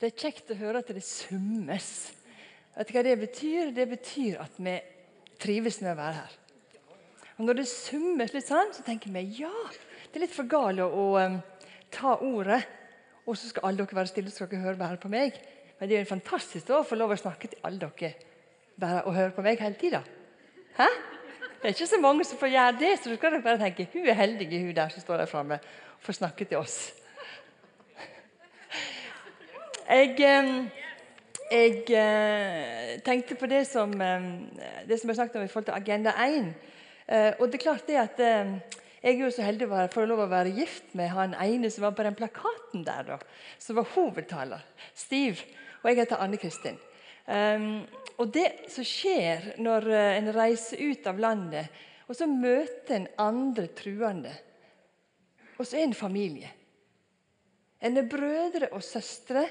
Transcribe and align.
Det 0.00 0.10
er 0.10 0.20
kjekt 0.24 0.50
å 0.50 0.58
høre 0.58 0.82
at 0.82 0.90
det 0.90 1.04
summes. 1.06 1.88
Vet 2.74 2.90
du 2.90 2.96
hva 2.96 3.04
det 3.06 3.14
betyr? 3.20 3.70
Det 3.74 3.86
betyr 3.92 4.40
at 4.42 4.56
vi 4.58 4.74
trives 5.40 5.78
med 5.82 5.92
å 5.92 5.98
være 6.00 6.18
her. 6.18 6.38
Og 7.38 7.46
Når 7.46 7.58
det 7.60 7.66
summes 7.70 8.34
litt 8.34 8.46
sånn, 8.46 8.72
så 8.74 8.84
tenker 8.86 9.12
vi 9.14 9.24
ja, 9.40 9.52
det 10.10 10.18
er 10.18 10.26
litt 10.26 10.34
for 10.34 10.46
galt 10.50 10.82
å, 10.82 11.06
um, 11.18 11.40
ta 11.94 12.16
ordet, 12.22 12.60
og 13.24 13.38
så 13.38 13.50
skal 13.50 13.68
alle 13.68 13.82
dere 13.82 13.98
være 13.98 14.10
stille 14.10 14.30
og 14.30 14.36
skal 14.36 14.50
dere 14.50 14.66
høre 14.66 14.78
bare 14.78 15.00
på 15.02 15.10
meg. 15.10 15.38
Men 15.78 15.90
det 15.90 15.96
er 15.96 16.04
jo 16.04 16.12
fantastisk 16.12 16.70
å 16.70 16.84
få 16.86 16.98
lov 16.98 17.14
å 17.14 17.18
snakke 17.18 17.50
til 17.50 17.66
alle 17.66 17.82
dere 17.82 18.14
bare 18.78 19.04
å 19.06 19.14
høre 19.14 19.34
på 19.34 19.42
meg 19.46 19.62
hele 19.62 19.78
tida. 19.78 20.02
Det 20.74 21.70
er 21.70 21.74
ikke 21.76 21.88
så 21.88 22.00
mange 22.02 22.26
som 22.26 22.38
får 22.38 22.50
gjøre 22.52 22.76
det, 22.82 22.92
så 22.98 23.10
du 23.10 23.16
skal 23.16 23.38
bare 23.42 23.62
tenke 23.62 23.86
hun 23.94 24.10
er 24.10 24.18
heldig, 24.18 24.50
hun 24.52 24.74
der 24.76 24.90
som 24.92 25.02
står 25.02 25.22
der 25.22 25.30
framme 25.30 25.58
og 25.62 26.02
får 26.04 26.18
snakke 26.18 26.46
til 26.50 26.58
oss. 26.58 26.78
Jeg, 29.84 30.16
jeg 31.52 31.82
eh, 31.92 32.94
tenkte 33.04 33.36
på 33.36 33.48
det 33.50 33.66
som, 33.68 33.92
det 33.92 34.96
som 35.00 35.10
jeg 35.10 35.18
snakket 35.18 35.36
om 35.36 35.44
i 35.44 35.50
forhold 35.52 35.68
til 35.68 35.76
Agenda 35.76 36.14
1. 36.24 36.54
Eh, 37.06 37.32
og 37.38 37.50
det 37.50 37.58
er 37.58 37.64
klart 37.66 37.84
det 37.88 37.98
at 38.00 38.22
jeg 39.04 39.18
er 39.18 39.20
jo 39.20 39.28
så 39.28 39.44
heldig 39.44 39.66
å 39.68 39.82
få 39.92 40.06
lov 40.08 40.22
å 40.24 40.30
være 40.30 40.54
gift 40.56 40.94
med 40.96 41.10
han 41.12 41.34
ene 41.36 41.68
som 41.68 41.84
var 41.84 41.92
på 41.98 42.06
den 42.06 42.16
plakaten 42.16 42.86
der. 42.86 43.04
da, 43.04 43.18
Som 43.60 43.76
var 43.76 43.90
hovedtaler. 43.92 44.64
Steve. 44.96 45.44
Og 45.82 45.90
jeg 45.90 45.98
heter 46.00 46.22
Anne 46.24 46.40
Kristin. 46.40 46.78
Um, 47.26 47.84
og 48.20 48.30
det 48.32 48.46
som 48.72 48.84
skjer 48.84 49.54
når 49.60 49.88
eh, 49.92 50.16
en 50.18 50.30
reiser 50.32 50.80
ut 50.80 51.06
av 51.08 51.20
landet, 51.20 51.68
og 52.08 52.16
så 52.16 52.28
møter 52.28 52.96
en 52.96 53.06
andre 53.20 53.68
truende, 53.76 54.32
og 55.56 55.64
så 55.64 55.78
er 55.78 55.86
en 55.86 55.96
familie 55.96 56.50
En 57.84 57.96
er 57.96 58.08
brødre 58.08 58.70
og 58.72 58.82
søstre 58.82 59.44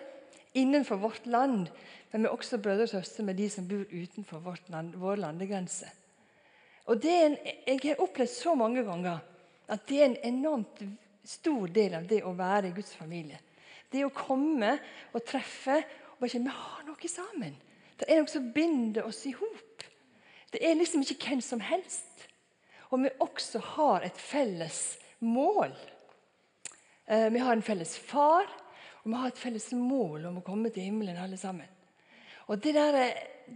innenfor 0.53 0.95
vårt 1.01 1.25
land, 1.25 1.69
men 2.11 2.21
vi 2.21 2.29
er 2.29 2.33
også 2.33 2.59
brødre 2.61 2.85
og 2.85 2.89
søstre 2.89 3.25
med 3.25 3.37
de 3.37 3.49
som 3.49 3.67
bor 3.67 3.85
utenfor 3.89 4.43
vårt 4.43 4.69
land, 4.69 4.95
vår 5.01 5.21
landegrense. 5.23 5.89
Og 6.85 7.01
det 7.01 7.13
en, 7.25 7.37
Jeg 7.67 7.79
har 7.83 8.01
opplevd 8.03 8.29
så 8.29 8.55
mange 8.55 8.83
ganger 8.83 9.19
at 9.67 9.87
det 9.87 10.01
er 10.01 10.05
en 10.05 10.35
enormt 10.35 10.83
stor 11.25 11.67
del 11.67 11.95
av 11.95 12.07
det 12.07 12.23
å 12.23 12.35
være 12.35 12.69
i 12.69 12.75
Guds 12.75 12.95
familie. 12.95 13.39
Det 13.91 14.03
å 14.05 14.13
komme 14.13 14.75
og 15.13 15.23
treffe 15.25 15.77
og 15.77 16.19
bare 16.19 16.33
kjenne 16.33 16.51
vi 16.51 16.57
har 16.57 16.83
noe 16.87 17.09
sammen. 17.09 17.55
Det 17.97 18.09
er 18.09 18.19
noe 18.19 18.31
som 18.31 18.51
binder 18.53 19.07
oss 19.07 19.23
i 19.29 19.33
hop. 19.37 19.85
Det 20.51 20.61
er 20.61 20.75
liksom 20.77 21.01
ikke 21.01 21.29
hvem 21.29 21.41
som 21.41 21.61
helst. 21.63 22.27
Og 22.91 23.01
vi 23.01 23.13
også 23.23 23.61
har 23.73 24.05
et 24.05 24.19
felles 24.19 24.97
mål. 25.19 25.71
Eh, 27.07 27.29
vi 27.33 27.41
har 27.41 27.55
en 27.55 27.65
felles 27.65 27.95
far, 27.97 28.45
og 29.03 29.11
vi 29.11 29.19
har 29.19 29.31
et 29.31 29.39
felles 29.39 29.65
mål 29.75 30.29
om 30.29 30.39
å 30.39 30.45
komme 30.45 30.71
til 30.71 30.87
himmelen 30.87 31.19
alle 31.19 31.37
sammen. 31.39 31.67
Og 32.47 32.59
Det, 32.59 32.73
der, 32.75 32.97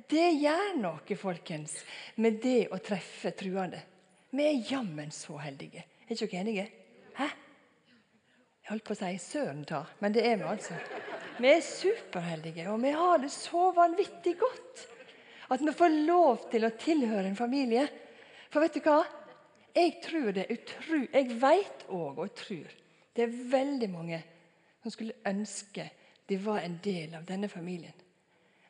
det 0.10 0.28
gjør 0.42 0.74
noe 0.80 1.18
folkens, 1.20 1.78
med 2.16 2.42
det 2.44 2.68
å 2.72 2.80
treffe 2.84 3.32
truende. 3.36 3.80
Vi 4.32 4.44
er 4.44 4.72
jammen 4.72 5.12
så 5.12 5.38
heldige. 5.40 5.86
Er 6.08 6.16
ikke 6.16 6.28
dere 6.28 6.44
enige? 6.44 6.66
Hæ? 7.16 7.28
Jeg 8.64 8.72
holdt 8.74 8.88
på 8.88 8.96
å 8.96 9.00
si 9.00 9.14
søren 9.24 9.64
ta, 9.68 9.86
men 10.04 10.16
det 10.16 10.26
er 10.28 10.40
vi 10.40 10.48
altså. 10.48 10.76
Vi 11.38 11.52
er 11.52 11.64
superheldige, 11.64 12.68
og 12.72 12.82
vi 12.84 12.92
har 12.96 13.22
det 13.24 13.32
så 13.32 13.70
vanvittig 13.76 14.36
godt. 14.40 14.88
At 15.48 15.64
vi 15.64 15.72
får 15.72 15.94
lov 16.08 16.50
til 16.52 16.68
å 16.68 16.76
tilhøre 16.76 17.30
en 17.30 17.40
familie. 17.40 17.86
For 18.52 18.64
vet 18.64 18.76
du 18.76 18.84
hva? 18.84 19.00
Jeg 19.78 20.00
tror 20.04 20.34
det 20.36 20.50
utru... 20.52 21.06
Jeg 21.06 21.38
vet 21.40 21.86
òg 21.94 22.20
og 22.24 22.36
tror 22.36 22.74
det 23.16 23.24
er 23.24 23.38
veldig 23.52 23.88
mange 23.90 24.20
som 24.88 24.94
skulle 24.96 25.20
ønske 25.28 25.90
de 26.30 26.38
var 26.40 26.62
en 26.64 26.80
del 26.84 27.16
av 27.16 27.26
denne 27.28 27.50
familien. 27.52 27.96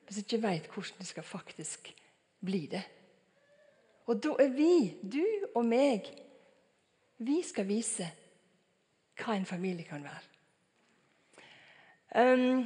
Men 0.06 0.14
som 0.14 0.23
ikke 0.23 0.42
vet 0.42 0.70
hvordan 0.73 1.02
de 1.02 1.06
skal 1.06 1.26
faktisk 1.26 1.92
bli 2.46 2.64
det. 2.72 2.82
Og 4.08 4.18
da 4.23 4.34
er 4.42 4.50
vi, 4.56 4.95
du 5.02 5.22
og 5.54 5.66
meg, 5.67 6.10
vi 7.17 7.42
skal 7.45 7.67
vise 7.70 8.08
hva 9.17 9.36
en 9.36 9.45
familie 9.50 9.86
kan 9.86 10.05
være. 10.05 10.26
Um, 12.17 12.66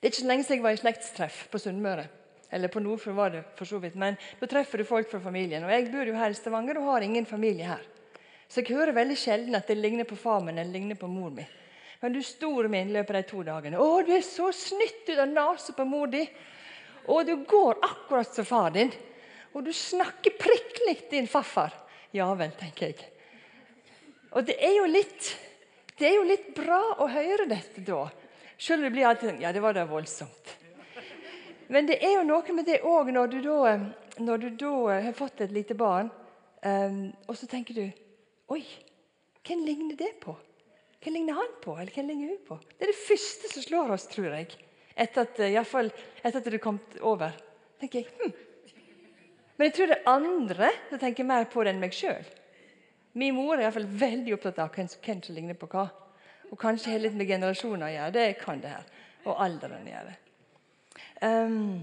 det 0.00 0.06
er 0.06 0.12
ikke 0.12 0.22
så 0.22 0.28
lenge 0.30 0.46
siden 0.46 0.60
jeg 0.60 0.68
var 0.68 0.76
i 0.76 0.80
slektstreff 0.80 1.40
på 1.52 1.60
Sunnmøre. 1.60 2.06
Eller 2.52 2.72
på 2.72 2.80
Nordfjord 2.80 3.16
var 3.16 3.32
det 3.34 3.44
for 3.58 3.68
så 3.68 3.80
vidt. 3.82 3.96
Men 3.96 4.16
da 4.40 4.48
treffer 4.48 4.80
du 4.80 4.88
folk 4.88 5.10
fra 5.10 5.20
familien. 5.20 5.64
Og 5.64 5.72
Jeg 5.72 5.90
bor 5.92 6.08
jo 6.08 6.16
her 6.16 6.32
i 6.32 6.38
Stavanger 6.38 6.80
og 6.80 6.92
har 6.94 7.06
ingen 7.06 7.26
familie 7.26 7.66
her. 7.66 7.82
Så 8.48 8.60
jeg 8.60 8.76
hører 8.76 8.96
veldig 8.96 9.16
sjelden 9.18 9.54
at 9.54 9.68
det 9.68 9.78
ligner 9.78 10.04
på 10.04 10.18
far 10.18 10.40
min 10.42 10.58
eller 10.58 10.72
ligner 10.72 10.98
på 10.98 11.06
mor 11.06 11.30
mi. 11.30 11.44
Men 12.00 12.12
du 12.12 12.22
store 12.24 12.68
min 12.72 12.88
i 12.88 12.96
løpet 12.96 13.18
de 13.18 13.22
to 13.28 13.42
dagene 13.44 13.76
'Å, 13.76 14.00
du 14.06 14.12
er 14.16 14.24
så 14.24 14.48
snytt 14.52 15.08
ut 15.08 15.18
av 15.18 15.28
nesa 15.28 15.72
på 15.76 15.84
mor 15.84 16.06
di.' 16.06 16.28
'Og 17.06 17.26
du 17.26 17.36
går 17.44 17.78
akkurat 17.82 18.34
som 18.34 18.44
far 18.44 18.70
din.' 18.70 18.92
'Og 19.54 19.64
du 19.64 19.72
snakker 19.72 20.38
prikk 20.38 20.80
likt 20.86 21.10
din 21.10 21.28
farfar.' 21.28 21.76
Ja 22.12 22.32
vel, 22.34 22.50
tenker 22.58 22.86
jeg. 22.86 23.04
Og 24.32 24.46
det 24.46 24.56
er 24.58 24.76
jo 24.76 24.86
litt 24.86 25.36
det 26.00 26.08
er 26.08 26.14
jo 26.16 26.24
litt 26.24 26.54
bra 26.56 26.80
å 27.04 27.06
høre 27.12 27.44
dette 27.44 27.82
da. 27.84 28.06
Selv 28.56 28.80
om 28.80 28.86
det 28.86 28.94
blir 28.94 29.06
alltid 29.06 29.40
Ja, 29.42 29.52
det 29.52 29.60
var 29.60 29.76
da 29.76 29.84
voldsomt. 29.84 30.56
Men 31.68 31.86
det 31.86 31.98
er 32.02 32.16
jo 32.16 32.22
noe 32.24 32.54
med 32.56 32.64
det 32.66 32.80
òg 32.88 33.12
når, 33.12 33.36
når, 34.18 34.38
du 34.38 34.48
da 34.64 34.72
har 35.04 35.12
fått 35.12 35.44
et 35.44 35.52
lite 35.52 35.76
barn, 35.78 36.08
um, 36.64 37.12
og 37.28 37.36
så 37.36 37.46
tenker 37.46 37.76
du 37.76 37.84
Oi, 38.50 38.64
hvem 39.46 39.60
ligner 39.62 39.94
det 39.94 40.16
på? 40.24 40.34
Hvem 41.00 41.14
ligner 41.16 41.38
han 41.38 41.54
på? 41.64 41.76
Eller 41.80 41.94
hvem 41.94 42.10
ligner 42.10 42.34
hun 42.34 42.42
på? 42.48 42.58
Det 42.76 42.84
er 42.84 42.92
det 42.92 43.00
første 43.00 43.52
som 43.52 43.64
slår 43.64 43.94
oss, 43.94 44.04
tror 44.10 44.34
jeg. 44.34 44.52
Etter 45.00 45.24
at, 45.24 45.40
i 45.46 45.64
fall, 45.64 45.88
etter 46.20 46.42
at 46.42 46.50
det 46.52 46.60
kom 46.60 46.80
over. 47.00 47.32
tenker 47.80 48.02
jeg, 48.02 48.12
hm. 48.20 48.34
Men 49.56 49.68
jeg 49.68 49.74
tror 49.76 49.88
det 49.90 49.96
er 49.96 50.12
andre 50.12 50.68
som 50.88 51.00
tenker 51.00 51.26
mer 51.28 51.48
på 51.52 51.64
det 51.64 51.72
enn 51.74 51.80
meg 51.80 51.96
sjøl. 51.96 52.28
Min 53.20 53.34
mor 53.36 53.58
er 53.58 53.66
i 53.66 53.72
fall 53.74 53.88
veldig 53.88 54.34
opptatt 54.36 54.60
av 54.62 54.70
hvem, 54.74 54.88
som 54.88 55.34
ligner 55.34 55.56
på 55.58 55.68
hva. 55.72 55.88
Og 56.50 56.58
kanskje 56.60 56.92
har 56.92 57.02
litt 57.02 57.16
med 57.16 57.28
generasjoner 57.28 57.86
å 57.86 57.94
gjøre. 57.94 58.14
Det 58.14 58.26
kan 58.40 58.60
det 58.62 58.74
her. 58.74 58.86
Og 59.24 59.42
alderen 59.44 59.88
å 59.88 59.92
gjøre. 59.92 60.14
Um, 61.20 61.82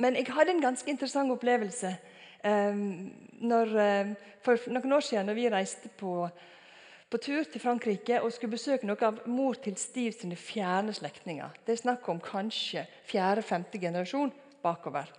men 0.00 0.16
jeg 0.16 0.32
hadde 0.32 0.54
en 0.54 0.64
ganske 0.64 0.88
interessant 0.90 1.32
opplevelse 1.34 1.90
um, 2.44 3.10
når, 3.44 3.74
um, 3.76 4.14
for 4.44 4.72
noen 4.72 4.96
år 4.96 5.04
siden 5.04 5.28
når 5.28 5.38
vi 5.38 5.50
reiste 5.52 5.92
på, 6.00 6.14
på, 7.12 7.20
tur 7.20 7.44
til 7.44 7.60
Frankrike 7.60 8.20
og 8.24 8.32
skulle 8.32 8.56
besøke 8.56 8.88
noe 8.88 9.00
av 9.04 9.20
mor 9.28 9.58
til 9.60 9.76
Steve 9.80 10.14
sine 10.16 10.36
fjerne 10.40 10.94
slektninger. 10.96 11.58
Det 11.66 11.74
er 11.74 11.82
snakk 11.82 12.08
om 12.08 12.22
kanskje 12.24 12.86
fjerde-femte 13.10 13.80
generasjon 13.82 14.32
bakover. 14.64 15.10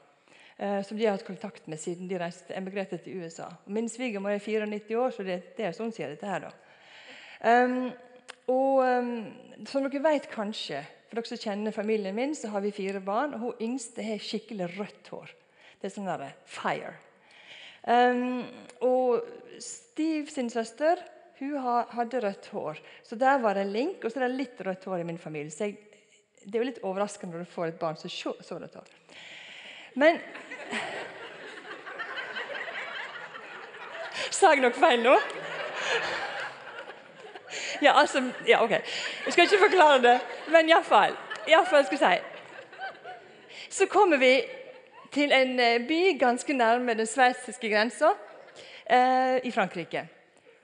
Eh, 0.58 0.82
som 0.86 0.98
de 0.98 1.06
har 1.06 1.18
hatt 1.18 1.26
kontakt 1.28 1.68
med 1.68 1.82
siden 1.82 2.10
de 2.10 2.18
reiste, 2.22 2.54
emigrerte 2.58 2.98
til 3.02 3.22
USA. 3.22 3.50
Min 3.66 3.90
svigermor 3.90 4.34
er 4.34 4.42
94 4.42 4.98
år, 4.98 5.14
så 5.14 5.26
det, 5.26 5.40
det 5.58 5.68
er 5.68 5.78
sånn 5.78 5.94
sier 5.94 6.14
dette 6.14 6.30
her. 6.30 6.48
da. 6.48 6.54
Um, 7.44 7.90
og 8.48 8.84
um, 8.84 9.16
Som 9.68 9.86
dere 9.88 10.04
vet 10.04 10.30
kanskje, 10.32 10.82
for 11.10 11.20
dere 11.20 11.30
som 11.30 11.42
kjenner 11.42 11.76
familien 11.76 12.16
min, 12.16 12.36
så 12.36 12.52
har 12.54 12.64
vi 12.64 12.74
fire 12.76 13.02
barn. 13.04 13.34
og 13.36 13.40
Hun 13.40 13.66
yngste 13.70 14.06
har 14.06 14.22
skikkelig 14.22 14.70
rødt 14.78 15.10
hår. 15.14 15.34
Det 15.82 15.90
er 15.90 15.94
sånn 15.94 16.10
der, 16.10 16.38
fire. 16.48 16.94
Um, 17.84 18.46
og 18.82 19.26
Steve 19.60 20.32
sin 20.32 20.50
søster 20.50 21.02
hun 21.44 21.86
hadde 21.94 22.22
rødt 22.24 22.48
hår. 22.54 22.80
Så 23.04 23.16
der 23.20 23.38
var 23.44 23.54
det 23.58 23.62
en 23.68 23.74
link. 23.74 24.04
Og 24.04 24.12
så 24.12 24.20
er 24.20 24.28
det 24.28 24.40
litt 24.40 24.62
rødt 24.66 24.86
hår 24.90 25.04
i 25.04 25.08
min 25.08 25.22
familie. 25.22 25.52
Så 25.52 25.70
jeg, 25.70 25.78
det 26.46 26.56
er 26.56 26.64
jo 26.64 26.70
litt 26.72 26.84
overraskende 26.84 27.36
når 27.36 27.46
du 27.46 27.54
får 27.54 27.68
et 27.72 27.80
barn 27.80 27.98
som 28.00 28.10
så, 28.12 28.36
så 28.44 28.60
rødt 28.62 28.76
hår. 28.80 28.88
Men 30.00 30.22
Sa 34.34 34.54
jeg 34.54 34.62
noe 34.64 34.74
feil 34.76 35.02
nå? 35.04 35.14
Ja, 37.84 38.00
altså 38.00 38.22
Ja, 38.48 38.64
OK. 38.64 38.72
Jeg 39.26 39.34
skal 39.34 39.44
ikke 39.44 39.66
forklare 39.70 40.02
det, 40.02 40.18
men 40.52 40.70
iallfall. 40.70 41.16
Iallfall 41.48 41.86
skal 41.86 42.00
jeg 42.00 42.22
si 42.22 43.70
Så 43.70 43.86
kommer 43.92 44.18
vi 44.18 44.34
til 45.14 45.32
en 45.34 45.60
eh, 45.60 45.88
by 45.88 46.20
ganske 46.20 46.54
nærme 46.54 46.94
den 46.98 47.08
sveitsiske 47.08 47.70
grensa 47.70 48.14
eh, 48.90 49.38
i 49.44 49.52
Frankrike. 49.52 50.08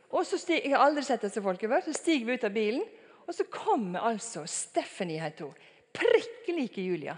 Og 0.09 0.25
så 0.25 0.37
stiger, 0.41 0.69
Jeg 0.69 0.77
har 0.77 0.85
aldri 0.85 1.03
sett 1.05 1.21
disse 1.21 1.41
folket 1.41 1.69
før. 1.69 1.83
Så 1.85 1.93
stiger 1.93 2.25
vi 2.25 2.37
ut 2.37 2.43
av 2.43 2.53
bilen, 2.53 2.85
og 3.27 3.35
så 3.35 3.45
kommer 3.45 3.99
altså 4.09 4.45
Stephanie, 4.49 5.21
heter 5.21 5.45
hun. 5.45 5.67
Prikk 5.93 6.49
like 6.53 6.81
Julia. 6.81 7.15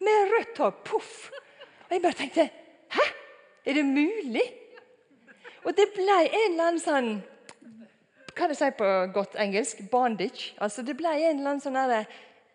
Med 0.00 0.30
rødt 0.30 0.58
hår. 0.58 0.70
Poff! 0.84 1.30
Og 1.86 1.94
jeg 1.94 2.02
bare 2.02 2.18
tenkte 2.18 2.48
Hæ? 2.90 3.06
Er 3.66 3.74
det 3.74 3.84
mulig? 3.84 4.44
Og 5.64 5.74
det 5.74 5.88
ble 5.94 6.18
en 6.26 6.52
eller 6.52 6.68
annen 6.68 6.82
sånn 6.82 7.08
kan 8.36 8.52
jeg 8.52 8.58
si 8.58 8.66
på 8.76 8.88
godt 9.16 9.38
engelsk? 9.40 9.78
Bondage. 9.90 10.52
Altså 10.60 10.82
Det 10.84 10.92
ble 10.98 11.08
en 11.08 11.38
eller 11.38 11.54
annen 11.54 11.62
sånn 11.64 11.78
der, 11.78 12.04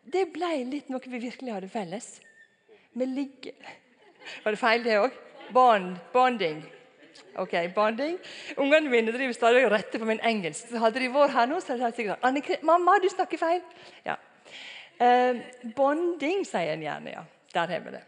Det 0.06 0.28
ble 0.34 0.50
litt 0.70 0.90
noe 0.94 1.02
vi 1.10 1.18
virkelig 1.24 1.56
hadde 1.56 1.70
felles. 1.70 2.20
Vi 2.94 3.06
ligger 3.06 3.54
Var 4.44 4.54
det 4.54 4.60
feil, 4.62 4.84
det 4.86 5.00
òg? 5.02 5.18
Bond, 5.52 5.98
bonding. 6.14 6.62
Ok, 7.40 7.54
bonding. 7.76 8.18
Ungene 8.58 8.90
mine 8.90 9.14
driver 9.14 9.34
stadig 9.34 9.66
og 9.66 9.72
retter 9.72 10.00
på 10.00 10.08
min 10.10 10.20
engelsk. 10.20 10.68
Så 10.68 10.82
Hadde 10.82 11.00
de 11.00 11.10
vært 11.14 11.36
her 11.36 11.48
nå, 11.48 11.60
så 11.60 11.78
hadde 11.78 11.92
de 11.92 11.96
sikkert 11.96 12.22
sagt 12.22 12.64
'Mamma, 12.64 13.00
du 13.00 13.10
snakker 13.10 13.38
feil'. 13.38 13.64
Ja. 14.06 14.16
Eh, 15.00 15.42
bonding, 15.76 16.46
sier 16.46 16.74
en 16.74 16.82
gjerne. 16.82 17.12
ja. 17.12 17.24
Der 17.54 17.68
har 17.68 17.80
vi 17.80 17.92
det. 17.92 18.04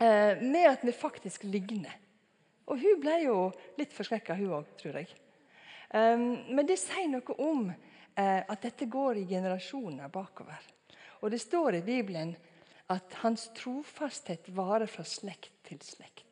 Eh, 0.00 0.42
med 0.42 0.66
at 0.70 0.84
vi 0.84 0.92
faktisk 0.92 1.44
ligner. 1.44 1.96
Og 2.66 2.78
hun 2.78 3.00
ble 3.00 3.16
jo 3.24 3.52
litt 3.78 3.92
forskrekka, 3.92 4.34
hun 4.34 4.52
òg, 4.60 4.66
tror 4.78 4.94
jeg. 4.94 5.08
Eh, 5.90 6.16
men 6.54 6.66
det 6.66 6.78
sier 6.78 7.08
noe 7.08 7.34
om 7.38 7.70
eh, 7.70 8.42
at 8.48 8.62
dette 8.62 8.86
går 8.86 9.16
i 9.16 9.26
generasjoner 9.26 10.08
bakover. 10.08 10.60
Og 11.20 11.30
det 11.30 11.40
står 11.40 11.74
i 11.74 11.82
Bibelen 11.82 12.36
at 12.90 13.14
hans 13.22 13.50
trofasthet 13.54 14.48
varer 14.54 14.86
fra 14.90 15.04
slekt 15.04 15.52
til 15.68 15.80
slekt. 15.84 16.29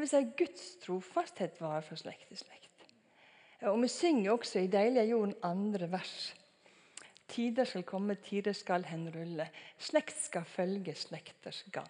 Vil 0.00 0.08
si 0.08 0.22
Guds 0.38 0.76
trofasthet 0.82 1.60
varer 1.62 1.84
fra 1.86 1.96
slekt 1.96 2.28
til 2.28 2.40
slekt. 2.40 2.70
Og 3.70 3.80
Vi 3.82 3.88
synger 3.88 4.32
også 4.32 4.58
i 4.58 4.66
'Deilige 4.66 5.10
jorden' 5.14 5.38
andre 5.42 5.90
vers. 5.92 6.34
Tider 7.28 7.64
skal 7.64 7.82
komme, 7.82 8.14
tider 8.14 8.52
skal 8.52 8.84
henrulle. 8.84 9.48
Slekt 9.78 10.16
skal 10.20 10.44
følge 10.44 10.94
slekters 10.94 11.64
gang. 11.72 11.88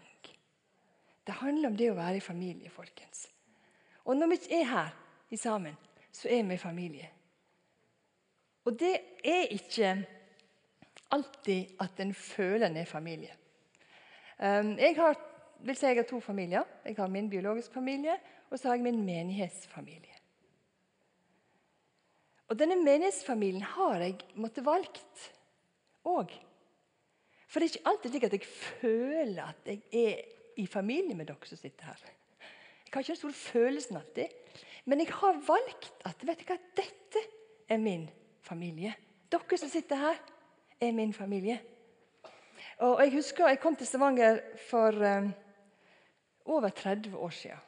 Det 1.26 1.34
handler 1.34 1.68
om 1.68 1.76
det 1.76 1.90
å 1.90 1.96
være 1.96 2.16
i 2.16 2.20
familie, 2.20 2.70
folkens. 2.70 3.28
Og 4.04 4.16
når 4.16 4.26
vi 4.26 4.38
ikke 4.38 4.60
er 4.60 4.64
her 4.64 4.90
i 5.30 5.36
sammen, 5.36 5.76
så 6.12 6.28
er 6.28 6.42
vi 6.48 6.56
familie. 6.60 7.08
Og 8.64 8.76
det 8.80 8.92
er 9.24 9.48
ikke 9.52 9.94
alltid 11.10 11.80
at 11.80 12.00
en 12.00 12.14
føler 12.14 12.66
en 12.66 12.76
er 12.76 12.88
familie. 12.88 13.32
Um, 14.38 14.74
jeg 14.78 14.96
har, 14.96 15.16
vil 15.60 15.76
si 15.78 15.86
jeg 15.86 16.00
har 16.00 16.08
to 16.08 16.20
familier. 16.20 16.64
Jeg 16.84 16.96
har 16.98 17.08
min 17.12 17.30
biologiske 17.30 17.74
familie, 17.74 18.16
og 18.50 18.58
så 18.58 18.68
har 18.68 18.78
jeg 18.78 18.86
min 18.86 19.04
menighetsfamilie. 19.06 20.14
Og 22.48 22.58
denne 22.58 22.76
menighetsfamilien 22.82 23.64
har 23.74 24.02
jeg 24.04 24.18
måttet 24.36 24.66
valgt 24.66 25.28
òg. 26.04 26.32
For 27.48 27.60
det 27.60 27.68
er 27.68 27.72
ikke 27.72 27.90
alltid 27.90 28.12
slik 28.12 28.26
at 28.26 28.36
jeg 28.36 28.46
føler 28.80 29.42
at 29.46 29.68
jeg 29.70 29.80
er 29.92 30.60
i 30.60 30.66
familie 30.66 31.16
med 31.16 31.28
dere 31.30 31.48
som 31.48 31.58
sitter 31.58 31.88
her. 31.88 32.02
Jeg 32.04 32.92
har 32.92 33.02
ikke 33.02 33.14
den 33.14 33.20
store 33.22 33.38
følelsen 33.38 33.96
alltid. 33.98 34.60
Men 34.84 35.00
jeg 35.00 35.14
har 35.16 35.40
valgt 35.46 36.04
at 36.06 36.26
vet 36.26 36.42
du 36.42 36.48
hva, 36.50 36.58
dette 36.76 37.22
er 37.68 37.80
min 37.80 38.04
familie. 38.44 38.92
Dere 39.32 39.58
som 39.58 39.70
sitter 39.72 40.02
her, 40.02 40.20
er 40.80 40.92
min 40.92 41.14
familie. 41.16 41.60
Og 42.84 43.00
Jeg 43.04 43.12
husker 43.14 43.48
jeg 43.48 43.60
kom 43.62 43.76
til 43.76 43.86
Stavanger 43.86 44.40
for 44.68 44.90
um, 44.90 45.30
over 46.44 46.70
30 46.70 47.16
år 47.16 47.34
siden. 47.34 47.62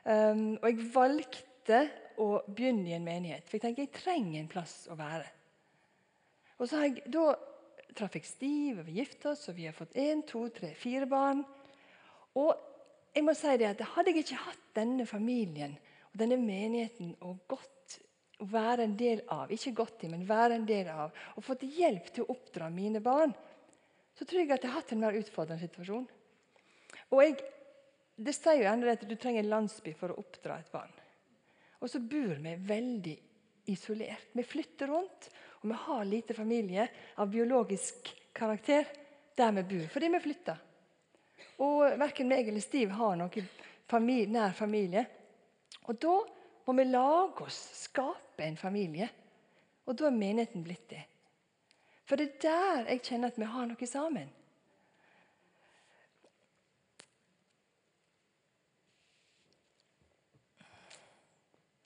Um, 0.00 0.56
og 0.62 0.66
jeg 0.70 0.88
valgte 0.94 1.80
å 2.20 2.30
begynne 2.48 2.88
i 2.88 2.96
en 2.96 3.04
menighet. 3.04 3.46
For 3.46 3.58
jeg 3.58 3.66
tenker 3.66 3.86
jeg 3.86 3.94
trenger 3.96 4.40
en 4.40 4.50
plass 4.50 4.74
å 4.90 4.96
være. 4.98 5.28
Og 6.60 6.68
så 6.68 6.80
har 6.80 6.90
jeg, 6.90 7.04
Da 7.12 7.26
traff 7.96 8.16
jeg 8.16 8.28
Stiv, 8.28 8.80
og 8.80 8.86
vi 8.86 9.00
gifta 9.00 9.32
oss, 9.32 9.48
og 9.50 9.56
vi 9.56 9.66
har 9.68 9.76
fått 9.76 9.96
én, 9.98 10.22
to, 10.28 10.46
tre, 10.54 10.72
fire 10.78 11.08
barn. 11.10 11.42
Og 12.38 12.52
jeg 13.14 13.26
må 13.26 13.34
si 13.34 13.56
det 13.58 13.72
at 13.72 13.86
Hadde 13.96 14.12
jeg 14.12 14.24
ikke 14.24 14.44
hatt 14.44 14.66
denne 14.76 15.06
familien 15.08 15.74
og 16.10 16.18
denne 16.20 16.38
menigheten 16.40 17.14
og 17.26 17.42
godt 17.50 17.96
å 18.40 18.46
være 18.48 18.86
en 18.86 18.96
del 18.98 19.22
av, 19.30 19.50
ikke 19.52 19.74
godt 19.76 20.04
i, 20.06 20.10
men 20.10 20.26
være 20.28 20.56
en 20.56 20.66
del 20.66 20.88
av, 20.90 21.12
og 21.36 21.44
fått 21.44 21.66
hjelp 21.76 22.08
til 22.14 22.24
å 22.24 22.34
oppdra 22.34 22.70
mine 22.72 23.02
barn, 23.04 23.34
så 24.16 24.24
tror 24.24 24.42
jeg 24.42 24.52
at 24.54 24.64
jeg 24.64 24.72
har 24.72 24.80
hatt 24.80 24.94
en 24.94 25.02
mer 25.02 25.18
utfordrende 25.18 25.60
situasjon. 25.60 26.06
Og 27.10 27.22
jeg, 27.24 27.36
Det 28.20 28.34
sier 28.36 28.58
jo 28.58 28.66
gjerne 28.66 28.92
at 28.92 29.04
du 29.08 29.14
trenger 29.16 29.40
en 29.40 29.52
landsby 29.54 29.94
for 29.96 30.12
å 30.12 30.18
oppdra 30.20 30.58
et 30.60 30.72
barn. 30.72 30.92
Og 31.80 31.88
så 31.88 32.02
bor 32.04 32.40
vi 32.44 32.56
veldig 32.68 33.14
isolert. 33.72 34.34
Vi 34.36 34.44
flytter 34.44 34.90
rundt, 34.92 35.28
og 35.62 35.70
vi 35.70 35.78
har 35.86 36.04
lite 36.04 36.36
familie 36.36 36.84
av 37.16 37.30
biologisk 37.32 38.10
karakter 38.36 38.90
der 39.36 39.54
vi 39.56 39.64
bor, 39.70 39.86
fordi 39.94 40.10
vi 40.12 40.20
flytter. 40.26 40.58
Og 41.64 41.96
Verken 42.00 42.28
meg 42.28 42.48
eller 42.48 42.64
Stiv 42.64 42.92
har 42.96 43.16
noen 43.16 43.48
familie, 43.88 44.28
nær 44.32 44.52
familie. 44.56 45.06
Og 45.88 45.96
Da 46.00 46.16
må 46.66 46.76
vi 46.76 46.84
lage 46.84 47.46
oss, 47.46 47.58
skape 47.86 48.44
en 48.44 48.56
familie. 48.60 49.08
Og 49.88 49.96
da 49.96 50.06
er 50.06 50.14
menigheten 50.14 50.64
blitt 50.64 50.90
det. 50.92 51.00
For 52.04 52.20
det 52.20 52.26
er 52.26 52.44
der 52.44 52.92
jeg 52.92 53.02
kjenner 53.08 53.32
at 53.32 53.40
vi 53.40 53.48
har 53.48 53.66
noe 53.66 53.88
sammen. 53.88 54.28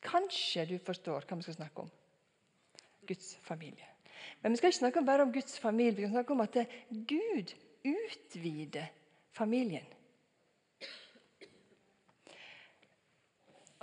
Kanskje 0.04 0.66
du 0.68 0.78
forstår 0.78 1.24
hva 1.24 1.38
vi 1.38 1.46
skal 1.46 1.58
snakke 1.58 1.84
om. 1.86 1.90
Guds 3.08 3.34
familie. 3.44 3.88
Men 4.42 4.52
vi 4.52 4.60
skal 4.60 4.72
ikke 4.72 4.78
snakke 4.78 5.04
bare 5.04 5.24
om 5.26 5.32
Guds 5.32 5.58
familie, 5.60 5.96
vi 5.96 6.06
skal 6.06 6.16
snakke 6.18 6.32
om 6.32 6.40
at 6.44 6.56
Gud 7.08 7.54
utvider 7.84 8.86
familien. 9.32 9.86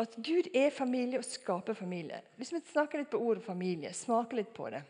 At 0.02 0.16
Gud 0.16 0.50
er 0.56 0.72
familie 0.74 1.20
og 1.20 1.26
skaper 1.26 1.74
familie. 1.78 2.22
Hvis 2.38 2.54
vi 2.54 2.62
snakker 2.72 3.02
litt 3.02 3.12
på 3.12 3.22
ordet 3.22 3.44
familie, 3.46 3.94
smaker 3.94 4.40
litt 4.40 4.54
på 4.54 4.70
det, 4.74 4.82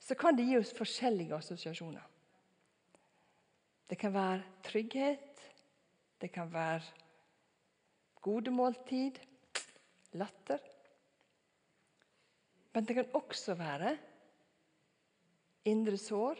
så 0.00 0.16
kan 0.18 0.34
det 0.34 0.48
gi 0.48 0.56
oss 0.58 0.72
forskjellige 0.74 1.36
assosiasjoner. 1.36 2.06
Det 3.90 3.98
kan 3.98 4.14
være 4.14 4.42
trygghet, 4.66 5.44
det 6.20 6.30
kan 6.32 6.50
være 6.52 6.82
gode 8.22 8.50
måltid, 8.50 9.18
latter. 10.18 10.60
Men 12.72 12.86
det 12.86 12.94
kan 12.94 13.14
også 13.18 13.54
være 13.58 13.96
indre 15.70 15.98
sår, 15.98 16.38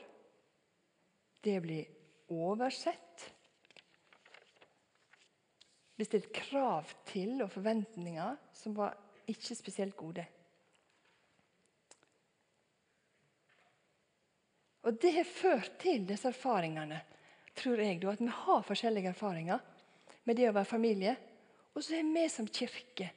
det 1.41 1.57
blir 1.65 1.85
oversett. 2.31 3.27
Det 5.91 5.97
blir 5.97 6.09
stilt 6.09 6.33
krav 6.33 6.93
til 7.09 7.43
og 7.45 7.51
forventninger 7.53 8.39
som 8.57 8.77
var 8.77 8.97
ikke 9.31 9.57
spesielt 9.57 9.97
gode. 9.97 10.25
Og 14.81 14.97
Det 14.97 15.13
har 15.13 15.29
ført 15.29 15.75
til 15.79 16.07
disse 16.09 16.29
erfaringene, 16.29 17.03
tror 17.55 17.83
jeg, 17.83 18.01
at 18.05 18.21
vi 18.21 18.27
har 18.33 18.63
forskjellige 18.65 19.13
erfaringer 19.13 19.59
med 20.25 20.37
det 20.37 20.49
å 20.49 20.55
være 20.57 20.65
familie. 20.65 21.17
Og 21.75 21.85
så 21.85 21.99
har 21.99 22.09
vi 22.09 22.29
som 22.33 22.49
kirke 22.49 23.11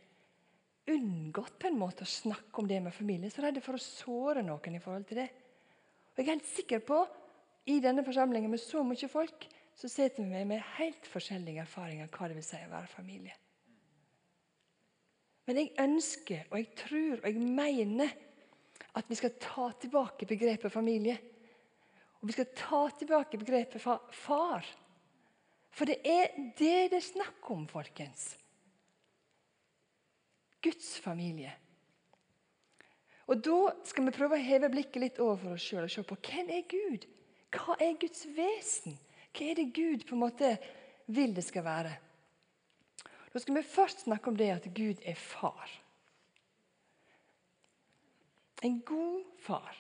unngått 0.90 1.58
på 1.60 1.70
en 1.70 1.80
måte 1.80 2.04
å 2.04 2.10
snakke 2.10 2.60
om 2.60 2.68
det 2.68 2.80
med 2.84 2.96
familie. 2.96 3.32
Så 3.32 3.44
redde 3.44 3.64
for 3.64 3.78
å 3.78 3.82
såre 3.82 4.44
noen 4.46 4.76
i 4.76 4.82
forhold 4.84 5.08
til 5.10 5.22
det. 5.24 5.30
Og 6.14 6.20
Jeg 6.20 6.28
er 6.28 6.36
helt 6.36 6.50
sikker 6.50 6.84
på 6.86 7.00
i 7.72 7.80
denne 7.84 8.04
forsamlingen 8.06 8.52
med 8.52 8.62
så 8.62 8.84
mye 8.86 9.08
folk, 9.10 9.48
så 9.74 9.90
sitter 9.90 10.28
vi 10.28 10.44
med 10.46 10.62
helt 10.78 11.08
forskjellige 11.10 11.64
erfaringer 11.64 12.12
hva 12.14 12.28
det 12.30 12.38
vil 12.38 12.46
si 12.46 12.60
å 12.60 12.74
være 12.74 12.92
familie. 12.92 13.38
Men 15.48 15.60
jeg 15.60 15.74
ønsker, 15.84 16.46
og 16.52 16.60
jeg 16.60 16.70
tror 16.80 17.18
og 17.18 17.26
jeg 17.28 17.48
mener 17.56 18.14
at 18.94 19.10
vi 19.10 19.18
skal 19.18 19.34
ta 19.42 19.72
tilbake 19.82 20.28
begrepet 20.30 20.72
familie. 20.72 21.18
Og 22.22 22.30
vi 22.30 22.36
skal 22.38 22.54
ta 22.56 22.86
tilbake 23.00 23.40
begrepet 23.42 23.82
far. 23.84 24.68
For 25.74 25.90
det 25.90 26.00
er 26.06 26.32
det 26.56 26.92
det 26.94 27.00
er 27.00 27.06
snakk 27.06 27.50
om, 27.52 27.66
folkens. 27.68 28.36
Guds 30.64 30.96
familie. 31.04 31.52
Og 33.28 33.40
Da 33.44 33.74
skal 33.88 34.08
vi 34.08 34.16
prøve 34.16 34.38
å 34.38 34.46
heve 34.46 34.70
blikket 34.72 35.02
litt 35.02 35.20
over 35.24 35.56
oss 35.56 35.64
sjøl 35.64 35.86
og 35.86 35.92
se 35.92 36.04
på 36.08 36.20
hvem 36.28 36.50
er 36.52 36.66
Gud 36.72 37.08
hva 37.54 37.78
er 37.82 37.98
Guds 38.02 38.26
vesen? 38.34 38.98
Hva 39.34 39.52
er 39.52 39.60
det 39.60 39.70
Gud 39.76 40.06
på 40.08 40.16
en 40.16 40.24
måte 40.24 40.56
vil 41.14 41.34
det 41.36 41.46
skal 41.46 41.66
være? 41.66 41.94
Da 43.34 43.42
skal 43.42 43.58
vi 43.58 43.66
først 43.66 44.06
snakke 44.06 44.30
om 44.30 44.38
det 44.38 44.50
at 44.54 44.68
Gud 44.76 45.02
er 45.06 45.18
far. 45.18 45.70
En 48.64 48.80
god 48.86 49.24
far. 49.44 49.74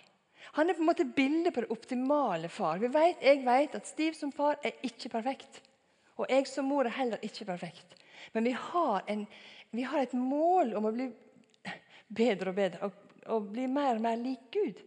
Han 0.57 0.69
er 0.69 0.75
på 0.75 0.83
en 0.83 0.89
måte 0.89 1.07
bildet 1.07 1.53
på 1.55 1.63
det 1.63 1.71
optimale 1.71 2.49
far. 2.51 2.81
Vi 2.81 2.89
vet, 2.91 3.21
jeg 3.23 3.45
vet 3.45 3.77
at 3.77 3.87
Stiv 3.87 4.17
som 4.17 4.33
far 4.33 4.57
er 4.65 4.75
ikke 4.83 5.09
perfekt. 5.13 5.61
Og 6.19 6.27
jeg 6.29 6.49
som 6.49 6.67
mor 6.69 6.85
er 6.85 6.97
heller 6.97 7.21
ikke 7.25 7.47
perfekt. 7.47 7.95
Men 8.33 8.45
vi 8.49 8.53
har, 8.57 9.05
en, 9.09 9.23
vi 9.73 9.85
har 9.89 10.03
et 10.03 10.13
mål 10.17 10.75
om 10.77 10.87
å 10.87 10.93
bli 10.93 11.09
bedre 12.13 12.51
og 12.51 12.57
bedre 12.57 12.87
og, 12.87 12.97
og 13.33 13.49
bli 13.53 13.65
mer 13.71 13.97
og 13.97 14.05
mer 14.05 14.19
lik 14.21 14.47
Gud 14.53 14.81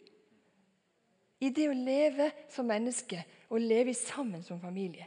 i 1.43 1.51
det 1.53 1.67
å 1.69 1.77
leve 1.77 2.31
som 2.53 2.69
menneske 2.69 3.21
og 3.51 3.61
leve 3.61 3.93
sammen 3.97 4.43
som 4.45 4.61
familie. 4.63 5.05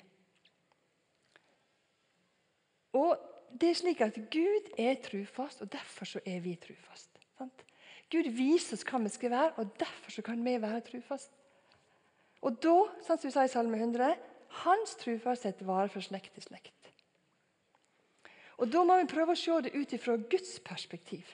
Og 2.94 3.16
det 3.50 3.72
er 3.72 3.80
slik 3.80 4.02
at 4.06 4.18
Gud 4.32 4.70
er 4.78 5.00
trufast, 5.02 5.64
og 5.64 5.72
derfor 5.74 6.06
så 6.06 6.22
er 6.26 6.42
vi 6.44 6.56
trufast. 6.62 7.10
Sant? 7.38 7.66
Gud 8.10 8.30
viser 8.34 8.78
oss 8.78 8.86
hva 8.86 9.02
vi 9.04 9.12
skal 9.14 9.34
være, 9.34 9.54
og 9.62 9.74
derfor 9.80 10.14
så 10.14 10.26
kan 10.26 10.42
vi 10.46 10.56
være 10.62 10.82
trufast. 10.86 11.34
Og 12.46 12.58
da, 12.64 12.76
sånn 13.06 13.20
som 13.20 13.28
vi 13.28 13.34
sa 13.36 13.46
i 13.46 13.52
Salme 13.52 13.78
100, 13.78 14.16
hans 14.64 14.96
trufasthet 15.02 15.62
varer 15.66 15.92
fra 15.94 16.02
slekt 16.04 16.34
til 16.38 16.46
slekt. 16.46 16.79
Og 18.60 18.68
Da 18.72 18.84
må 18.84 18.98
vi 19.00 19.08
prøve 19.08 19.34
å 19.34 19.40
se 19.40 19.62
det 19.64 19.76
ut 19.76 19.94
ifra 19.96 20.18
Guds 20.20 20.58
perspektiv. 20.60 21.28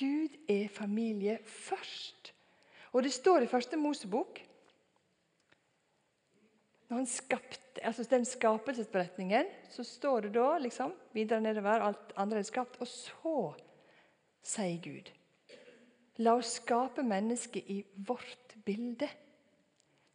Gud 0.00 0.38
er 0.48 0.70
familie 0.72 1.38
først. 1.44 2.32
Og 2.92 3.04
det 3.04 3.12
står 3.12 3.44
i 3.44 3.50
første 3.50 3.76
Mosebok 3.76 4.40
når 6.92 6.98
han 6.98 7.06
skapte, 7.08 7.80
altså 7.80 8.04
Den 8.04 8.24
skapelsesberetningen, 8.28 9.46
så 9.70 9.84
står 9.84 10.20
det 10.20 10.34
da 10.34 10.58
liksom, 10.60 10.92
videre 11.16 11.40
nedover 11.40 11.80
alt 11.80 12.12
andre 12.20 12.42
er 12.42 12.44
skapt. 12.44 12.76
Og 12.84 12.88
så 12.88 13.36
sier 14.44 14.76
Gud 14.84 15.08
La 16.20 16.34
oss 16.36 16.58
skape 16.58 17.00
mennesket 17.02 17.70
i 17.72 17.78
vårt 18.04 18.52
bilde, 18.66 19.08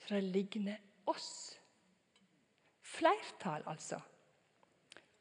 så 0.06 0.20
det 0.20 0.28
ligner 0.30 0.78
oss. 1.10 1.57
Flertall, 2.98 3.64
altså. 3.70 4.00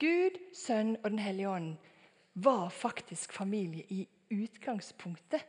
Gud, 0.00 0.38
Sønn 0.54 0.96
og 1.02 1.10
Den 1.10 1.20
hellige 1.20 1.50
ånd 1.50 1.76
var 2.34 2.68
faktisk 2.68 3.32
familie 3.32 3.84
i 3.92 4.02
utgangspunktet. 4.32 5.44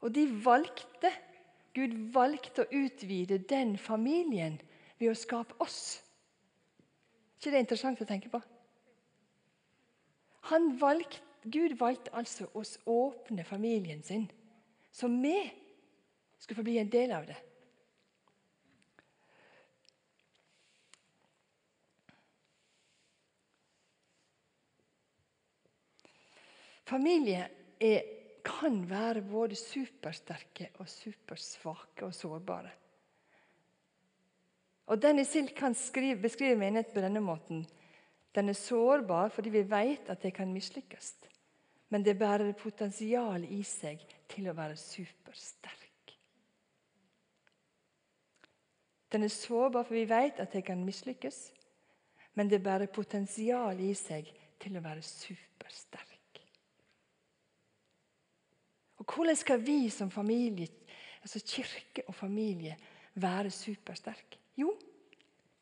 Og 0.00 0.14
de 0.14 0.26
valgte 0.44 1.10
Gud 1.76 1.92
valgte 2.14 2.64
å 2.64 2.84
utvide 2.84 3.36
den 3.50 3.74
familien 3.76 4.56
ved 4.96 5.10
å 5.10 5.18
skape 5.18 5.58
oss. 5.60 6.00
ikke 7.36 7.50
det 7.50 7.58
er 7.58 7.64
interessant 7.66 8.00
å 8.00 8.08
tenke 8.08 8.30
på? 8.32 8.40
Valgte, 10.80 11.20
Gud 11.44 11.76
valgte 11.78 12.14
altså 12.16 12.48
oss 12.54 12.78
åpne 12.86 13.44
familien 13.44 14.02
sin, 14.02 14.24
så 14.90 15.06
vi 15.08 15.36
skulle 16.38 16.56
få 16.56 16.64
bli 16.66 16.78
en 16.78 16.90
del 16.90 17.12
av 17.12 17.26
det. 17.26 17.36
Familie 26.86 27.48
er, 27.82 28.02
kan 28.46 28.84
være 28.90 29.22
både 29.26 29.58
supersterke 29.58 30.70
og 30.78 30.88
supersvake 30.88 32.06
og 32.06 32.14
sårbare. 32.14 32.70
Og 34.86 35.02
Dennis 35.02 35.32
Hill 35.34 35.48
kan 35.56 35.74
skrive, 35.74 36.20
beskrive 36.22 36.56
menigheten 36.56 36.94
på 36.94 37.02
denne 37.02 37.20
måten. 37.20 37.64
Den 38.34 38.48
er 38.48 38.58
sårbar 38.58 39.32
fordi 39.34 39.50
vi 39.50 39.64
vet 39.70 40.10
at 40.12 40.22
det 40.22 40.34
kan 40.34 40.52
mislykkes. 40.52 41.14
Men 41.88 42.04
det 42.04 42.18
bærer 42.18 42.52
potensial 42.52 43.44
i 43.44 43.62
seg 43.66 44.02
til 44.30 44.48
å 44.50 44.54
være 44.54 44.78
supersterk. 44.78 46.14
Den 49.12 49.22
er 49.22 49.32
sårbar 49.32 49.86
fordi 49.86 50.02
vi 50.04 50.10
vet 50.10 50.42
at 50.42 50.52
det 50.52 50.64
kan 50.66 50.82
mislykkes, 50.84 51.38
men 52.34 52.50
det 52.50 52.62
bærer 52.62 52.90
potensial 52.90 53.80
i 53.80 53.94
seg 53.94 54.28
til 54.60 54.76
å 54.76 54.82
være 54.84 55.02
supersterk. 55.02 56.15
Og 59.06 59.14
Hvordan 59.14 59.36
skal 59.36 59.66
vi 59.66 59.90
som 59.90 60.10
familie, 60.10 60.68
altså 61.22 61.40
kirke 61.46 62.02
og 62.06 62.14
familie, 62.14 62.76
være 63.14 63.50
supersterke? 63.50 64.38
Jo, 64.56 64.74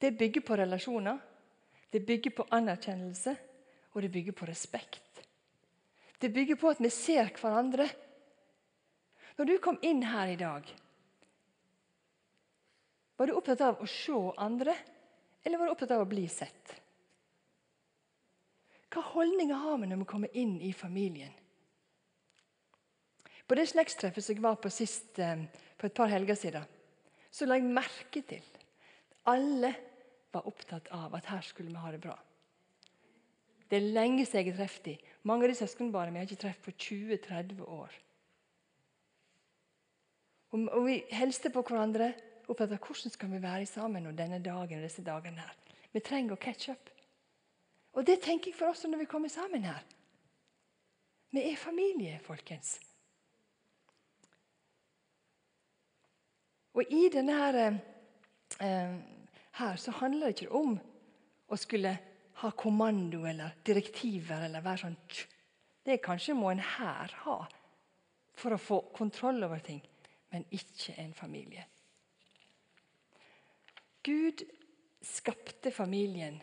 det 0.01 0.19
bygger 0.19 0.41
på 0.41 0.57
relasjoner, 0.57 1.19
det 1.93 2.07
bygger 2.07 2.31
på 2.37 2.47
anerkjennelse, 2.51 3.37
og 3.93 4.03
det 4.03 4.13
bygger 4.13 4.33
på 4.33 4.47
respekt. 4.47 5.27
Det 6.21 6.33
bygger 6.33 6.57
på 6.57 6.69
at 6.69 6.81
vi 6.81 6.91
ser 6.91 7.29
hverandre. 7.41 7.89
Når 9.39 9.45
du 9.45 9.59
kom 9.59 9.79
inn 9.83 10.03
her 10.03 10.31
i 10.33 10.37
dag, 10.37 10.75
var 13.17 13.27
du 13.27 13.37
opptatt 13.37 13.61
av 13.61 13.83
å 13.83 13.87
se 13.87 14.17
andre, 14.43 14.75
eller 15.45 15.59
var 15.59 15.69
du 15.69 15.75
opptatt 15.75 15.95
av 15.95 16.03
å 16.03 16.11
bli 16.11 16.27
sett? 16.31 16.75
Hva 18.91 19.03
holdninger 19.15 19.59
har 19.59 19.79
vi 19.79 19.91
når 19.91 20.03
vi 20.03 20.11
kommer 20.11 20.37
inn 20.39 20.57
i 20.63 20.73
familien? 20.73 21.35
På 23.47 23.57
det 23.59 23.69
slektstreffet 23.69 24.25
som 24.25 24.37
jeg 24.37 24.45
var 24.45 24.57
på 24.61 24.73
sist 24.73 25.19
eh, 25.21 25.45
for 25.77 25.91
et 25.91 25.97
par 25.97 26.13
helger 26.13 26.39
siden, 26.39 26.65
så 27.31 27.47
la 27.47 27.59
jeg 27.59 27.69
merke 27.69 28.23
til 28.25 28.45
alle 29.31 29.73
var 30.35 30.47
opptatt 30.49 30.89
av 30.93 31.15
at 31.17 31.29
her 31.31 31.45
skulle 31.47 31.73
vi 31.73 31.83
ha 31.83 31.93
det 31.93 32.01
bra. 32.05 32.15
Det 33.71 33.79
er 33.79 33.93
lenge 33.97 34.27
siden 34.27 34.45
jeg 34.45 34.55
har 34.55 34.61
truffet 34.61 34.85
dem. 34.85 35.13
Mange 35.25 35.47
av 35.47 35.53
de 35.53 35.59
søskenbarna 35.59 36.13
mine 36.13 36.25
har 36.25 36.29
ikke 36.29 36.43
truffet 36.45 36.67
på 36.67 36.75
20-30 36.87 37.63
år. 37.65 38.01
Og 40.55 40.85
Vi 40.87 41.01
hilste 41.11 41.51
på 41.51 41.65
hverandre, 41.67 42.13
opptatt 42.47 42.75
av 42.77 42.79
hvordan 42.79 43.11
skal 43.11 43.33
vi 43.33 43.43
være 43.43 43.67
sammen 43.67 44.11
denne 44.17 44.39
dagen 44.39 44.79
og 44.79 44.85
disse 44.87 45.03
dagene. 45.03 45.41
her. 45.41 45.57
Vi 45.93 46.01
trenger 46.01 46.35
å 46.35 46.41
catch 46.41 46.69
up. 46.69 46.91
Og 47.95 48.07
Det 48.07 48.21
tenker 48.21 48.51
jeg 48.51 48.59
for 48.59 48.69
oss 48.69 48.85
når 48.85 48.99
vi 48.99 49.11
kommer 49.11 49.29
sammen 49.29 49.65
her. 49.65 49.83
Vi 51.31 51.41
er 51.51 51.57
familie, 51.57 52.19
folkens. 52.23 52.79
Og 56.75 56.91
i 56.91 57.09
denne 57.13 57.35
her, 57.39 57.79
eh, 58.61 58.97
her 59.53 59.77
så 59.77 59.91
handler 59.91 60.27
det 60.27 60.41
ikke 60.41 60.57
om 60.59 60.75
å 61.49 61.57
skulle 61.57 61.93
ha 62.41 62.51
kommando 62.51 63.25
eller 63.31 63.55
direktiver 63.67 64.49
eller 64.49 64.65
være 64.65 64.87
sånn 64.87 64.99
Det 65.85 66.01
kanskje 66.01 66.35
må 66.35 66.49
en 66.51 66.63
hær 66.65 67.13
ha 67.27 67.37
for 68.35 68.55
å 68.55 68.59
få 68.59 68.79
kontroll 68.97 69.45
over 69.45 69.61
ting, 69.61 69.83
men 70.33 70.47
ikke 70.51 70.95
en 70.97 71.13
familie. 71.15 71.67
Gud 74.03 74.43
skapte 75.05 75.71
familien 75.71 76.41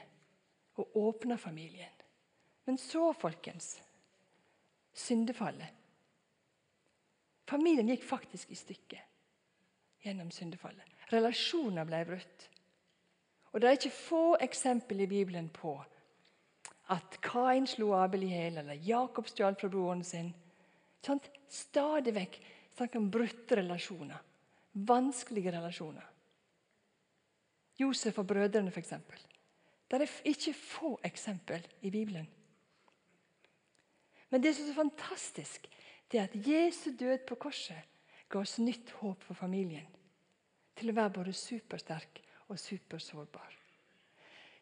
og 0.78 0.96
åpna 0.96 1.38
familien. 1.38 1.90
Men 2.66 2.78
så, 2.78 3.14
folkens 3.14 3.82
syndefallet. 4.94 5.74
Familien 7.50 7.90
gikk 7.90 8.06
faktisk 8.06 8.54
i 8.54 8.60
stykker 8.62 9.11
gjennom 10.02 10.32
syndefallet. 10.32 10.86
Relasjoner 11.12 11.86
ble 11.86 12.04
brutt. 12.08 12.48
Og 13.52 13.62
Det 13.62 13.68
er 13.68 13.78
ikke 13.78 13.96
få 13.96 14.24
eksempel 14.40 15.02
i 15.04 15.10
Bibelen 15.12 15.50
på 15.50 15.76
at 16.92 17.18
Kain 17.24 17.68
slo 17.68 17.92
Abel 17.96 18.24
i 18.24 18.32
hjel, 18.32 18.58
eller 18.62 18.80
Jakob 18.84 19.28
stjal 19.28 19.56
fra 19.60 19.70
broren 19.72 20.04
sin. 20.04 20.32
Sånn, 21.04 21.20
stadig 21.52 22.14
vekk 22.16 22.40
snakker 22.76 23.00
om 23.00 23.10
brutte 23.12 23.58
relasjoner. 23.60 24.20
Vanskelige 24.88 25.52
relasjoner. 25.52 26.08
Josef 27.80 28.20
og 28.22 28.28
brødrene, 28.28 28.72
f.eks. 28.72 28.94
Det 29.92 30.00
er 30.00 30.08
ikke 30.32 30.54
få 30.56 30.94
eksempel 31.04 31.64
i 31.82 31.92
Bibelen. 31.92 32.28
Men 34.32 34.44
det 34.44 34.56
som 34.56 34.64
er 34.64 34.72
så 34.72 34.80
fantastisk, 34.80 35.68
det 36.12 36.20
er 36.20 36.30
at 36.30 36.48
Jesu 36.48 36.92
død 37.00 37.26
på 37.28 37.36
korset 37.36 37.91
ga 38.32 38.40
oss 38.40 38.60
nytt 38.64 38.94
håp 39.02 39.24
for 39.28 39.38
familien. 39.38 39.88
Til 40.78 40.92
å 40.92 40.96
være 40.96 41.18
både 41.20 41.34
supersterk 41.36 42.22
og 42.48 42.60
supersårbar. 42.60 43.58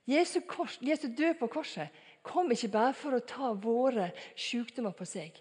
Jesu, 0.09 0.39
kors, 0.49 0.79
Jesu 0.81 1.07
død 1.13 1.37
på 1.37 1.49
korset 1.53 1.93
kom 2.25 2.49
ikke 2.51 2.71
bare 2.73 2.95
for 2.97 3.15
å 3.15 3.25
ta 3.25 3.51
våre 3.53 4.09
sykdommer 4.33 4.95
på 4.97 5.05
seg, 5.05 5.35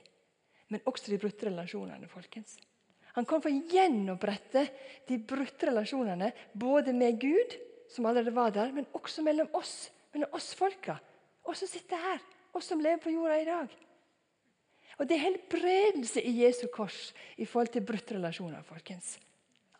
men 0.68 0.84
også 0.84 1.14
de 1.14 1.20
brutte 1.22 1.48
relasjonene. 1.48 2.08
folkens. 2.08 2.58
Han 3.16 3.26
kom 3.26 3.40
for 3.42 3.50
å 3.50 3.62
gjenopprette 3.72 4.66
de 5.08 5.16
brutte 5.18 5.70
relasjonene 5.70 6.30
både 6.52 6.92
med 6.92 7.16
Gud, 7.20 7.56
som 7.88 8.06
allerede 8.06 8.34
var 8.36 8.52
der, 8.52 8.72
men 8.72 8.86
også 8.92 9.24
mellom 9.24 9.48
oss, 9.56 9.88
mellom 10.12 10.36
oss 10.36 10.52
folka. 10.54 10.98
Oss 11.48 11.64
som 11.64 11.70
sitter 11.70 11.96
her, 11.96 12.20
oss 12.52 12.68
som 12.68 12.80
lever 12.80 13.00
på 13.02 13.14
jorda 13.14 13.40
i 13.40 13.48
dag. 13.48 13.72
Og 14.98 15.08
Det 15.08 15.16
er 15.16 15.28
helbredelse 15.28 16.22
i 16.22 16.44
Jesu 16.44 16.66
kors 16.74 17.12
i 17.36 17.44
forhold 17.44 17.68
til 17.72 17.86
brutte 17.86 18.14
relasjoner. 18.14 18.62
folkens. 18.62 19.18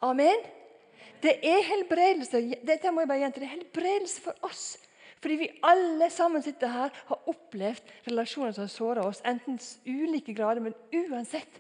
Amen. 0.00 0.44
Det 1.22 1.38
er 1.42 1.62
helbredelse 1.66 2.40
dette 2.66 2.90
må 2.92 3.02
jeg 3.02 3.08
bare 3.08 3.18
gjenta, 3.18 3.40
det 3.40 3.48
er 3.48 3.56
helbredelse 3.56 4.20
for 4.22 4.34
oss. 4.46 4.78
Fordi 5.18 5.34
vi 5.34 5.48
alle 5.66 6.10
sammen 6.14 6.42
sitter 6.42 6.70
her 6.70 6.90
har 7.06 7.22
opplevd 7.26 7.82
relasjoner 8.06 8.52
som 8.52 8.62
har 8.62 8.70
såra 8.70 9.06
oss. 9.06 9.22
Enten 9.26 9.58
ulike 9.86 10.34
grader, 10.34 10.62
men 10.62 10.74
uansett. 10.94 11.58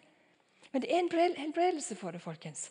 Men 0.72 0.82
det 0.82 0.92
er 0.92 1.00
en 1.02 1.34
helbredelse 1.36 1.96
for 1.96 2.10
det. 2.10 2.22
folkens. 2.22 2.70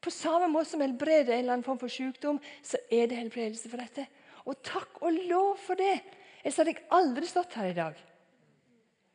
På 0.00 0.10
samme 0.10 0.48
måte 0.48 0.70
som 0.70 0.80
helbreder 0.80 1.32
en 1.32 1.38
eller 1.38 1.52
annen 1.52 1.64
form 1.64 1.78
for 1.78 1.88
sykdom, 1.88 2.40
så 2.62 2.80
er 2.90 3.06
det 3.06 3.16
helbredelse 3.16 3.70
for 3.70 3.78
dette. 3.78 4.06
Og 4.44 4.58
takk 4.62 4.98
og 5.02 5.12
lov 5.30 5.56
for 5.62 5.78
det! 5.78 6.00
Ellers 6.42 6.56
hadde 6.58 6.74
jeg 6.74 6.88
aldri 6.90 7.26
stått 7.26 7.54
her 7.54 7.70
i 7.70 7.76
dag. 7.76 8.00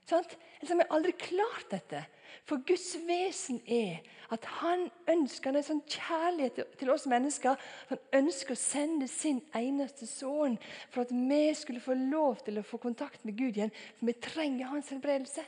Sant? 0.07 0.37
Ellers 0.59 0.71
har 0.71 0.79
vi 0.79 0.91
aldri 0.95 1.11
klart 1.19 1.67
dette. 1.71 2.05
For 2.47 2.61
Guds 2.63 2.93
vesen 3.07 3.59
er 3.67 4.05
at 4.31 4.45
han 4.61 4.85
ønsker 5.11 5.51
en 5.51 5.65
sånn 5.65 5.81
kjærlighet 5.83 6.77
til 6.79 6.91
oss 6.93 7.07
mennesker. 7.11 7.59
Han 7.89 7.99
ønsker 8.21 8.55
å 8.55 8.59
sende 8.59 9.09
sin 9.11 9.41
eneste 9.55 10.07
sønn 10.07 10.55
for 10.93 11.03
at 11.03 11.11
vi 11.11 11.41
skulle 11.59 11.83
få 11.83 11.97
lov 11.99 12.39
til 12.47 12.59
å 12.59 12.65
få 12.67 12.79
kontakt 12.83 13.25
med 13.27 13.35
Gud 13.39 13.59
igjen. 13.59 13.73
For 13.99 14.07
vi 14.07 14.15
trenger 14.23 14.71
hans 14.71 14.93
helbredelse. 14.95 15.43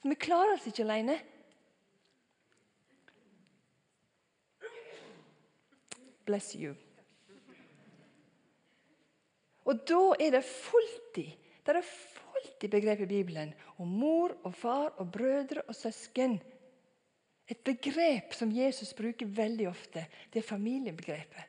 For 0.00 0.14
vi 0.14 0.18
klarer 0.20 0.56
oss 0.56 0.70
ikke 0.70 0.86
alene. 0.86 1.18
Bless 6.24 6.54
you. 6.56 6.72
Og 9.68 9.84
da 9.86 10.02
er 10.18 10.38
det 10.38 10.44
fulltid. 10.46 11.36
Det 11.62 11.76
er 11.76 11.84
alltid 12.42 12.70
begrep 12.70 13.00
i 13.00 13.06
Bibelen 13.06 13.52
om 13.76 13.88
mor 13.88 14.34
og 14.42 14.54
far 14.54 14.92
og 14.98 15.10
brødre 15.12 15.62
og 15.68 15.74
søsken. 15.76 16.40
Et 17.48 17.58
begrep 17.64 18.34
som 18.34 18.52
Jesus 18.52 18.94
bruker 18.94 19.26
veldig 19.26 19.68
ofte, 19.68 20.06
det 20.32 20.42
er 20.42 20.48
familiebegrepet. 20.48 21.48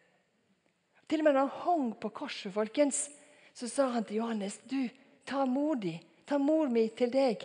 Til 1.08 1.22
og 1.22 1.28
med 1.28 1.36
når 1.36 1.48
han 1.48 1.60
hang 1.64 1.92
på 2.02 2.10
korset, 2.10 2.54
folkens, 2.54 3.10
så 3.54 3.68
sa 3.70 3.90
han 3.94 4.06
til 4.06 4.22
Johannes 4.22 4.58
du, 4.70 4.90
ta 5.26 5.46
mor 5.46 5.76
di, 5.76 5.94
ta 6.26 6.40
mor 6.42 6.72
mi 6.72 6.88
til 6.98 7.12
deg. 7.14 7.44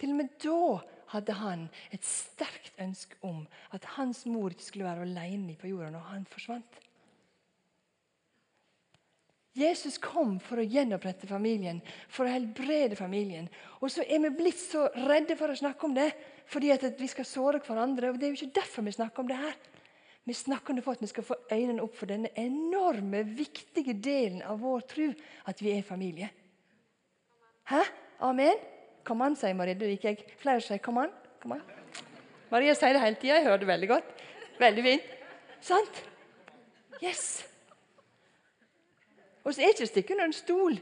Til 0.00 0.14
og 0.14 0.16
med 0.22 0.38
da 0.40 0.80
hadde 1.12 1.34
han 1.36 1.66
et 1.92 2.06
sterkt 2.06 2.78
ønske 2.80 3.18
om 3.26 3.42
at 3.74 3.84
hans 3.96 4.24
mor 4.26 4.54
ikke 4.54 4.64
skulle 4.64 4.88
være 4.88 5.04
alene 5.08 5.56
på 5.58 5.68
jorda 5.68 5.90
når 5.92 6.06
han 6.14 6.24
forsvant. 6.30 6.78
Jesus 9.58 9.98
kom 9.98 10.36
for 10.42 10.60
å 10.62 10.66
gjenopprette 10.66 11.26
familien, 11.26 11.80
for 12.08 12.26
å 12.26 12.30
helbrede 12.32 12.94
familien. 12.98 13.48
Og 13.82 13.90
så 13.90 14.04
er 14.06 14.22
vi 14.22 14.30
blitt 14.36 14.60
så 14.60 14.86
redde 14.94 15.34
for 15.38 15.50
å 15.50 15.58
snakke 15.58 15.88
om 15.88 15.96
det 15.96 16.12
fordi 16.50 16.70
at 16.74 16.86
vi 16.98 17.08
skal 17.10 17.26
såre 17.26 17.60
hverandre. 17.62 18.10
og 18.10 18.18
Det 18.18 18.28
er 18.28 18.32
jo 18.34 18.38
ikke 18.38 18.60
derfor 18.60 18.86
vi 18.86 18.94
snakker 18.94 19.22
om 19.22 19.30
det 19.30 19.38
her. 19.38 19.58
Vi 20.26 20.34
snakker 20.34 20.70
om 20.70 20.78
det 20.78 20.84
for 20.84 20.98
at 20.98 21.02
vi 21.02 21.10
skal 21.10 21.26
få 21.26 21.36
øynene 21.50 21.82
opp 21.82 21.96
for 21.98 22.10
denne 22.10 22.30
enorme, 22.38 23.24
viktige 23.24 23.94
delen 23.98 24.42
av 24.46 24.60
vår 24.62 24.86
tro, 24.90 25.08
at 25.50 25.62
vi 25.62 25.74
er 25.74 25.86
familie. 25.86 26.30
Hæ? 27.70 27.82
Amen? 28.26 28.58
Kom 29.06 29.22
an, 29.24 29.34
sier 29.38 29.56
Marie. 29.58 29.78
Du 29.78 29.86
liker 29.88 30.12
jeg. 30.12 30.26
Flere 30.38 30.62
sier 30.62 30.82
kom 30.82 31.00
an. 31.02 31.14
Kom 31.42 31.56
an. 31.56 31.62
Maria 32.50 32.74
sier 32.78 32.94
det 32.94 33.02
hele 33.02 33.18
tida. 33.18 33.38
Jeg 33.38 33.48
hører 33.48 33.62
det 33.62 33.70
veldig 33.70 33.92
godt. 33.96 34.16
Veldig 34.60 34.86
fint. 34.86 35.14
Sant? 35.64 36.02
Yes. 37.00 37.49
Og 39.44 39.54
så 39.54 39.62
er 39.62 39.72
det 39.72 39.80
ikke 39.80 39.90
stikk 39.90 40.12
under 40.14 40.28
en 40.28 40.36
stol 40.36 40.80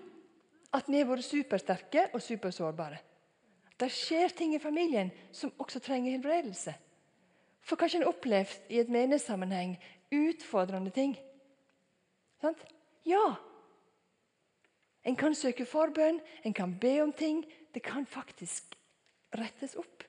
at 0.75 0.89
vi 0.89 1.01
har 1.01 1.09
vært 1.09 1.25
supersterke 1.25 2.09
og 2.13 2.23
supersårbare. 2.23 2.99
Det 3.79 3.89
skjer 3.95 4.35
ting 4.35 4.55
i 4.55 4.63
familien 4.63 5.11
som 5.33 5.53
også 5.63 5.81
trenger 5.81 6.17
helbredelse. 6.17 6.75
For 7.63 7.79
kanskje 7.79 8.03
en 8.03 8.09
opplevd 8.11 8.73
i 8.73 8.81
et 8.83 8.91
menighetssammenheng 8.91 9.77
utfordrende 10.15 10.91
ting. 10.91 11.15
Sant? 12.43 12.61
Ja. 13.07 13.37
En 15.05 15.17
kan 15.17 15.35
søke 15.35 15.67
forbønn, 15.69 16.21
en 16.45 16.55
kan 16.55 16.75
be 16.81 16.99
om 17.03 17.13
ting. 17.13 17.45
Det 17.75 17.83
kan 17.85 18.07
faktisk 18.07 18.75
rettes 19.37 19.77
opp. 19.79 20.05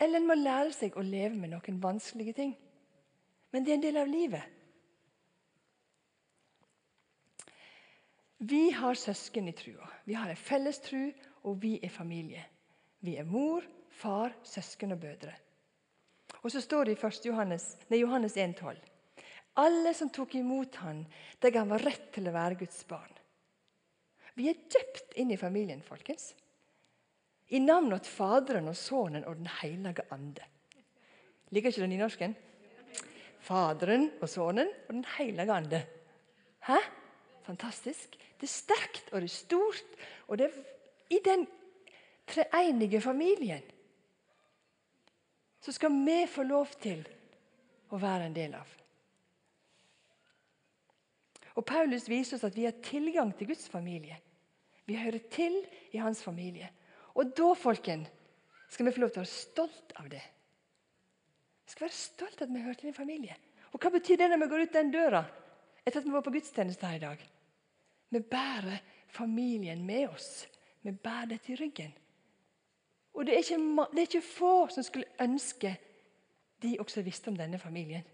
Eller 0.00 0.18
en 0.18 0.26
må 0.26 0.34
lære 0.34 0.72
seg 0.74 0.96
å 0.96 1.04
leve 1.06 1.36
med 1.36 1.52
noen 1.52 1.78
vanskelige 1.82 2.34
ting. 2.40 2.56
Men 3.52 3.64
det 3.64 3.72
er 3.72 3.78
en 3.78 3.86
del 3.86 4.00
av 4.00 4.10
livet. 4.10 4.42
Vi 8.42 8.70
har 8.74 8.94
søsken 8.98 9.48
i 9.48 9.52
trua. 9.54 9.86
Vi 10.04 10.14
har 10.18 10.30
en 10.30 10.36
felles 10.36 10.80
tru, 10.82 11.12
og 11.46 11.60
vi 11.62 11.76
er 11.78 11.92
familie. 11.94 12.42
Vi 12.98 13.14
er 13.16 13.26
mor, 13.26 13.62
far, 13.94 14.32
søsken 14.42 14.96
og 14.96 14.98
bødre. 15.04 15.34
Og 16.42 16.50
så 16.50 16.60
står 16.60 16.88
det 16.88 16.96
i 16.96 17.06
1. 17.06 17.26
Johannes, 17.28 17.66
nei, 17.90 18.00
Johannes 18.00 18.34
1,12.: 18.34 18.80
Alle 19.62 19.92
som 19.94 20.10
tok 20.10 20.34
imot 20.34 20.80
han, 20.82 21.04
de 21.38 21.50
ga 21.54 21.62
han 21.62 21.78
rett 21.78 22.08
til 22.14 22.26
å 22.26 22.32
være 22.34 22.58
Guds 22.58 22.80
barn. 22.88 23.12
Vi 24.34 24.48
er 24.50 24.64
døpt 24.74 25.14
inn 25.20 25.30
i 25.30 25.38
familien, 25.38 25.82
folkens. 25.86 26.32
I 27.52 27.60
navnet 27.60 28.08
Faderen 28.08 28.72
og 28.72 28.76
Sønnen 28.76 29.26
og 29.28 29.36
Den 29.36 29.50
hellige 29.60 30.06
ande. 30.10 30.48
Liker 31.52 31.70
ikke 31.70 31.84
den 31.84 31.94
nynorsken? 31.94 32.34
Faderen 33.38 34.08
og 34.18 34.28
Sønnen 34.28 34.72
og 34.88 34.92
Den 34.96 35.06
hellige 35.18 35.52
ande. 35.52 35.82
Hæ? 36.66 36.80
Fantastisk. 37.46 38.16
Det 38.40 38.48
er 38.48 38.52
sterkt, 38.52 39.12
og 39.12 39.22
det 39.22 39.28
er 39.30 39.34
stort. 39.34 39.96
Og 40.28 40.38
det 40.38 40.48
er 40.48 40.60
i 41.12 41.20
den 41.24 41.46
treenige 42.26 43.00
familien 43.00 43.62
så 45.62 45.72
skal 45.72 45.94
vi 45.94 46.24
få 46.26 46.42
lov 46.42 46.72
til 46.82 47.04
å 47.94 47.98
være 48.02 48.26
en 48.26 48.34
del 48.34 48.54
av. 48.58 48.70
Og 51.54 51.64
Paulus 51.68 52.08
viser 52.10 52.34
oss 52.38 52.46
at 52.48 52.56
vi 52.56 52.64
har 52.66 52.80
tilgang 52.82 53.30
til 53.36 53.52
Guds 53.52 53.68
familie. 53.70 54.16
Vi 54.88 54.96
hører 54.98 55.22
til 55.30 55.60
i 55.94 56.00
hans 56.02 56.22
familie. 56.24 56.70
Og 57.14 57.30
da 57.36 57.52
folken, 57.54 58.06
skal 58.72 58.88
vi 58.88 58.94
få 58.96 59.04
lov 59.04 59.12
til 59.12 59.20
å 59.20 59.24
være 59.26 59.36
stolt 59.36 59.94
av 60.00 60.08
det. 60.10 60.22
Vi 61.62 61.74
skal 61.74 61.86
være 61.86 61.98
stolt 61.98 62.40
av 62.40 62.48
at 62.48 62.54
vi 62.56 62.64
hører 62.64 62.80
til 62.80 62.90
en 62.90 62.96
familie. 62.96 63.36
Og 63.70 63.78
Hva 63.78 63.92
betyr 63.92 64.18
det 64.18 64.32
når 64.32 64.42
vi 64.42 64.50
går 64.50 64.64
ut 64.64 64.74
den 64.80 64.90
døra 64.92 65.22
etter 65.84 66.00
at 66.00 66.08
vi 66.08 66.16
var 66.16 66.24
på 66.26 66.32
gudstjeneste 66.34 66.88
her 66.88 66.98
i 66.98 67.04
dag? 67.04 67.22
Vi 68.12 68.20
bærer 68.20 68.82
familien 69.08 69.86
med 69.86 70.08
oss. 70.12 70.48
Vi 70.82 70.92
bærer 70.92 71.32
det 71.32 71.40
til 71.46 71.56
ryggen. 71.60 71.92
Og 73.14 73.26
det 73.26 73.34
er, 73.34 73.38
ikke, 73.38 73.86
det 73.92 73.98
er 73.98 74.08
ikke 74.08 74.24
få 74.24 74.68
som 74.72 74.84
skulle 74.84 75.08
ønske 75.20 75.76
de 76.62 76.76
også 76.80 77.02
visste 77.02 77.28
om 77.28 77.36
denne 77.36 77.58
familien. 77.58 78.04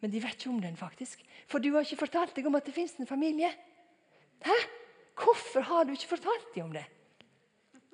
Men 0.00 0.12
de 0.12 0.22
vet 0.22 0.38
ikke 0.38 0.50
om 0.50 0.60
den, 0.62 0.76
faktisk. 0.76 1.22
For 1.48 1.58
du 1.58 1.72
har 1.74 1.84
ikke 1.84 2.02
fortalt 2.04 2.36
deg 2.36 2.46
om 2.48 2.56
at 2.58 2.66
det 2.66 2.74
fins 2.74 2.94
en 2.98 3.08
familie. 3.08 3.50
Hæ? 4.44 4.56
Hvorfor 5.20 5.60
har 5.60 5.84
du 5.84 5.92
ikke 5.92 6.14
fortalt 6.14 6.54
dem 6.54 6.70
om 6.70 6.72
det? 6.72 6.84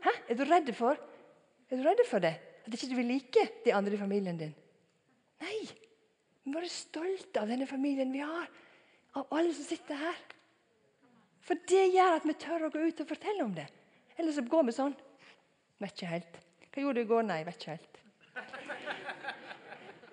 Hæ? 0.05 0.13
Er 0.29 0.39
du 0.39 0.45
redd 0.45 0.73
for 0.75 0.97
Er 1.71 1.77
du 1.77 1.83
redd 1.83 2.05
for 2.07 2.23
det? 2.23 2.37
At 2.67 2.73
ikke 2.73 2.89
du 2.91 2.95
vil 2.95 3.11
like 3.11 3.49
de 3.65 3.75
andre 3.75 3.95
i 3.95 3.99
familien 3.99 4.39
din? 4.39 4.55
Nei. 5.41 5.67
Vi 6.45 6.51
må 6.51 6.61
være 6.61 6.71
stolte 6.71 7.41
av 7.43 7.51
denne 7.51 7.67
familien 7.67 8.13
vi 8.13 8.23
har. 8.23 8.47
Av 9.19 9.27
alle 9.35 9.55
som 9.55 9.67
sitter 9.67 9.99
her. 9.99 10.36
For 11.47 11.59
det 11.71 11.85
gjør 11.95 12.17
at 12.19 12.27
vi 12.27 12.35
tør 12.43 12.67
å 12.67 12.73
gå 12.75 12.89
ut 12.89 13.03
og 13.05 13.11
fortelle 13.11 13.45
om 13.45 13.55
det. 13.55 13.67
Eller 14.19 14.35
så 14.35 14.43
går 14.43 14.67
vi 14.67 14.75
sånn. 14.75 14.97
Vet 15.83 15.95
ikke 15.95 16.11
helt. 16.11 16.41
Hva 16.73 16.83
gjorde 16.83 17.03
du 17.03 17.05
i 17.05 17.11
går? 17.11 17.27
Nei, 17.29 17.43
vet 17.47 17.61
ikke 17.61 17.77
helt. 17.77 18.01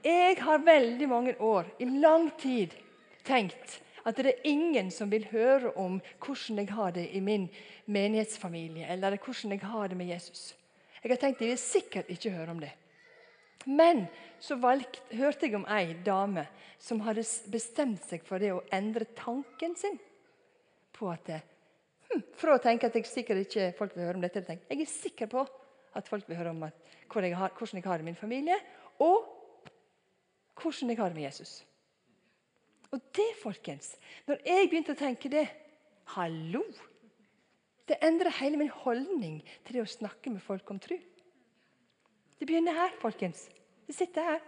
Jeg 0.03 0.35
har 0.43 0.65
veldig 0.67 1.07
mange 1.07 1.33
år, 1.39 1.69
i 1.79 1.87
lang 1.87 2.27
tid, 2.39 2.73
tenkt 3.23 3.79
at 4.03 4.17
det 4.19 4.33
er 4.33 4.47
ingen 4.51 4.89
som 4.91 5.07
vil 5.11 5.23
høre 5.31 5.71
om 5.79 6.01
hvordan 6.25 6.59
jeg 6.59 6.73
har 6.75 6.91
det 6.91 7.05
i 7.15 7.21
min 7.23 7.45
menighetsfamilie, 7.87 8.89
eller 8.91 9.15
hvordan 9.15 9.55
jeg 9.55 9.63
har 9.63 9.87
det 9.87 9.97
med 9.97 10.11
Jesus. 10.11 10.51
Jeg 10.99 11.13
har 11.13 11.21
tenkt 11.21 11.43
jeg 11.43 11.53
vil 11.53 11.61
sikkert 11.61 12.11
ikke 12.11 12.33
høre 12.35 12.51
om 12.51 12.59
det. 12.59 12.73
Men 13.63 14.05
så 14.43 14.59
valgt, 14.59 14.99
hørte 15.15 15.47
jeg 15.47 15.55
om 15.55 15.67
ei 15.71 15.95
dame 16.03 16.45
som 16.83 16.99
hadde 17.07 17.23
bestemt 17.51 18.03
seg 18.09 18.27
for 18.27 18.43
det 18.43 18.51
å 18.51 18.63
endre 18.75 19.07
tanken 19.15 19.77
sin 19.79 19.95
på 21.03 21.11
at 21.11 21.33
hm, 22.09 22.23
Fra 22.39 22.55
å 22.55 22.63
tenke 22.63 22.87
at 22.87 22.95
jeg 22.97 23.09
sikkert 23.09 23.43
ikke 23.43 23.73
folk 23.77 23.97
vil 23.97 24.07
høre 24.07 24.19
om 24.19 24.23
dette, 24.23 24.43
jeg 24.47 24.63
jeg 24.69 24.85
er 24.85 24.91
sikker 24.91 25.31
på 25.31 25.43
at 25.93 26.09
folk 26.09 26.25
vil 26.29 26.39
høre 26.39 26.53
om 26.53 26.63
at, 26.65 26.77
hvordan, 27.11 27.29
jeg 27.29 27.37
har, 27.37 27.53
hvordan 27.57 27.79
jeg 27.79 27.85
har 27.85 27.99
det 27.99 28.05
i 28.05 28.09
min 28.09 28.17
familie, 28.17 28.57
og 29.03 29.27
hvordan 30.57 30.89
jeg 30.89 30.97
har 30.97 31.11
det 31.11 31.19
med 31.19 31.27
Jesus. 31.27 31.51
Og 32.93 33.01
det, 33.15 33.29
folkens 33.41 33.95
Når 34.29 34.41
jeg 34.45 34.69
begynte 34.69 34.93
å 34.93 34.99
tenke 34.99 35.31
det 35.33 35.47
Hallo! 36.15 36.63
Det 37.87 37.97
endrer 38.05 38.31
hele 38.39 38.57
min 38.59 38.71
holdning 38.71 39.41
til 39.65 39.75
det 39.75 39.83
å 39.83 39.89
snakke 39.89 40.31
med 40.31 40.43
folk 40.43 40.69
om 40.71 40.77
tro. 40.79 40.95
Det 42.39 42.47
begynner 42.47 42.77
her, 42.77 42.93
folkens. 43.01 43.49
Det 43.87 43.95
sitter 43.97 44.23
her. 44.23 44.45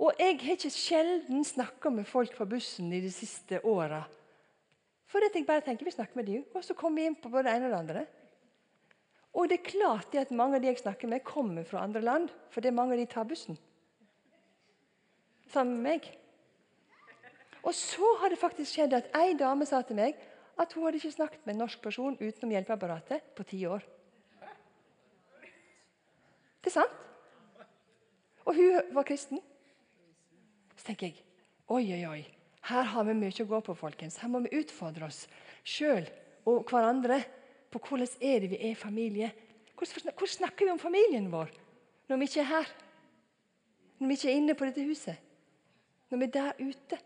Og 0.00 0.16
jeg 0.16 0.38
har 0.40 0.56
ikke 0.56 0.72
sjelden 0.72 1.44
snakka 1.44 1.92
med 1.92 2.08
folk 2.08 2.32
på 2.38 2.46
bussen 2.48 2.88
i 2.96 3.02
de 3.04 3.10
siste 3.12 3.60
åra 3.66 4.00
for 5.08 5.24
jeg 5.24 5.46
bare 5.46 5.64
tenker, 5.64 5.84
Vi 5.84 5.90
snakker 5.96 6.16
med 6.16 6.26
dem, 6.26 6.44
og 6.54 6.64
så 6.64 6.74
kommer 6.74 7.00
vi 7.00 7.06
inn 7.08 7.16
på 7.16 7.30
både 7.32 7.48
det 7.48 7.56
ene 7.56 7.68
og 7.68 7.72
det 7.72 7.78
andre. 7.78 8.06
Og 9.34 9.48
det 9.48 9.58
er 9.58 9.70
klart 9.70 10.14
at 10.14 10.30
mange 10.30 10.56
av 10.56 10.62
de 10.62 10.68
jeg 10.68 10.80
snakker 10.82 11.08
med, 11.08 11.24
kommer 11.24 11.64
fra 11.64 11.82
andre 11.84 12.00
land. 12.00 12.30
For 12.50 12.60
det 12.60 12.68
er 12.68 12.76
mange 12.76 12.96
av 12.96 13.00
de 13.00 13.06
tar 13.06 13.28
bussen. 13.28 13.58
Sammen 15.48 15.80
med 15.80 15.84
meg. 15.90 16.08
Og 17.62 17.74
så 17.74 18.14
har 18.20 18.32
det 18.32 18.40
faktisk 18.40 18.72
skjedd 18.72 18.96
at 18.96 19.10
ei 19.16 19.34
dame 19.38 19.66
sa 19.68 19.80
til 19.82 19.98
meg 19.98 20.16
at 20.58 20.72
hun 20.74 20.84
hadde 20.84 20.98
ikke 21.00 21.14
snakket 21.14 21.44
med 21.46 21.54
en 21.54 21.62
norsk 21.64 21.82
person 21.82 22.16
utenom 22.18 22.54
hjelpeapparatet 22.54 23.32
på 23.36 23.46
ti 23.46 23.60
år. 23.66 23.84
Det 26.58 26.72
er 26.72 26.80
sant. 26.80 27.04
Og 28.44 28.56
hun 28.56 28.94
var 28.96 29.06
kristen. 29.06 29.40
Så 30.76 30.88
tenker 30.88 31.10
jeg 31.10 31.22
oi, 31.68 31.84
oi, 31.94 32.02
oi. 32.08 32.37
Her 32.68 32.88
har 32.92 33.04
vi 33.08 33.14
mye 33.16 33.44
å 33.44 33.48
gå 33.48 33.60
på, 33.64 33.74
folkens. 33.76 34.18
Her 34.20 34.28
må 34.28 34.42
vi 34.44 34.58
utfordre 34.58 35.06
oss 35.08 35.22
sjøl 35.64 36.04
og 36.48 36.68
hverandre 36.68 37.22
på 37.72 37.80
hvordan 37.80 38.24
er 38.24 38.42
det 38.42 38.50
vi 38.52 38.60
er 38.70 38.76
familie. 38.76 39.30
Hvordan, 39.78 40.12
snakker 40.28 40.66
vi 40.66 40.74
om 40.74 40.80
familien 40.80 41.30
vår 41.32 41.52
når 42.08 42.20
vi 42.20 42.28
ikke 42.28 42.42
er 42.42 42.50
her? 42.50 42.72
Når 43.98 44.10
vi 44.10 44.16
ikke 44.18 44.28
er 44.30 44.40
inne 44.40 44.56
på 44.56 44.68
dette 44.68 44.84
huset? 44.84 45.16
Når 46.08 46.20
vi 46.20 46.28
er 46.28 46.34
der 46.36 46.60
ute? 46.60 46.98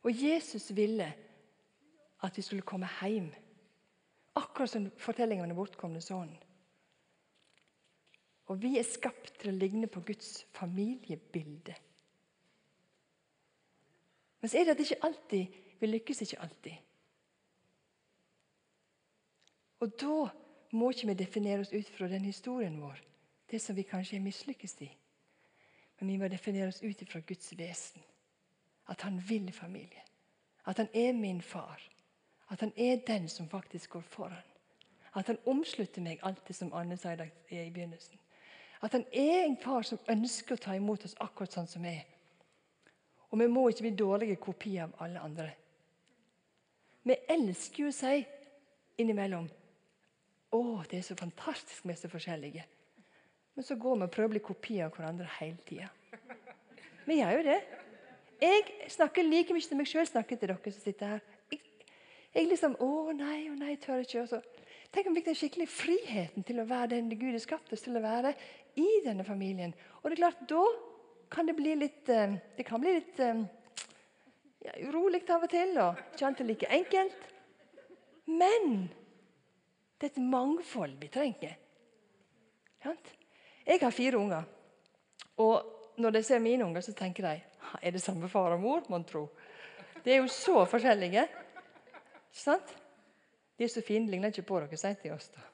Og 0.00 0.12
Jesus 0.16 0.70
ville 0.76 1.08
at 2.24 2.36
vi 2.36 2.42
skulle 2.42 2.64
komme 2.68 2.88
hjem. 3.00 3.28
Akkurat 4.36 4.70
som 4.70 4.90
fortellingen 5.00 5.44
om 5.44 5.50
den 5.50 5.56
bortkomne 5.56 6.00
sønnen. 6.04 6.36
Og 8.50 8.58
vi 8.62 8.74
er 8.78 8.86
skapt 8.86 9.36
til 9.38 9.52
å 9.52 9.56
ligne 9.56 9.86
på 9.86 10.02
Guds 10.02 10.42
familiebilde. 10.56 11.74
Men 14.40 14.50
så 14.50 14.58
er 14.58 14.66
det 14.66 14.74
at 14.74 14.82
ikke 14.84 15.04
alltid 15.06 15.58
vi 15.80 15.88
lykkes 15.88 16.22
ikke 16.22 16.40
alltid. 16.44 16.72
Og 19.80 19.92
da 20.00 20.16
må 20.76 20.90
ikke 20.90 21.08
vi 21.08 21.14
definere 21.22 21.64
oss 21.64 21.72
ut 21.72 21.88
fra 21.94 22.08
den 22.08 22.26
historien 22.28 22.76
vår, 22.82 22.98
det 23.50 23.62
som 23.62 23.76
vi 23.76 23.86
kanskje 23.88 24.18
er 24.18 24.24
mislykkes 24.24 24.76
i. 24.84 24.90
Men 26.00 26.12
vi 26.12 26.18
må 26.20 26.28
definere 26.28 26.68
oss 26.68 26.82
ut 26.82 27.04
fra 27.08 27.20
Guds 27.26 27.52
vesen. 27.58 28.02
At 28.88 29.00
han 29.06 29.20
vil 29.28 29.52
familie. 29.52 30.02
At 30.66 30.76
han 30.76 30.88
er 30.94 31.12
min 31.12 31.40
far. 31.42 31.80
At 32.50 32.60
han 32.60 32.72
er 32.76 33.00
den 33.06 33.28
som 33.28 33.48
faktisk 33.48 33.90
går 33.90 34.00
foran. 34.00 34.46
At 35.14 35.26
han 35.26 35.38
omslutter 35.46 36.02
meg 36.02 36.20
alt 36.22 36.42
det 36.48 36.56
som 36.56 36.72
Anne 36.74 36.96
sa 36.96 37.14
i 37.14 37.70
begynnelsen. 37.70 38.18
At 38.80 38.96
han 38.96 39.04
er 39.12 39.44
en 39.44 39.58
far 39.60 39.84
som 39.84 40.00
ønsker 40.08 40.56
å 40.56 40.62
ta 40.64 40.74
imot 40.76 41.04
oss 41.04 41.16
akkurat 41.20 41.52
sånn 41.52 41.68
som 41.68 41.84
vi 41.84 41.92
er. 41.98 42.06
Og 43.30 43.38
vi 43.38 43.48
må 43.50 43.68
ikke 43.68 43.86
bli 43.86 43.96
dårlige 43.98 44.40
kopier 44.42 44.88
av 44.88 44.94
alle 45.04 45.22
andre. 45.22 45.50
Vi 47.06 47.16
elsker 47.32 47.84
jo 47.84 47.90
å 47.92 47.96
si 47.96 48.24
innimellom 49.00 49.46
å, 50.50 50.60
det 50.90 50.98
er 50.98 51.06
så 51.06 51.16
fantastisk 51.18 51.86
vi 51.86 51.94
er 51.94 52.00
så 52.00 52.10
forskjellige. 52.10 52.64
Men 53.54 53.66
så 53.66 53.76
går 53.78 54.00
vi 54.00 54.06
og 54.08 54.12
prøver 54.14 54.30
å 54.30 54.34
bli 54.34 54.42
kopier 54.44 54.88
av 54.88 54.96
hverandre 54.96 55.28
hele 55.38 55.60
tida. 55.68 55.90
Vi 57.06 57.20
gjør 57.20 57.36
jo 57.38 57.44
det. 57.46 57.60
Jeg 58.40 58.90
snakker 58.96 59.26
like 59.26 59.54
mye 59.54 59.68
til 59.68 59.78
meg 59.78 59.88
sjøl 59.90 60.08
snakker 60.08 60.40
til 60.40 60.50
dere 60.50 60.72
som 60.72 60.82
sitter 60.82 61.14
her. 61.14 61.24
Jeg, 61.52 61.60
jeg 62.34 62.48
liksom 62.48 62.76
Å 62.80 62.90
nei, 63.16 63.50
å 63.50 63.56
nei, 63.58 63.74
jeg 63.74 63.82
tør 63.84 64.04
ikke. 64.04 64.24
Og 64.24 64.30
så. 64.30 64.40
Tenk 64.90 65.06
om 65.06 65.14
vi 65.14 65.20
fikk 65.20 65.28
den 65.28 65.38
skikkelig 65.38 65.68
friheten 65.70 66.46
til 66.46 66.58
å 66.58 66.66
være 66.66 66.96
den 66.96 67.10
Gud 67.14 67.30
har 67.30 67.42
skapt 67.42 67.72
oss 67.72 67.84
til 67.84 67.94
å 67.94 68.02
være 68.02 68.32
i 68.80 68.88
denne 69.04 69.22
familien. 69.26 69.74
Og 70.02 70.10
det 70.10 70.16
er 70.16 70.22
klart, 70.24 70.40
da 70.50 70.64
kan 71.30 71.46
det 71.46 71.54
bli 71.58 71.76
litt 71.78 72.08
eh, 72.10 72.34
Det 72.56 72.66
kan 72.66 72.82
bli 72.82 72.96
litt 72.96 73.20
eh, 73.22 73.44
ja, 74.66 74.74
urolig 74.88 75.22
av 75.30 75.46
og 75.46 75.52
til, 75.52 75.76
og 75.78 76.00
ikke 76.14 76.26
alltid 76.26 76.50
like 76.50 76.72
enkelt. 76.80 77.28
Men 78.26 78.88
det 80.00 80.10
er 80.10 80.12
et 80.14 80.22
mangfold 80.32 80.98
vi 80.98 81.12
trenger. 81.12 81.54
Jeg 82.82 83.78
har 83.82 83.94
fire 83.94 84.18
unger. 84.18 84.44
Og 85.38 85.96
når 86.00 86.16
de 86.16 86.22
ser 86.26 86.42
mine 86.42 86.64
unger, 86.66 86.82
så 86.82 86.96
tenker 86.96 87.28
de 87.28 87.38
er 87.78 87.94
det 87.94 88.02
samme 88.02 88.28
far 88.28 88.56
og 88.56 88.62
mor, 88.62 88.82
mon 88.90 89.04
tro. 89.06 89.28
De 90.02 90.10
er 90.10 90.22
jo 90.22 90.30
så 90.32 90.64
forskjellige. 90.66 91.28
Ikke 91.28 92.42
sant? 92.42 92.79
De 93.60 93.66
er 93.66 93.72
så 93.72 93.84
fine, 93.84 94.08
ligner 94.08 94.32
ikke 94.32 94.48
på 94.48 94.60
dere, 94.62 94.80
sier 94.80 94.96
til 94.96 95.12
oss. 95.12 95.28
da. 95.36 95.44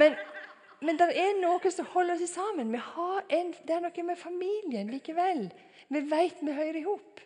Men 0.00 0.16
men 0.80 0.96
det 0.96 1.10
er 1.12 1.34
noe 1.36 1.70
som 1.72 1.88
holder 1.92 2.16
oss 2.16 2.32
sammen. 2.32 2.72
En, 2.72 3.50
det 3.52 3.74
er 3.74 3.82
noe 3.84 4.04
med 4.06 4.16
familien 4.16 4.88
likevel. 4.88 5.50
Vi 5.92 6.00
vet 6.08 6.40
vi 6.40 6.54
hører 6.56 6.78
i 6.80 6.86
hop. 6.86 7.20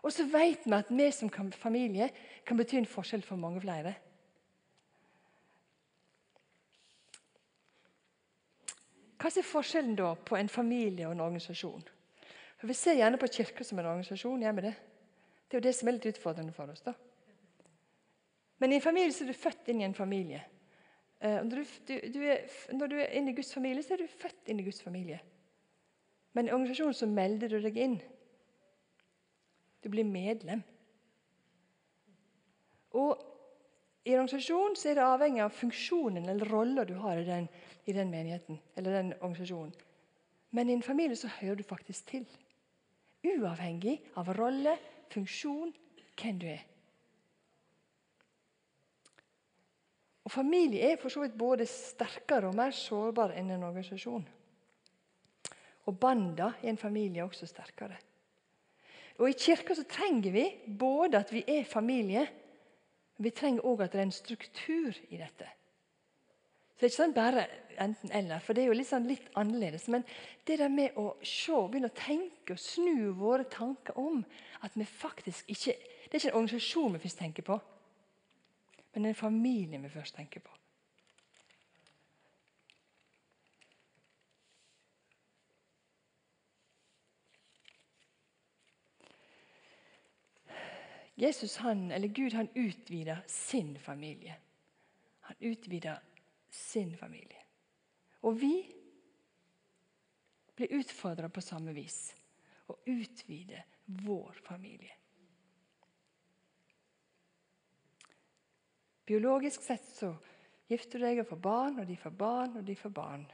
Og 0.00 0.12
så 0.14 0.24
vet 0.32 0.64
vi 0.64 0.72
at 0.72 0.88
vi 0.88 1.10
som 1.12 1.30
familie 1.52 2.08
kan 2.46 2.56
bety 2.56 2.78
en 2.80 2.88
forskjell 2.88 3.24
for 3.26 3.36
mange 3.36 3.60
flere. 3.60 3.92
Hva 9.20 9.28
er 9.32 9.44
forskjellen 9.44 9.96
da 9.98 10.14
på 10.14 10.36
en 10.38 10.48
familie 10.48 11.08
og 11.08 11.16
en 11.16 11.24
organisasjon? 11.26 11.84
For 12.56 12.70
Vi 12.70 12.74
ser 12.78 12.96
gjerne 12.96 13.20
på 13.20 13.28
Kirka 13.28 13.64
som 13.64 13.78
en 13.78 13.90
organisasjon. 13.92 14.42
gjør 14.42 14.52
vi 14.52 14.62
Det 14.62 14.74
Det 15.46 15.56
er 15.56 15.60
jo 15.60 15.68
det 15.68 15.76
som 15.78 15.88
er 15.88 15.96
litt 15.96 16.08
utfordrende 16.10 16.54
for 16.54 16.70
oss. 16.72 16.82
da. 16.82 16.94
Men 18.58 18.72
i 18.72 18.78
en 18.78 18.84
familie 18.84 19.12
så 19.12 19.24
er 19.24 19.30
du 19.30 19.38
født 19.38 19.68
inn 19.70 19.80
i 19.82 19.86
en 19.86 19.94
familie. 19.94 20.42
Eh, 21.20 21.40
når 21.44 21.62
du, 21.62 21.94
du 22.14 22.20
er, 22.24 22.44
når 22.72 22.92
du 22.92 22.96
er 22.98 23.14
inne 23.16 23.32
i 23.32 23.36
Guds 23.36 23.54
familie, 23.54 23.84
så 23.84 23.94
er 23.94 24.04
du 24.04 24.10
født 24.10 24.50
inn 24.50 24.60
i 24.60 24.66
Guds 24.66 24.82
familie. 24.82 25.20
Men 26.36 26.48
i 26.48 26.52
organisasjonen 26.52 26.96
så 26.96 27.08
melder 27.08 27.52
du 27.52 27.60
deg 27.64 27.78
inn. 27.80 27.96
Du 29.84 29.88
blir 29.92 30.04
medlem. 30.08 30.64
Og 32.96 33.22
I 34.06 34.14
en 34.14 34.22
organisasjon 34.22 34.76
så 34.78 34.90
er 34.90 34.98
det 34.98 35.04
avhengig 35.04 35.42
av 35.44 35.54
funksjonen 35.56 36.28
eller 36.30 36.48
rolla 36.52 36.84
du 36.86 36.94
har 37.00 37.18
i 37.18 37.26
den, 37.26 37.48
i 37.84 37.94
den 37.96 38.12
menigheten 38.12 38.60
eller 38.76 38.98
den 39.00 39.14
organisasjonen. 39.18 39.72
Men 40.56 40.70
i 40.70 40.76
en 40.76 40.84
familie 40.84 41.16
så 41.18 41.28
hører 41.40 41.58
du 41.58 41.64
faktisk 41.66 42.06
til. 42.12 42.26
Uavhengig 43.26 43.98
av 44.16 44.30
rolle, 44.36 44.76
funksjon, 45.12 45.74
hvem 46.16 46.40
du 46.40 46.46
er. 46.50 46.64
Og 50.26 50.32
Familie 50.32 50.90
er 50.90 50.96
for 50.98 51.12
så 51.12 51.22
vidt 51.22 51.36
både 51.38 51.68
sterkere 51.70 52.48
og 52.48 52.56
mer 52.58 52.74
sårbar 52.74 53.36
enn 53.38 53.52
en 53.54 53.66
organisasjon. 53.68 54.24
Og 55.86 55.98
Banda 56.02 56.50
i 56.64 56.70
en 56.72 56.80
familie 56.80 57.22
er 57.22 57.28
også 57.28 57.46
sterkere. 57.46 57.94
Og 59.18 59.30
I 59.30 59.36
kirka 59.38 59.74
så 59.74 59.84
trenger 59.88 60.32
vi 60.34 60.44
både 60.78 61.20
at 61.22 61.30
vi 61.32 61.44
er 61.46 61.64
familie, 61.64 62.26
men 63.16 63.24
vi 63.24 63.30
trenger 63.30 63.64
òg 63.64 63.84
at 63.84 63.94
det 63.94 64.02
er 64.02 64.08
en 64.08 64.12
struktur 64.12 64.98
i 65.08 65.20
dette. 65.20 65.46
Så 66.76 66.80
Det 66.80 66.86
er 66.86 66.92
ikke 66.92 67.02
sånn 67.02 67.16
bare 67.16 67.46
enten-eller, 67.80 68.40
for 68.44 68.56
det 68.56 68.62
er 68.62 68.68
jo 68.68 68.76
litt, 68.76 68.88
sånn 68.88 69.08
litt 69.08 69.30
annerledes. 69.34 69.86
Men 69.92 70.04
det 70.44 70.58
der 70.60 70.72
med 70.72 70.96
å 71.00 71.14
se, 71.24 71.56
begynne 71.70 71.88
å 71.88 71.96
tenke 71.96 72.52
og 72.52 72.60
snu 72.60 73.14
våre 73.16 73.48
tanker 73.48 73.96
om 74.00 74.20
at 74.60 74.76
vi 74.76 74.84
faktisk 74.84 75.48
ikke 75.48 75.76
Det 76.06 76.14
er 76.14 76.20
ikke 76.20 76.28
en 76.28 76.38
organisasjon 76.38 76.92
vi 76.94 77.00
først 77.02 77.18
tenker 77.18 77.42
på 77.42 77.56
men 78.96 79.06
en 79.06 79.14
familie 79.14 79.78
vi 79.78 79.88
først 79.88 80.14
tenker 80.16 80.40
på. 80.40 80.50
Jesus 91.16 91.56
han, 91.56 91.90
eller 91.92 92.08
Gud 92.08 92.32
han 92.32 92.48
utvider 92.54 93.20
sin 93.26 93.78
familie. 93.78 94.36
Han 95.20 95.36
utvida 95.40 95.98
sin 96.56 96.94
familie. 96.96 97.42
Og 98.26 98.36
vi 98.40 98.54
blir 100.56 100.78
utfordra 100.80 101.28
på 101.28 101.44
samme 101.44 101.74
vis. 101.76 102.14
Å 102.66 102.74
utvide 102.90 103.62
vår 104.02 104.40
familie. 104.42 104.94
Biologisk 109.06 109.62
sett 109.62 109.84
så 109.86 110.10
gifter 110.66 110.98
du 110.98 111.06
deg 111.06 111.20
og 111.22 111.28
får 111.28 111.42
barn, 111.42 111.76
og 111.78 111.86
de 111.86 111.96
får 112.00 112.14
barn, 112.18 112.56
og 112.58 112.64
de 112.66 112.74
får 112.74 112.94
barn. 112.94 113.26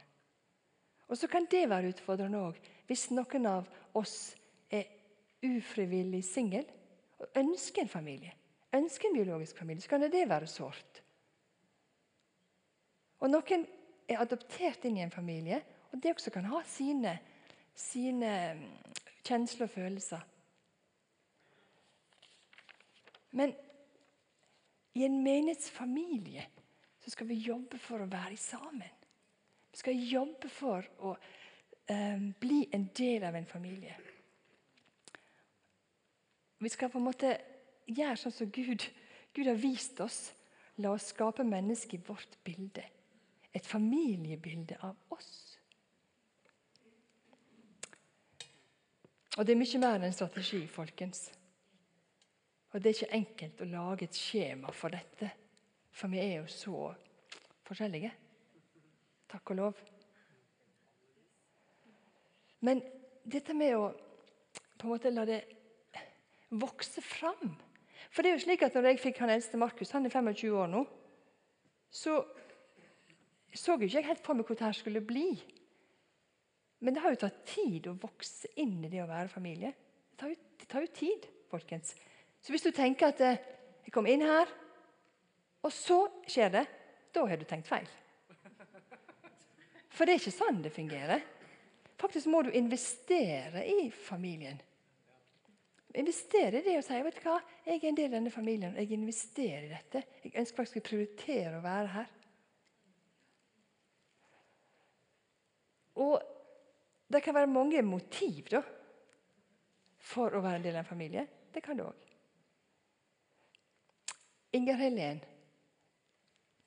Og 1.09 1.17
Så 1.17 1.27
kan 1.27 1.47
det 1.49 1.65
være 1.69 1.91
utfordrende 1.93 2.39
òg 2.41 2.59
hvis 2.87 3.09
noen 3.13 3.45
av 3.45 3.67
oss 3.97 4.35
er 4.69 4.87
ufrivillig 5.45 6.23
singel 6.25 6.65
og 7.19 7.39
ønsker 7.41 7.83
en 7.83 7.91
familie. 7.91 8.33
Ønsker 8.73 9.09
en 9.09 9.17
biologisk 9.17 9.57
familie, 9.57 9.81
så 9.81 9.91
kan 9.93 10.01
det 10.01 10.29
være 10.29 10.47
sårt. 10.49 11.02
Og 13.23 13.31
Noen 13.31 13.63
er 14.11 14.19
adoptert 14.19 14.83
inn 14.83 14.97
i 14.99 15.03
en 15.05 15.13
familie, 15.13 15.61
og 15.93 16.01
det 16.03 16.11
også 16.11 16.31
kan 16.33 16.49
ha 16.51 16.59
sine, 16.67 17.13
sine 17.75 18.31
mm, 18.57 18.63
kjensler 19.23 19.69
og 19.69 19.71
følelser. 19.71 20.25
Men 23.33 23.53
i 24.93 25.05
en 25.07 25.21
menighetsfamilie 25.23 26.43
så 26.99 27.13
skal 27.13 27.29
vi 27.31 27.39
jobbe 27.45 27.79
for 27.81 28.03
å 28.03 28.09
være 28.11 28.37
sammen. 28.37 28.91
Vi 29.71 29.79
skal 29.79 30.03
jobbe 30.05 30.51
for 30.53 30.85
å 31.07 31.13
eh, 31.15 32.27
bli 32.43 32.59
en 32.75 32.89
del 32.95 33.23
av 33.25 33.39
en 33.39 33.47
familie. 33.49 33.95
Vi 36.59 36.71
skal 36.71 36.91
på 36.91 36.99
en 36.99 37.07
måte 37.07 37.31
gjøre 37.87 38.19
sånn 38.19 38.35
som 38.35 38.51
Gud, 38.53 38.85
Gud 39.33 39.49
har 39.49 39.57
vist 39.59 39.99
oss. 40.03 40.27
La 40.81 40.93
oss 40.93 41.09
skape 41.11 41.43
mennesket 41.45 41.97
i 41.97 42.05
vårt 42.05 42.37
bilde. 42.45 42.85
Et 43.53 43.65
familiebilde 43.65 44.77
av 44.81 44.95
oss. 45.13 45.31
Og 49.37 49.45
det 49.45 49.53
er 49.53 49.61
mye 49.61 49.81
mer 49.81 49.97
enn 49.97 50.07
en 50.09 50.15
strategi, 50.15 50.61
folkens. 50.69 51.31
Og 52.73 52.81
Det 52.81 52.89
er 52.89 52.97
ikke 52.97 53.17
enkelt 53.17 53.61
å 53.61 53.69
lage 53.69 54.05
et 54.07 54.17
skjema 54.17 54.71
for 54.73 54.93
dette, 54.93 55.29
for 55.93 56.09
vi 56.09 56.21
er 56.21 56.39
jo 56.39 56.47
så 56.49 56.87
forskjellige. 57.67 58.11
Takk 59.29 59.51
og 59.53 59.59
lov. 59.59 59.81
Men 62.65 62.81
dette 63.25 63.53
med 63.53 63.75
å 63.77 63.91
på 64.77 64.87
en 64.87 64.93
måte 64.93 65.11
la 65.13 65.25
det 65.27 65.41
vokse 66.53 67.01
fram 67.01 67.53
For 68.11 68.21
det 68.21 68.29
er 68.29 68.35
jo 68.35 68.43
slik 68.43 68.61
at 68.65 68.75
når 68.75 68.91
jeg 68.91 68.99
fikk 69.01 69.21
han 69.23 69.31
eldste 69.33 69.57
Markus, 69.57 69.91
han 69.95 70.05
er 70.05 70.11
25 70.13 70.51
år 70.53 70.67
nå, 70.69 70.81
så 71.89 72.19
så 73.59 73.75
jo 73.77 73.87
ikke 73.87 74.07
helt 74.07 74.23
for 74.25 74.37
meg 74.37 74.47
hvor 74.47 74.57
dette 74.57 74.79
skulle 74.79 75.03
bli. 75.05 75.27
Men 76.83 76.95
det 76.95 77.03
har 77.03 77.13
jo 77.13 77.21
tatt 77.21 77.43
tid 77.47 77.87
å 77.87 77.97
vokse 77.99 78.49
inn 78.59 78.81
i 78.83 78.91
det 78.91 79.03
å 79.03 79.09
være 79.09 79.31
familie. 79.31 79.71
Det 80.11 80.19
tar 80.19 80.33
jo, 80.33 80.39
det 80.59 80.67
tar 80.71 80.83
jo 80.83 80.91
tid, 80.97 81.27
folkens. 81.51 81.93
Så 82.43 82.51
hvis 82.51 82.65
du 82.65 82.73
tenker 82.75 83.13
at 83.13 83.21
eh, 83.23 83.39
jeg 83.85 83.93
kom 83.95 84.07
inn 84.09 84.25
her, 84.25 84.49
og 85.63 85.71
så 85.71 86.01
skjer 86.27 86.51
det, 86.57 86.63
da 87.15 87.23
har 87.29 87.39
du 87.39 87.45
tenkt 87.47 87.69
feil. 87.69 87.87
For 89.93 90.09
det 90.09 90.15
er 90.15 90.23
ikke 90.23 90.33
sånn 90.33 90.61
det 90.63 90.73
fungerer. 90.73 91.23
Faktisk 92.01 92.27
må 92.33 92.41
du 92.43 92.49
investere 92.57 93.63
i 93.69 93.87
familien. 93.93 94.57
Investere 95.93 96.59
i 96.59 96.65
det 96.65 96.79
og 96.79 96.85
si 96.87 96.97
vet 97.05 97.19
du 97.19 97.21
hva, 97.27 97.37
jeg 97.67 97.77
er 97.77 97.87
en 97.91 97.99
del 97.99 98.09
av 98.09 98.15
denne 98.17 98.33
familien. 98.33 98.73
Jeg 98.81 98.97
investerer 98.97 99.67
i 99.67 99.71
dette. 99.75 100.01
Jeg 100.25 100.33
ønsker 100.41 100.63
faktisk 100.63 100.81
å 100.81 100.87
prioritere 100.89 101.59
å 101.59 101.63
være 101.63 101.91
her. 101.93 102.09
Og 105.95 106.21
det 107.13 107.21
kan 107.23 107.35
være 107.35 107.51
mange 107.51 107.81
motiv 107.85 108.47
da, 108.49 108.61
for 110.03 110.33
å 110.33 110.41
være 110.43 110.59
en 110.59 110.65
del 110.65 110.77
av 110.77 110.83
en 110.83 110.89
familie. 110.89 111.27
Det 111.53 111.61
kan 111.63 111.77
det 111.77 111.85
òg. 111.85 112.09
Inger 114.53 114.77
Helen. 114.77 115.21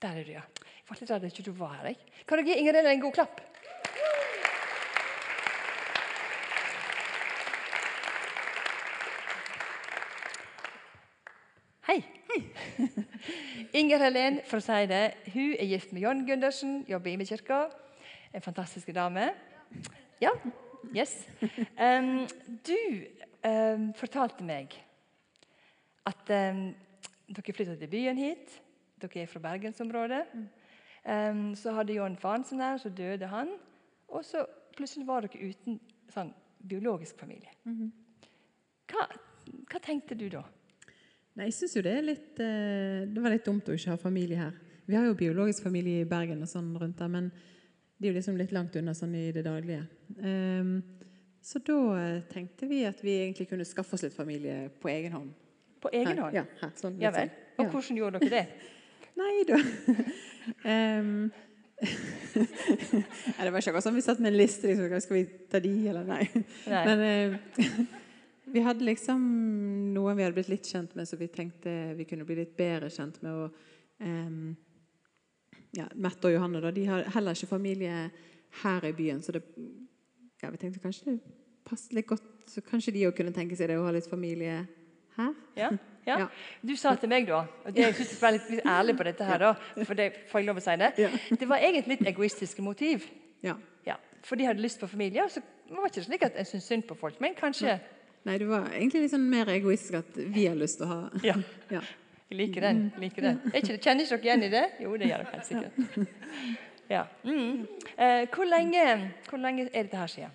Der 0.02 0.20
er 0.20 0.24
du, 0.24 0.32
ja. 0.32 0.44
Jeg 0.86 0.88
var 0.88 1.00
litt 1.00 1.10
redd 1.10 1.26
ikke 1.28 1.44
du 1.46 1.52
var 1.56 1.76
her. 1.78 1.90
Jeg. 1.90 2.24
Kan 2.26 2.38
du 2.38 2.48
gi 2.48 2.56
Inger 2.60 2.78
Helen 2.78 2.96
en 2.96 3.04
god 3.04 3.14
klapp? 3.18 3.40
Hei. 11.86 12.00
Inger 13.78 14.02
Helen, 14.02 14.40
for 14.46 14.58
å 14.58 14.64
si 14.66 14.86
det, 14.90 15.02
hun 15.34 15.54
er 15.54 15.70
gift 15.70 15.94
med 15.94 16.02
John 16.06 16.22
Gundersen, 16.26 16.80
jobber 16.90 17.12
i 17.12 17.18
Imekirka. 17.18 17.66
En 18.36 18.42
fantastisk 18.42 18.90
dame. 18.94 19.30
Ja. 20.20 20.30
Yes. 20.94 21.26
Um, 21.40 22.26
du 22.68 22.76
um, 23.48 23.86
fortalte 23.96 24.44
meg 24.44 24.76
at 26.04 26.32
um, 26.52 26.66
dere 27.32 27.54
flytta 27.56 27.78
til 27.80 27.88
byen 27.88 28.20
hit. 28.20 28.58
Dere 29.00 29.22
er 29.22 29.30
fra 29.30 29.40
bergensområdet. 29.48 30.20
Um, 31.06 31.54
så 31.56 31.72
hadde 31.78 31.96
John 31.96 32.18
faren 32.20 32.44
sin 32.44 32.60
der, 32.60 32.76
så 32.76 32.92
døde 32.92 33.32
han. 33.32 33.56
Og 34.08 34.24
så 34.24 34.44
plutselig 34.76 35.08
var 35.08 35.24
dere 35.24 35.48
uten 35.48 35.80
sånn, 36.12 36.34
biologisk 36.60 37.16
familie. 37.16 37.56
Hva, 38.92 39.08
hva 39.64 39.80
tenkte 39.80 40.14
du 40.18 40.28
da? 40.36 40.44
Nei, 41.36 41.48
jeg 41.48 41.56
syns 41.56 41.80
jo 41.80 41.88
det 41.88 41.98
er 41.98 42.04
litt 42.04 42.38
eh, 42.40 43.02
Det 43.08 43.20
var 43.20 43.32
litt 43.32 43.44
dumt 43.44 43.66
å 43.68 43.74
ikke 43.76 43.96
ha 43.96 44.00
familie 44.00 44.44
her. 44.44 44.54
Vi 44.86 44.96
har 44.96 45.08
jo 45.08 45.16
biologisk 45.18 45.64
familie 45.64 46.04
i 46.04 46.08
Bergen 46.08 46.44
og 46.44 46.52
sånn 46.52 46.74
rundt 46.76 47.00
der, 47.00 47.10
men 47.12 47.32
de 47.98 48.06
er 48.08 48.12
jo 48.12 48.16
liksom 48.18 48.36
litt 48.36 48.52
langt 48.52 48.76
unna 48.76 48.92
sånn 48.94 49.14
i 49.16 49.30
det 49.32 49.44
daglige. 49.46 49.86
Ehm, 50.20 50.82
så 51.46 51.60
da 51.64 51.76
tenkte 52.28 52.66
vi 52.68 52.82
at 52.84 52.98
vi 53.04 53.14
egentlig 53.22 53.48
kunne 53.48 53.64
skaffe 53.64 53.94
oss 53.96 54.02
litt 54.04 54.16
familie 54.16 54.66
på 54.82 54.90
egen 54.92 55.12
hånd. 55.16 55.30
På 55.80 55.88
egen 55.92 56.10
Her, 56.12 56.22
hånd? 56.26 56.34
Ja, 56.34 56.44
her, 56.60 56.72
sånn, 56.76 56.98
Ja 57.00 57.10
vel. 57.14 57.28
sånn. 57.30 57.44
Og 57.58 57.64
Ja. 57.64 57.70
hvordan 57.72 57.96
gjorde 58.00 58.20
dere 58.20 58.30
det? 58.30 58.46
Nei 59.20 59.44
da. 59.48 59.56
um, 61.00 61.30
nei, 62.36 63.44
det 63.44 63.52
var 63.52 63.60
ikke 63.60 63.70
akkurat 63.72 63.84
sånn 63.84 63.96
vi 63.96 64.04
satt 64.04 64.20
med 64.20 64.32
en 64.32 64.38
liste. 64.40 64.68
Liksom, 64.68 65.00
skal 65.04 65.16
vi 65.16 65.24
ta 65.52 65.60
de, 65.60 65.72
eller 65.88 66.04
nei? 66.08 66.24
Nei. 66.68 66.82
Men 66.88 67.04
uh, 67.06 67.38
vi 68.54 68.62
hadde 68.64 68.86
liksom 68.86 69.24
noen 69.94 70.16
vi 70.18 70.24
hadde 70.26 70.36
blitt 70.36 70.52
litt 70.52 70.68
kjent 70.68 70.94
med, 70.96 71.08
så 71.08 71.18
vi 71.20 71.28
tenkte 71.32 71.72
vi 71.98 72.06
kunne 72.08 72.26
bli 72.28 72.38
litt 72.42 72.56
bedre 72.58 72.90
kjent 72.92 73.20
med. 73.24 73.32
Og, 73.46 73.60
ehm, 74.04 74.54
ja, 75.76 75.86
Mette 75.94 76.28
og 76.28 76.34
Johanne 76.36 76.62
da, 76.64 76.70
de 76.74 76.86
har 76.88 77.10
heller 77.14 77.36
ikke 77.36 77.50
familie 77.50 78.06
her 78.62 78.86
i 78.88 78.92
byen, 78.96 79.20
så 79.22 79.34
det, 79.36 79.42
ja, 80.42 80.50
vi 80.50 80.60
tenkte 80.60 80.80
kanskje 80.80 81.10
det 81.10 81.18
passet 81.66 81.92
litt 81.96 82.08
godt. 82.08 82.24
Så 82.46 82.62
kanskje 82.62 82.94
de 82.94 83.06
òg 83.08 83.16
kunne 83.18 83.34
tenke 83.34 83.56
seg 83.58 83.72
det 83.72 83.76
å 83.80 83.84
ha 83.88 83.92
litt 83.94 84.06
familie 84.06 84.60
her. 85.16 85.32
Ja? 85.58 85.70
ja. 86.06 86.18
Ja. 86.22 86.28
Du 86.62 86.76
sa 86.78 86.92
til 86.94 87.10
meg 87.10 87.24
da 87.26 87.40
og 87.42 87.74
Jeg 87.74 87.94
synes 87.96 88.12
jeg 88.12 88.14
skal 88.14 88.26
være 88.28 88.36
litt, 88.36 88.50
litt 88.54 88.68
ærlig 88.70 88.94
på 88.94 89.06
dette, 89.08 89.26
her 89.26 89.42
da, 89.42 89.48
for 89.82 89.98
det 89.98 90.06
får 90.30 90.42
jeg 90.42 90.46
lov 90.46 90.60
å 90.60 90.62
si 90.62 90.76
det. 90.78 90.90
Ja. 91.02 91.10
Det 91.40 91.48
var 91.50 91.64
egentlig 91.66 91.96
litt 91.96 92.10
egoistiske 92.12 92.62
motiv. 92.62 93.08
Ja. 93.42 93.56
Ja, 93.86 93.96
For 94.22 94.38
de 94.38 94.46
hadde 94.46 94.62
lyst 94.62 94.78
på 94.78 94.86
familie. 94.90 95.24
og 95.24 95.30
så 95.34 95.42
var 95.70 95.88
det 95.88 95.96
ikke 95.96 96.06
slik 96.06 96.26
at 96.28 96.38
jeg 96.38 96.46
syntes 96.52 96.70
synd 96.70 96.86
på 96.86 96.94
folk, 96.98 97.20
men 97.20 97.34
kanskje 97.38 97.78
Nei, 98.26 98.38
det 98.42 98.46
var 98.50 98.64
egentlig 98.74 99.04
litt 99.04 99.12
sånn 99.12 99.26
mer 99.30 99.50
egoistisk 99.52 100.00
at 100.00 100.16
vi 100.18 100.48
har 100.48 100.56
lyst 100.58 100.80
til 100.80 100.88
å 100.88 100.94
ha 100.94 101.26
Ja. 101.26 101.36
ja. 102.30 102.34
Jeg 102.34 102.38
liker 102.40 102.60
den. 102.60 102.92
liker 102.98 103.22
den. 103.22 103.36
Ikke, 103.54 103.76
kjenner 103.78 104.02
ikke 104.04 104.16
dere 104.16 104.24
igjen 104.26 104.42
i 104.42 104.48
det? 104.50 104.64
Jo, 104.82 104.96
det 104.98 105.06
gjør 105.10 105.22
dere 105.22 105.32
helt 105.32 105.46
sikkert. 105.46 106.08
Ja. 106.90 107.04
Mm. 107.24 107.66
Eh, 107.98 108.26
hvor, 108.34 108.44
lenge, 108.46 108.82
hvor 109.30 109.38
lenge 109.42 109.64
er 109.72 109.82
dette 109.86 109.96
her 109.98 110.06
siden? 110.06 110.30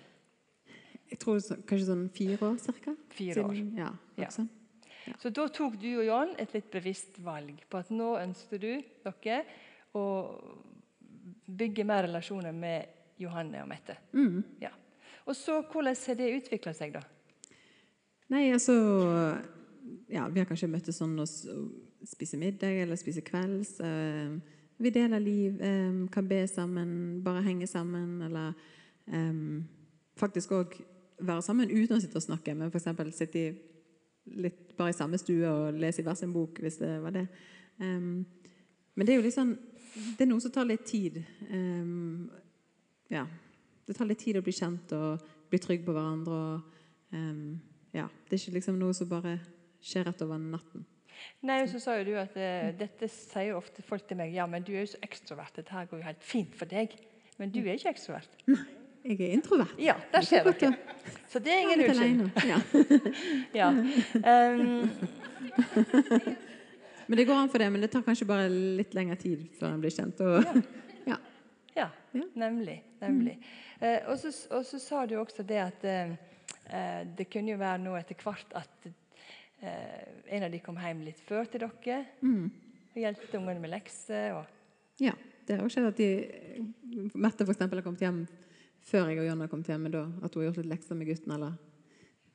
Jeg 1.12 1.18
tror 1.20 1.38
så, 1.44 1.56
kanskje 1.68 1.86
sånn 1.90 2.06
fire 2.16 2.38
år 2.48 2.56
cirka. 2.60 2.94
Fire 3.12 3.44
år. 3.44 3.54
Siden- 3.54 3.76
Ja, 3.78 3.90
Ja. 4.16 4.28
sånt. 4.30 4.50
Så 5.18 5.30
da 5.34 5.48
tok 5.48 5.78
du 5.80 5.88
og 5.98 6.04
John 6.06 6.34
et 6.38 6.52
litt 6.54 6.70
bevisst 6.70 7.18
valg 7.18 7.56
på 7.68 7.78
at 7.78 7.88
nå 7.90 8.14
ønsker 8.20 8.60
du 8.60 8.82
dere 9.04 9.44
å 9.94 10.04
bygge 11.48 11.84
mer 11.84 12.04
relasjoner 12.06 12.52
med 12.54 12.86
Johanne 13.18 13.62
og 13.62 13.68
Mette. 13.68 13.96
Mm. 14.14 14.42
Ja. 14.60 14.70
Og 15.26 15.34
så, 15.36 15.62
Hvordan 15.62 15.96
har 16.06 16.14
det 16.14 16.30
utvikla 16.42 16.72
seg, 16.74 16.92
da? 16.92 17.00
Nei, 18.30 18.50
altså 18.52 18.72
Ja, 20.12 20.28
vi 20.28 20.40
har 20.40 20.46
kanskje 20.46 20.70
møttes 20.70 20.98
sånn 21.00 21.16
og 21.18 21.28
spise 22.06 22.38
middag 22.38 22.82
eller 22.84 22.98
spise 23.00 23.22
kvelds. 23.24 23.80
eh, 23.80 24.38
vi 24.78 24.90
deler 24.90 25.18
liv, 25.18 25.60
eh, 25.60 26.08
kan 26.10 26.28
be 26.28 26.46
sammen, 26.46 27.22
bare 27.22 27.42
henge 27.42 27.66
sammen, 27.66 28.22
eller 28.22 28.54
eh, 29.06 29.62
faktisk 30.16 30.52
òg 30.52 30.80
være 31.22 31.42
sammen 31.42 31.70
uten 31.70 31.96
å 31.96 32.00
sitte 32.02 32.18
og 32.18 32.26
snakke, 32.26 32.54
men 32.54 32.70
f.eks. 32.70 33.16
sitte 33.16 33.44
litt 34.26 34.76
bare 34.76 34.92
i 34.92 34.96
samme 34.96 35.18
stue 35.18 35.48
og 35.48 35.78
lese 35.80 36.02
i 36.02 36.06
hver 36.06 36.16
sin 36.18 36.32
bok, 36.34 36.60
hvis 36.62 36.78
det 36.82 36.92
var 37.02 37.14
det. 37.14 37.26
Um, 37.78 38.24
men 38.94 39.06
det 39.06 39.14
er 39.14 39.18
jo 39.18 39.24
litt 39.24 39.34
sånn 39.34 39.54
Det 39.92 40.24
er 40.24 40.28
noe 40.28 40.40
som 40.40 40.52
tar 40.52 40.64
litt 40.64 40.86
tid. 40.88 41.18
Um, 41.50 42.30
ja. 43.12 43.26
Det 43.84 43.96
tar 43.96 44.08
litt 44.08 44.22
tid 44.22 44.38
å 44.38 44.44
bli 44.44 44.54
kjent 44.56 44.92
og 44.96 45.24
bli 45.50 45.58
trygg 45.60 45.82
på 45.84 45.92
hverandre. 45.92 46.32
og 46.32 47.12
um, 47.12 47.58
ja, 47.92 48.06
Det 48.28 48.38
er 48.38 48.40
ikke 48.40 48.56
liksom 48.56 48.78
noe 48.80 48.96
som 48.96 49.10
bare 49.10 49.34
skjer 49.82 50.04
rett 50.08 50.22
over 50.24 50.38
natten. 50.42 50.84
Nei, 51.46 51.60
og 51.62 51.68
så 51.70 51.78
sa 51.82 51.90
jo 52.00 52.04
du 52.08 52.14
at 52.18 52.34
uh, 52.38 52.70
Dette 52.78 53.06
sier 53.12 53.46
jo 53.52 53.56
ofte 53.60 53.82
folk 53.86 54.04
til 54.08 54.16
meg. 54.18 54.28
Ja, 54.34 54.44
men 54.50 54.62
du 54.66 54.72
er 54.74 54.80
jo 54.86 54.90
så 54.94 54.98
ekstrovert. 55.06 55.54
Dette 55.58 55.72
her 55.74 55.84
går 55.90 55.98
jo 56.00 56.06
helt 56.08 56.24
fint 56.26 56.52
for 56.58 56.66
deg. 56.70 56.88
Men 57.38 57.46
du 57.54 57.60
er 57.62 57.74
ikke 57.76 57.92
ekstrovert. 57.94 58.32
Nei, 58.50 58.64
Jeg 59.04 59.18
er 59.20 59.32
introvert. 59.34 59.74
Ja, 59.82 59.94
der 60.12 60.22
ser 60.26 60.40
er 60.46 60.52
dere. 60.54 60.76
Så 61.30 61.38
det 61.42 61.50
er 61.52 61.58
ingen 61.64 61.80
unnskyldning. 61.84 62.30
Ja. 62.46 62.58
Ja. 63.62 63.68
Um, 63.70 64.90
Men 67.06 67.16
det 67.18 67.24
går 67.28 67.34
an 67.34 67.48
for 67.50 67.58
det, 67.58 67.66
men 67.74 67.82
det 67.82 67.90
tar 67.92 68.02
kanskje 68.06 68.24
bare 68.28 68.46
litt 68.48 68.94
lengre 68.96 69.16
tid 69.20 69.42
før 69.58 69.72
en 69.74 69.80
blir 69.82 69.90
kjent. 69.92 70.20
Og, 70.22 70.44
ja. 71.08 71.16
Ja, 71.76 71.88
Ja. 72.14 72.24
nemlig. 72.38 72.78
nemlig. 73.00 73.34
Og, 73.82 74.18
så, 74.20 74.28
og 74.54 74.64
så 74.68 74.78
sa 74.78 75.02
du 75.08 75.16
også 75.18 75.42
det 75.48 75.58
at 75.60 75.84
eh, 75.88 76.10
det 77.16 77.26
kunne 77.32 77.50
jo 77.54 77.58
være 77.60 77.78
nå 77.82 77.92
etter 77.98 78.14
hvert 78.22 78.52
at 78.60 78.86
eh, 79.62 80.22
en 80.36 80.46
av 80.46 80.50
de 80.52 80.60
kom 80.64 80.76
hjem 80.76 81.04
litt 81.06 81.20
før 81.26 81.48
til 81.50 81.60
dere 81.64 82.04
Mm. 82.22 82.50
og 82.94 83.00
hjalp 83.02 83.34
ungene 83.38 83.60
med 83.60 83.70
lekser. 83.70 84.34
Og, 84.36 84.46
ja. 85.00 85.14
Det 85.46 85.56
har 85.58 85.66
jo 85.66 85.72
skjedd 85.74 85.88
at 85.88 85.96
de 85.98 87.10
Mette 87.18 87.42
eksempel, 87.42 87.80
har 87.80 87.82
kommet 87.82 88.00
hjem 88.04 88.20
før 88.86 89.08
jeg 89.10 89.18
og 89.18 89.26
John 89.26 89.40
har 89.40 89.48
kommet 89.50 89.66
hjem. 89.66 89.88
Da, 89.90 90.04
at 90.22 90.34
hun 90.34 90.42
har 90.42 90.52
gjort 90.52 90.60
litt 90.62 90.70
lekser 90.70 90.94
med 90.94 91.08
gutten. 91.08 91.32
Eller 91.34 91.56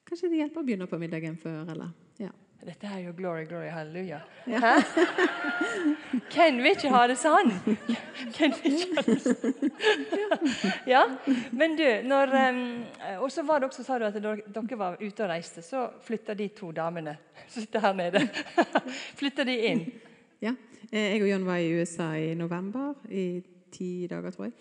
kanskje 0.07 0.29
de 0.31 0.41
hjelper 0.41 0.59
å 0.59 0.65
begynne 0.67 0.87
på 0.89 0.99
middagen 0.99 1.37
før. 1.39 1.69
Eller, 1.71 1.93
ja. 2.19 2.31
Dette 2.65 2.87
er 2.89 2.99
jo 3.05 3.11
glory, 3.15 3.45
glory, 3.47 3.67
halleluja. 3.71 4.17
Ja. 4.49 4.73
Hvem 6.33 6.57
vil 6.63 6.73
ikke 6.73 6.89
ha 6.91 7.03
det 7.07 7.17
sånn? 7.21 7.51
Hvem 8.35 8.55
vil 8.63 8.77
ikke 8.81 8.97
ha 8.97 9.03
det 9.05 9.17
sånn? 9.23 9.69
Ja, 10.89 11.03
men 11.55 11.75
du, 11.79 11.85
når, 12.07 12.33
um, 12.49 12.61
Og 13.21 13.29
så 13.31 13.43
var 13.47 13.61
det 13.61 13.69
også, 13.69 13.85
sa 13.85 13.99
du 13.99 14.07
at 14.07 14.17
dere 14.17 14.79
var 14.79 14.97
ute 14.99 15.23
og 15.25 15.29
reiste, 15.31 15.63
så 15.65 15.85
flytta 16.03 16.35
de 16.39 16.49
to 16.57 16.71
damene 16.75 17.17
som 17.45 17.61
sitter 17.61 17.83
her 17.85 17.95
nede, 17.97 18.23
flytta 19.19 19.45
de 19.47 19.57
inn. 19.71 19.85
Ja. 20.43 20.55
Eh, 20.91 21.13
Jeg 21.13 21.21
og 21.23 21.29
John 21.29 21.47
var 21.47 21.61
i 21.61 21.71
USA 21.77 22.11
i 22.19 22.33
november, 22.39 22.95
i 23.09 23.43
ti 23.71 24.07
dager, 24.09 24.33
tror 24.33 24.49
jeg. 24.49 24.57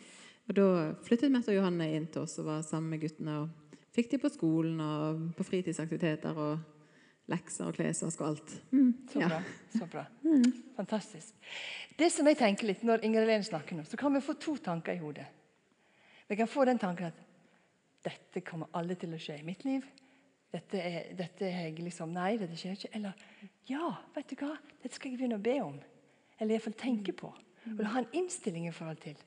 Og 0.46 0.54
Da 0.54 0.66
flyttet 1.06 1.32
Mette 1.35 1.50
og 1.50 1.59
Johanne 1.59 1.88
inn 1.96 2.06
til 2.12 2.22
oss 2.22 2.38
og 2.38 2.46
var 2.52 2.62
sammen 2.66 2.92
med 2.94 3.02
guttene. 3.02 3.40
og 3.42 3.82
Fikk 3.96 4.12
de 4.12 4.18
på 4.22 4.30
skolen 4.30 4.80
og 4.85 5.28
på 5.38 5.46
fritidsaktiviteter 5.48 6.37
og 6.37 6.59
lekser 7.31 7.67
og 7.71 7.75
klesvask 7.79 8.21
og 8.23 8.29
alt. 8.29 8.53
Mm, 8.71 8.93
Så 9.11 9.21
ja. 9.21 9.29
bra. 9.29 9.41
så 9.79 9.87
bra. 9.91 10.05
Fantastisk. 10.77 11.35
Det 11.99 12.11
som 12.12 12.27
jeg 12.29 12.39
tenker 12.39 12.69
litt 12.69 12.83
Når 12.87 13.05
Inger 13.05 13.25
Helene 13.25 13.47
snakker 13.47 13.77
nå, 13.79 13.85
så 13.89 13.97
kan 13.99 14.15
vi 14.15 14.21
få 14.23 14.37
to 14.39 14.57
tanker 14.62 14.95
i 14.95 15.01
hodet. 15.03 15.27
Vi 16.29 16.37
kan 16.37 16.49
få 16.51 16.65
den 16.65 16.79
tanken 16.79 17.07
at 17.11 17.23
dette 18.07 18.43
kommer 18.47 18.71
aldri 18.73 18.97
til 19.01 19.15
å 19.15 19.19
skje 19.19 19.41
i 19.41 19.47
mitt 19.47 19.65
liv. 19.67 19.87
Dette 20.53 20.79
er, 20.79 21.11
dette 21.19 21.47
er 21.49 21.67
jeg 21.67 21.81
liksom 21.83 22.12
Nei, 22.15 22.37
dette 22.39 22.57
skjer 22.59 22.77
ikke. 22.77 22.93
Eller 22.95 23.27
ja, 23.67 23.91
vet 24.15 24.31
du 24.31 24.37
hva, 24.45 24.53
dette 24.83 24.95
skal 24.95 25.11
jeg 25.11 25.19
begynne 25.19 25.41
å 25.41 25.43
be 25.43 25.57
om. 25.65 25.81
Eller 26.39 26.57
iallfall 26.57 26.77
tenke 26.79 27.12
på. 27.17 27.33
Og 27.67 27.83
ha 27.91 27.99
en 28.03 28.12
innstilling 28.15 28.69
i 28.69 28.75
forhold 28.75 29.01
til. 29.03 29.19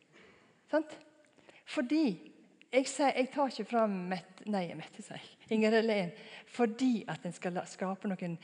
Sant? 0.72 0.96
Fordi 1.70 2.29
jeg, 2.72 2.88
sier, 2.88 3.14
jeg 3.16 3.30
tar 3.34 3.52
ikke 3.52 3.70
fram 3.70 3.96
Mette, 4.12 4.46
nei, 4.52 4.68
Mette, 4.78 5.04
sier. 5.06 5.24
Inger 5.54 5.80
Helene 5.80 6.28
fordi 6.50 7.04
at 7.10 7.26
en 7.26 7.36
skal 7.36 7.62
skape 7.70 8.10
noen 8.10 8.38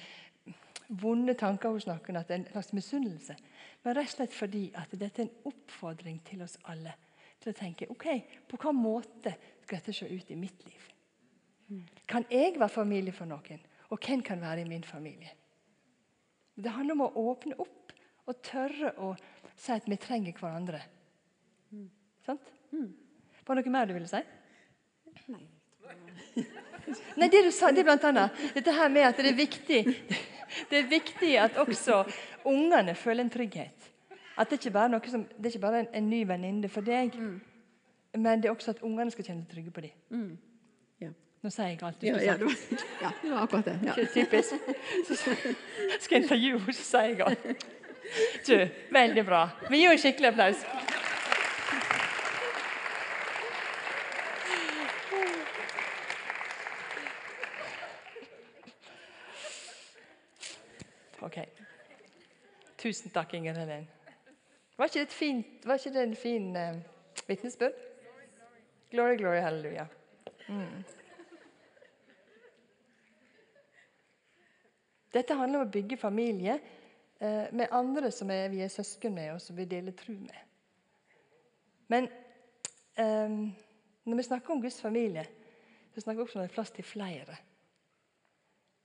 vonde 1.01 1.33
tanker 1.37 1.73
hos 1.73 1.87
noen, 1.89 2.19
at 2.19 2.29
det 2.29 2.35
er 2.35 2.41
en 2.43 2.49
slags 2.51 2.73
misunnelse. 2.77 3.35
Men 3.83 3.97
rett 3.97 4.11
og 4.11 4.17
slett 4.17 4.35
fordi 4.35 4.67
at 4.77 4.93
dette 4.93 5.23
er 5.23 5.27
en 5.27 5.51
oppfordring 5.51 6.19
til 6.27 6.43
oss 6.45 6.57
alle 6.69 6.93
til 7.41 7.51
å 7.51 7.57
tenke 7.57 7.87
ok, 7.93 8.05
på 8.49 8.57
hvilken 8.57 8.77
måte 8.81 9.33
skal 9.63 9.79
dette 9.79 9.93
se 9.93 10.09
ut 10.09 10.29
i 10.33 10.37
mitt 10.39 10.65
liv? 10.65 10.91
Kan 12.09 12.25
jeg 12.29 12.55
være 12.57 12.73
familie 12.73 13.13
for 13.13 13.29
noen? 13.29 13.61
Og 13.93 14.01
hvem 14.01 14.21
kan 14.25 14.41
være 14.41 14.63
i 14.63 14.69
min 14.69 14.85
familie? 14.85 15.31
Det 16.55 16.71
handler 16.71 16.95
om 16.95 17.05
å 17.05 17.31
åpne 17.31 17.57
opp 17.61 17.93
og 18.25 18.41
tørre 18.45 18.93
å 19.01 19.11
si 19.55 19.73
at 19.73 19.87
vi 19.89 19.97
trenger 20.01 20.37
hverandre. 20.37 20.81
Mm. 21.73 21.89
Sant? 22.25 22.53
Mm. 22.71 22.93
Var 23.45 23.55
det 23.55 23.65
noe 23.65 23.73
mer 23.73 23.89
du 23.89 23.93
ville 23.93 24.09
si? 24.09 24.21
Nei. 25.29 25.43
Nei, 27.19 27.27
det 27.29 27.43
du 27.45 27.51
sa, 27.53 27.71
det 27.73 27.81
er 27.83 27.87
blant 27.87 28.05
annet 28.09 28.45
dette 28.55 28.73
her 28.73 28.89
med 28.93 29.07
at 29.07 29.19
det 29.21 29.31
er 29.31 29.37
viktig 29.37 29.81
det 30.69 30.79
er 30.79 30.87
viktig 30.89 31.33
at 31.41 31.57
også 31.61 32.03
ungene 32.45 32.95
føler 32.95 33.25
en 33.25 33.29
trygghet. 33.29 33.91
At 34.37 34.49
Det 34.49 34.59
ikke 34.59 34.71
bare, 34.71 34.95
er, 34.95 35.09
som, 35.09 35.23
det 35.23 35.45
er 35.45 35.53
ikke 35.55 35.59
bare 35.59 35.79
en, 35.79 35.87
en 35.93 36.09
ny 36.09 36.27
venninne 36.27 36.69
for 36.69 36.81
deg, 36.81 37.15
mm. 37.15 37.41
men 38.19 38.41
det 38.41 38.49
er 38.49 38.51
også 38.51 38.71
at 38.75 38.81
ungene 38.83 39.11
skal 39.11 39.25
kjenne 39.25 39.45
seg 39.45 39.53
trygge 39.53 39.71
på 39.71 39.81
dem. 39.85 39.93
Mm. 40.09 40.37
Ja. 41.01 41.11
Nå 41.43 41.51
sier 41.55 41.71
jeg 41.71 41.79
alt 41.81 42.01
du 42.01 42.07
skulle 42.07 42.25
ja, 42.25 42.35
sagt. 42.35 42.85
Ja, 43.03 43.13
det 43.21 43.31
var 43.31 43.45
akkurat 43.45 43.65
det. 43.65 43.77
Ja. 43.85 43.95
Typisk. 44.13 44.53
Så 45.07 45.15
skal 45.15 46.17
jeg 46.17 46.23
intervjue 46.23 46.59
henne, 46.59 46.73
så 46.73 46.89
sier 46.89 47.13
jeg 47.13 47.21
alt. 47.29 47.65
Du, 48.47 48.57
veldig 48.93 49.25
bra. 49.25 49.47
Vi 49.69 49.81
gir 49.81 49.95
en 49.95 50.03
skikkelig 50.03 50.33
applaus. 50.33 50.67
Ok. 61.25 61.37
Tusen 62.85 63.09
takk, 63.09 63.31
Inger 63.33 63.55
Helen. 63.57 63.87
Var 64.77 64.85
ikke 64.85 64.99
det, 64.99 65.09
fint, 65.09 65.63
var 65.65 65.79
ikke 65.79 65.93
det 65.93 66.01
en 66.03 66.15
fin 66.15 66.43
uh, 66.55 66.75
vitnesbyrd? 67.27 67.79
Glory, 68.91 69.15
glory, 69.17 69.39
halleluja. 69.41 69.85
Mm. 70.47 70.83
Dette 75.17 75.37
handler 75.39 75.63
om 75.63 75.65
å 75.65 75.71
bygge 75.73 75.97
familie 75.97 76.59
uh, 76.59 77.47
med 77.57 77.73
andre 77.73 78.11
som 78.13 78.29
er, 78.29 78.51
vi 78.53 78.61
er 78.61 78.69
søsken 78.69 79.17
med, 79.17 79.31
og 79.33 79.41
som 79.41 79.57
vi 79.57 79.65
deler 79.65 79.97
tro 79.97 80.13
med. 80.13 80.45
Men 81.89 82.11
um, 83.01 83.49
når 84.05 84.21
vi 84.21 84.27
snakker 84.29 84.53
om 84.53 84.61
Guds 84.61 84.77
familie, 84.85 85.25
så 85.95 86.05
snakker 86.05 86.21
vi 86.21 86.27
også 86.27 86.37
om 86.37 86.45
det 86.45 86.51
er 86.51 86.57
plass 86.59 86.75
til 86.77 86.85
flere. 86.85 87.41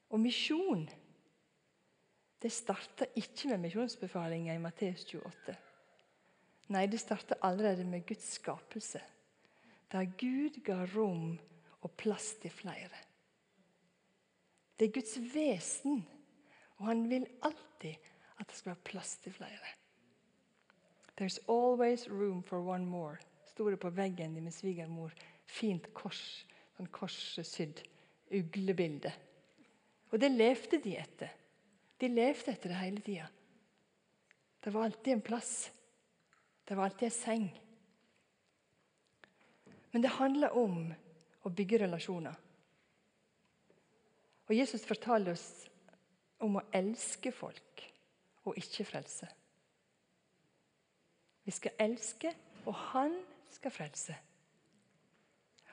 Og 0.08 0.24
misjon 0.24 0.88
det 2.42 2.52
starta 2.52 3.06
ikke 3.16 3.50
med 3.50 3.66
misjonsbefalinga 3.66 4.54
i 4.54 4.62
Matteus 4.62 5.04
28. 5.04 5.56
Nei, 6.70 6.86
det 6.86 7.00
starta 7.02 7.36
allerede 7.42 7.84
med 7.84 8.06
Guds 8.06 8.36
skapelse, 8.38 9.00
der 9.92 10.06
Gud 10.18 10.60
ga 10.64 10.84
rom 10.94 11.34
og 11.80 11.90
plass 11.98 12.34
til 12.40 12.52
flere. 12.54 13.02
Det 14.78 14.88
er 14.88 14.94
Guds 14.94 15.18
vesen, 15.34 16.06
og 16.78 16.86
han 16.86 17.04
vil 17.10 17.26
alltid 17.42 18.08
at 18.38 18.48
det 18.48 18.56
skal 18.56 18.70
være 18.70 18.84
plass 18.84 19.16
til 19.20 19.32
flere. 19.32 19.74
There's 21.20 21.38
always 21.48 22.08
room 22.08 22.42
for 22.42 22.58
one 22.58 22.86
more, 22.86 23.16
sto 23.44 23.70
det 23.70 23.80
på 23.80 23.90
veggen 23.90 24.34
til 24.34 24.42
min 24.42 24.52
svigermor. 24.52 25.12
Fint 25.50 25.90
kors, 25.92 26.46
sånn 26.78 26.88
korssydd 26.94 27.82
uglebilde. 28.32 29.12
Og 30.10 30.20
det 30.22 30.30
levde 30.32 30.80
de 30.80 30.94
etter. 30.96 31.34
De 32.00 32.08
levde 32.08 32.52
etter 32.52 32.72
det 32.72 32.80
hele 32.80 33.02
tida. 33.04 33.26
Det 34.60 34.72
var 34.72 34.84
alltid 34.84 35.12
en 35.12 35.24
plass. 35.24 35.70
Det 36.64 36.74
var 36.74 36.84
alltid 36.84 37.06
en 37.06 37.16
seng. 37.16 37.48
Men 39.90 40.02
det 40.02 40.08
handler 40.16 40.56
om 40.56 40.92
å 41.42 41.52
bygge 41.52 41.82
relasjoner. 41.82 42.36
Og 44.48 44.54
Jesus 44.56 44.86
fortalte 44.86 45.34
oss 45.34 45.48
om 46.40 46.56
å 46.58 46.64
elske 46.74 47.32
folk 47.34 47.84
og 48.48 48.56
ikke 48.58 48.86
frelse. 48.88 49.28
Vi 51.44 51.52
skal 51.54 51.76
elske, 51.82 52.32
og 52.68 52.74
han 52.92 53.14
skal 53.50 53.72
frelse. 53.74 54.16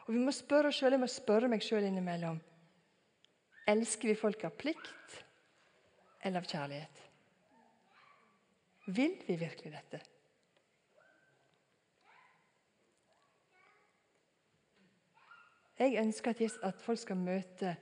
Og 0.08 0.13
Vi 0.13 0.20
må 0.24 0.32
spørre 0.32 0.72
oss 0.72 0.80
selv, 0.80 0.94
Jeg 0.94 1.00
må 1.00 1.08
spørre 1.08 1.48
meg 1.52 1.62
sjøl 1.62 1.84
innimellom. 1.84 2.40
Elsker 3.68 4.08
vi 4.08 4.16
folk 4.16 4.44
av 4.48 4.56
plikt, 4.56 5.24
eller 6.23 6.41
av 6.41 6.49
kjærlighet? 6.49 7.01
Vil 8.88 9.17
vi 9.27 9.36
virkelig 9.36 9.71
dette? 9.73 10.01
Jeg 15.77 15.99
ønsker 16.01 16.32
at, 16.32 16.41
at 16.63 16.82
folk 16.82 16.99
skal 16.99 17.19
møte 17.21 17.75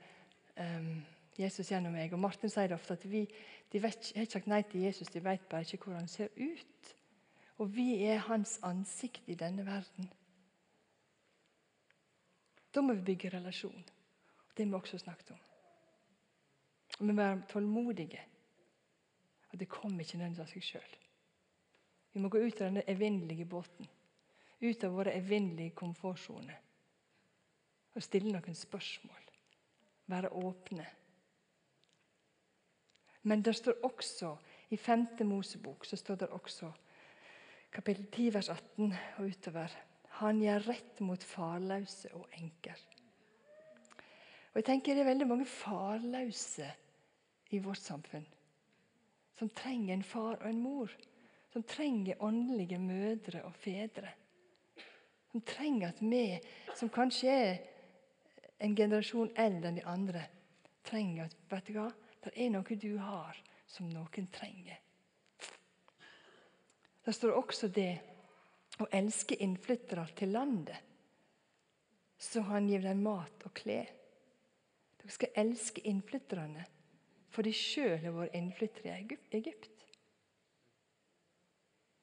um, 0.60 1.06
Jesus 1.38 1.70
gjennom 1.70 1.94
meg. 1.96 2.12
Og 2.12 2.20
Martin 2.20 2.52
sier 2.52 2.68
det 2.68 2.76
ofte 2.76 2.96
at 2.98 3.06
vi 3.08 3.24
de 3.72 3.82
vet, 3.82 4.12
har 4.14 4.26
ikke 4.26 4.38
sagt 4.38 4.50
nei 4.50 4.60
til 4.68 4.84
Jesus, 4.86 5.08
de 5.10 5.22
vet 5.24 5.48
bare 5.50 5.66
ikke 5.66 5.88
hvordan 5.88 6.04
han 6.04 6.12
ser 6.12 6.28
ut. 6.36 6.92
Og 7.58 7.72
vi 7.76 8.04
er 8.04 8.22
hans 8.28 8.58
ansikt 8.62 9.28
i 9.32 9.34
denne 9.38 9.64
verden. 9.66 10.10
Da 12.74 12.82
må 12.84 12.94
vi 12.98 13.06
bygge 13.08 13.32
relasjon. 13.32 13.84
Det 14.56 14.64
har 14.64 14.70
vi 14.70 14.74
også 14.74 14.98
snakket 14.98 15.30
om. 15.32 15.45
Og 16.98 17.06
vi 17.06 17.12
må 17.12 17.22
være 17.22 17.42
tålmodige. 17.48 18.20
At 19.52 19.60
det 19.60 19.68
kommer 19.68 20.00
ikke 20.00 20.18
nødvendigvis 20.18 20.44
av 20.44 20.52
seg 20.52 20.64
sjøl. 20.64 20.94
Vi 22.12 22.20
må 22.20 22.28
gå 22.32 22.40
ut 22.40 22.60
av 22.60 22.70
denne 22.70 22.84
evinnelige 22.88 23.44
båten. 23.44 23.88
Ut 24.60 24.84
av 24.84 24.94
våre 24.96 25.12
evinnelige 25.16 25.76
komfortsoner. 25.76 26.56
Og 27.94 28.04
stille 28.04 28.32
noen 28.32 28.56
spørsmål. 28.56 29.26
Være 30.06 30.32
åpne. 30.32 30.86
Men 33.26 33.42
det 33.42 33.56
står 33.58 33.82
også 33.84 34.36
i 34.70 34.76
5. 34.76 35.06
Mosebok 35.26 35.84
så 35.84 35.96
står 35.96 36.22
det 36.22 36.28
også 36.28 36.70
kapittel 37.72 38.06
10 38.06 38.34
vers 38.34 38.48
18 38.48 38.94
og 39.18 39.24
utover 39.26 39.72
Han 40.20 40.40
gjør 40.40 40.68
rett 40.70 41.00
mot 41.04 41.24
farløse 41.24 42.08
og 42.14 42.28
enker. 42.38 42.78
Og 44.52 44.60
jeg 44.60 44.64
tenker 44.64 44.94
Det 44.94 45.02
er 45.02 45.10
veldig 45.10 45.26
mange 45.28 45.46
farløse 45.46 46.70
i 47.48 47.58
vårt 47.58 47.78
samfunn. 47.78 48.26
Som 49.38 49.48
trenger 49.48 49.94
en 49.94 50.04
far 50.04 50.38
og 50.40 50.48
en 50.48 50.60
mor. 50.60 50.92
Som 51.52 51.62
trenger 51.62 52.22
åndelige 52.22 52.78
mødre 52.78 53.44
og 53.44 53.54
fedre. 53.54 54.12
Som 55.30 55.40
trenger 55.40 55.88
at 55.88 56.00
vi, 56.00 56.38
som 56.74 56.88
kanskje 56.88 57.30
er 57.30 57.58
en 58.58 58.76
generasjon 58.76 59.32
eldre 59.36 59.68
enn 59.68 59.78
de 59.80 59.84
andre, 59.84 60.22
trenger 60.86 61.26
at 61.26 61.36
vet 61.50 61.68
du 61.68 61.76
hva, 61.76 61.90
det 62.24 62.32
er 62.34 62.50
noe 62.54 62.78
du 62.80 62.92
har 62.98 63.38
som 63.68 63.88
noen 63.90 64.28
trenger. 64.32 64.78
Det 67.04 67.14
står 67.14 67.36
også 67.38 67.68
det 67.70 67.92
å 68.82 68.88
elske 68.90 69.36
innflyttere 69.44 70.06
til 70.18 70.32
landet, 70.34 70.78
så 72.18 72.42
han 72.48 72.66
gir 72.68 72.82
dem 72.82 73.04
mat 73.04 73.44
og 73.46 73.52
klær. 73.54 73.92
Dere 74.96 75.12
skal 75.14 75.38
elske 75.44 75.84
innflytterne 75.86 76.64
for 77.36 77.44
de 77.44 77.52
sjøl 77.52 77.98
har 78.00 78.14
vært 78.16 78.36
innflyttere 78.38 78.94
i 78.96 79.16
Egypt. 79.36 79.72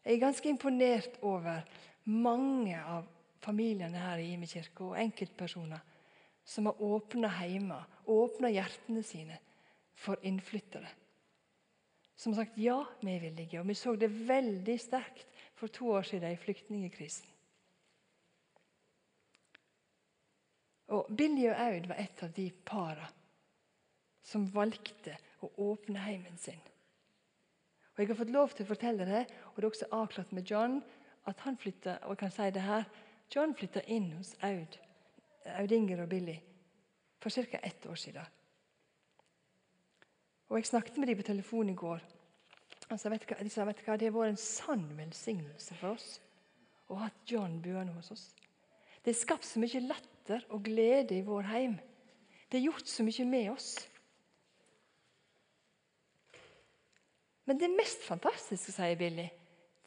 Jeg 0.03 0.17
er 0.17 0.21
ganske 0.21 0.49
imponert 0.51 1.15
over 1.25 1.63
mange 2.05 2.77
av 2.77 3.07
familiene 3.41 3.97
her 3.97 4.21
i 4.21 4.27
Ime 4.35 4.45
kirke 4.51 4.91
og 4.91 4.99
enkeltpersoner 4.99 5.81
som 6.45 6.67
har 6.67 6.81
åpna 6.83 7.31
hjemme, 7.39 7.79
åpna 8.05 8.51
hjertene 8.51 9.01
sine 9.07 9.39
for 9.95 10.19
innflyttere. 10.27 10.91
Som 12.19 12.35
har 12.35 12.43
sagt 12.43 12.59
ja, 12.61 12.77
vi 13.01 13.15
er 13.15 13.23
villige. 13.23 13.61
Og 13.61 13.67
vi 13.71 13.77
så 13.79 13.95
det 13.97 14.11
veldig 14.11 14.75
sterkt 14.79 15.25
for 15.57 15.71
to 15.71 15.89
år 15.95 16.05
siden 16.11 16.35
i 16.35 16.39
flyktningkrisen. 16.39 17.31
Og 20.93 21.09
Billy 21.09 21.47
og 21.49 21.57
Aud 21.57 21.89
var 21.89 22.03
et 22.03 22.21
av 22.27 22.31
de 22.35 22.51
parene 22.67 23.22
som 24.23 24.47
valgte 24.53 25.17
å 25.43 25.51
åpne 25.71 25.99
heimen 26.05 26.37
sin. 26.37 26.61
Og 27.93 27.99
Jeg 27.99 28.07
har 28.09 28.17
fått 28.17 28.33
lov 28.33 28.53
til 28.55 28.65
å 28.65 28.71
fortelle 28.71 29.05
det, 29.05 29.25
og 29.51 29.57
det 29.57 29.63
er 29.63 29.69
også 29.69 29.89
avklart 29.91 30.31
med 30.33 30.49
John 30.49 30.79
at 31.29 31.39
han 31.45 31.57
flytta 31.57 31.99
og 32.03 32.15
jeg 32.15 32.21
kan 32.23 32.33
si 32.33 32.49
det 32.51 32.63
her, 32.65 32.87
John 33.33 33.53
flytta 33.55 33.83
inn 33.87 34.11
hos 34.17 34.33
Aud, 34.43 34.79
Aud 35.59 35.71
Inger 35.71 36.03
og 36.03 36.09
Billy 36.09 36.39
for 37.21 37.29
ca. 37.29 37.59
ett 37.63 37.85
år 37.85 37.95
siden. 37.95 38.25
Og 40.49 40.57
Jeg 40.57 40.65
snakket 40.65 40.97
med 40.97 41.07
dem 41.07 41.17
på 41.17 41.23
telefon 41.23 41.69
i 41.69 41.73
går. 41.73 41.99
Altså, 42.89 43.09
vet 43.09 43.25
hva, 43.25 43.37
de 43.43 43.49
sa 43.49 43.65
vet 43.65 43.79
hva, 43.85 43.95
det 43.97 44.09
har 44.09 44.13
vært 44.13 44.33
en 44.33 44.37
sann 44.37 44.83
velsignelse 44.97 45.75
for 45.79 45.95
oss 45.95 46.19
å 46.91 46.99
ha 46.99 47.09
John 47.29 47.61
buende 47.61 47.93
hos 47.95 48.11
oss. 48.11 48.25
Det 49.03 49.13
er 49.13 49.19
skapt 49.19 49.47
så 49.47 49.61
mye 49.61 49.81
latter 49.87 50.43
og 50.49 50.65
glede 50.67 51.17
i 51.17 51.25
vår 51.25 51.47
heim. 51.49 51.79
Det 52.51 52.59
er 52.59 52.67
gjort 52.67 52.87
så 52.87 53.05
mye 53.07 53.25
med 53.25 53.49
oss. 53.55 53.71
Men 57.45 57.59
det 57.59 57.71
mest 57.73 58.03
fantastiske, 58.07 58.71
sier 58.71 58.97
Billy, 58.99 59.25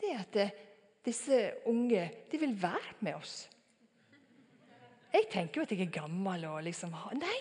det 0.01 0.13
er 0.13 0.25
at 0.25 0.65
disse 1.07 1.39
unge 1.71 2.03
de 2.31 2.41
vil 2.41 2.57
være 2.63 2.97
med 3.07 3.17
oss. 3.17 3.47
Jeg 5.13 5.31
tenker 5.33 5.61
jo 5.61 5.65
at 5.65 5.73
jeg 5.73 5.87
er 5.87 5.95
gammel 5.95 6.45
og 6.51 6.65
liksom 6.67 6.93
Nei! 7.17 7.39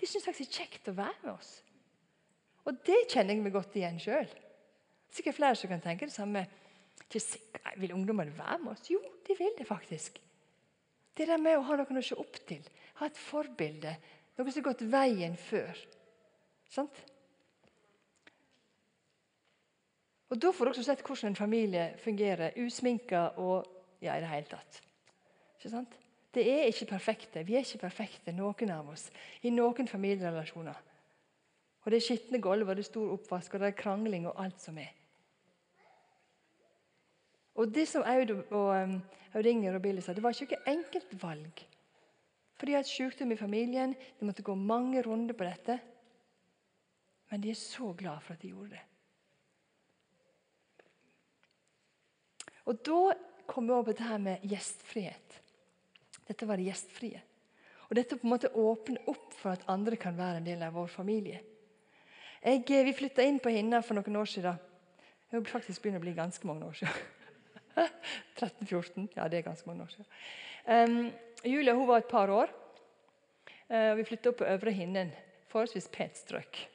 De 0.00 0.08
syns 0.08 0.24
faktisk 0.24 0.52
det 0.52 0.54
er 0.54 0.62
kjekt 0.64 0.88
å 0.88 0.96
være 0.96 1.18
med 1.24 1.32
oss. 1.34 1.50
Og 2.68 2.78
det 2.86 3.02
kjenner 3.10 3.34
jeg 3.34 3.44
meg 3.44 3.52
godt 3.56 3.76
igjen 3.76 3.98
sjøl. 4.00 4.30
Sikkert 5.10 5.36
flere 5.36 5.58
som 5.58 5.72
kan 5.72 5.82
tenke 5.82 6.06
det 6.06 6.14
samme. 6.14 6.44
Vil 7.80 7.94
ungdommene 7.96 8.36
være 8.36 8.60
med 8.62 8.72
oss? 8.76 8.86
Jo, 8.92 9.00
de 9.26 9.36
vil 9.36 9.56
det 9.58 9.66
faktisk. 9.66 10.20
Det 11.16 11.26
der 11.28 11.40
med 11.42 11.58
å 11.58 11.64
ha 11.66 11.76
noen 11.80 11.98
å 12.00 12.04
se 12.04 12.16
opp 12.16 12.38
til, 12.48 12.62
ha 13.00 13.08
et 13.08 13.18
forbilde, 13.18 13.96
noe 14.38 14.52
som 14.52 14.62
har 14.62 14.68
gått 14.70 14.84
veien 14.92 15.34
før. 15.36 15.80
Sant? 16.70 17.02
Og 20.30 20.38
Da 20.42 20.52
får 20.54 20.70
også 20.70 20.82
sett 20.86 21.02
hvordan 21.02 21.32
en 21.32 21.36
familie 21.36 21.88
fungerer, 21.98 22.54
usminka 22.56 23.24
og 23.42 23.66
ja, 24.00 24.14
i 24.14 24.22
det 24.22 24.28
hele 24.30 24.46
tatt. 24.46 24.82
Ikke 25.58 25.72
sant? 25.72 25.96
Det 26.34 26.44
er 26.46 26.68
ikke 26.70 26.86
perfekte. 26.86 27.42
Vi 27.46 27.56
er 27.58 27.64
ikke 27.66 27.82
perfekte, 27.88 28.32
noen 28.32 28.70
av 28.70 28.88
oss, 28.92 29.08
i 29.42 29.50
noen 29.50 29.88
familierelasjoner. 29.90 30.86
Og 31.82 31.90
Det 31.90 31.96
er 31.96 32.04
skitne 32.04 32.40
gulv, 32.40 32.68
og 32.68 32.76
det 32.76 32.84
er 32.84 32.92
stor 32.92 33.12
oppvask, 33.16 33.54
og 33.54 33.60
det 33.60 33.68
er 33.72 33.78
krangling 33.82 34.28
og 34.28 34.38
alt 34.44 34.60
som 34.62 34.78
er. 34.78 34.92
Og 37.54 37.74
Det 37.74 37.88
som 37.88 38.06
Aud 38.06 38.30
og 38.30 38.68
um, 38.82 39.02
Aud 39.34 39.46
Inger 39.46 39.74
og 39.74 39.82
Billy 39.82 40.00
sa, 40.00 40.14
det 40.14 40.22
var 40.22 40.30
ikke 40.30 40.56
noe 40.60 40.76
enkelt 40.76 41.16
valg. 41.22 41.64
For 42.56 42.66
de 42.66 42.76
har 42.76 42.84
hatt 42.84 42.92
sykdom 42.92 43.32
i 43.32 43.40
familien, 43.40 43.96
de 44.20 44.28
måtte 44.28 44.44
gå 44.46 44.54
mange 44.54 45.02
runder 45.02 45.34
på 45.34 45.44
dette. 45.44 45.80
Men 47.30 47.42
de 47.42 47.50
er 47.50 47.58
så 47.58 47.92
glad 47.98 48.22
for 48.22 48.36
at 48.36 48.42
de 48.42 48.52
gjorde 48.52 48.76
det. 48.76 48.89
Og 52.70 52.78
Da 52.86 53.00
kom 53.50 53.66
vi 53.66 53.74
over 53.74 53.90
på 53.90 53.98
det 53.98 54.06
her 54.06 54.22
med 54.22 54.46
gjestfrihet. 54.46 55.38
Dette 56.28 56.46
var 56.46 56.60
det 56.60 56.68
gjestfrie. 56.68 57.22
Og 57.88 57.96
Dette 57.98 58.14
på 58.14 58.28
en 58.28 58.34
måte 58.36 58.52
åpner 58.54 59.08
opp 59.10 59.32
for 59.34 59.50
at 59.56 59.66
andre 59.72 59.98
kan 59.98 60.14
være 60.14 60.38
en 60.38 60.46
del 60.46 60.62
av 60.62 60.76
vår 60.78 60.92
familie. 60.92 61.40
Jeg, 62.40 62.62
eh, 62.70 62.84
vi 62.86 62.94
flytta 62.94 63.26
inn 63.26 63.40
på 63.42 63.50
Hinna 63.50 63.82
for 63.82 63.98
noen 63.98 64.16
år 64.16 64.30
siden. 64.30 64.60
Det 65.30 65.42
faktisk 65.50 65.82
begynner 65.82 66.00
å 66.00 66.06
bli 66.06 66.14
ganske 66.14 66.46
mange 66.46 66.66
år 66.66 66.78
siden. 66.78 66.94
13-14. 68.38 69.10
Ja, 69.16 69.26
det 69.28 69.40
er 69.40 69.48
ganske 69.50 69.68
mange 69.68 69.84
år 69.84 69.92
siden. 69.92 70.08
Um, 70.66 71.10
Julia 71.44 71.74
hun 71.74 71.88
var 71.88 71.98
et 71.98 72.10
par 72.10 72.30
år. 72.30 72.54
Uh, 73.70 73.96
vi 73.98 74.06
flytta 74.06 74.30
opp 74.30 74.40
på 74.40 74.48
Øvre 74.48 74.74
Hinnen. 74.74 75.12
Forholdsvis 75.50 75.90
pent 75.92 76.16
strøk. 76.16 76.69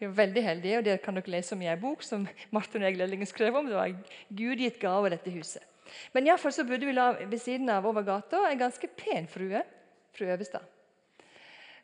Vi 0.00 0.08
var 0.08 0.14
veldig 0.16 0.42
heldige, 0.42 0.78
og 0.78 0.84
Det 0.84 1.02
kan 1.04 1.18
dere 1.18 1.32
lese 1.34 1.52
om 1.52 1.62
i 1.62 1.68
en 1.68 1.80
bok 1.80 2.02
som 2.02 2.22
Martin 2.56 2.80
og 2.80 2.88
jeg 2.88 2.96
Lellingen 2.96 3.28
skrev 3.28 3.56
om. 3.58 3.66
Det 3.68 3.76
var 3.76 3.92
Gud 4.32 4.62
gitt 4.62 4.78
gave, 4.80 5.10
dette 5.12 5.32
huset. 5.34 5.66
Men 6.14 6.24
iallfall 6.24 6.54
så 6.56 6.64
bodde 6.64 6.88
vi 6.88 6.94
ved 7.28 7.40
siden 7.42 7.68
av 7.68 7.84
over 7.84 8.06
gata 8.06 8.46
en 8.48 8.62
ganske 8.62 8.88
pen 8.96 9.28
frue. 9.28 9.60
Fru 10.16 10.24
Øvestad. 10.26 10.64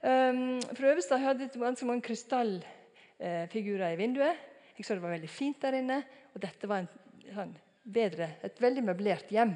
Um, 0.00 0.62
fru 0.72 0.86
Øvestad 0.88 1.20
hadde 1.20 1.50
ganske 1.52 1.86
mange 1.86 2.06
krystallfigurer 2.06 3.92
i 3.92 4.00
vinduet. 4.00 4.40
Jeg 4.78 4.86
så 4.86 4.96
det 4.96 5.04
var 5.04 5.12
veldig 5.12 5.30
fint 5.30 5.60
der 5.60 5.76
inne. 5.76 6.00
Og 6.32 6.40
dette 6.40 6.68
var 6.70 6.86
en, 6.86 6.88
en 7.36 7.52
bedre, 7.84 8.30
et 8.44 8.62
veldig 8.62 8.86
møblert 8.86 9.28
hjem. 9.28 9.52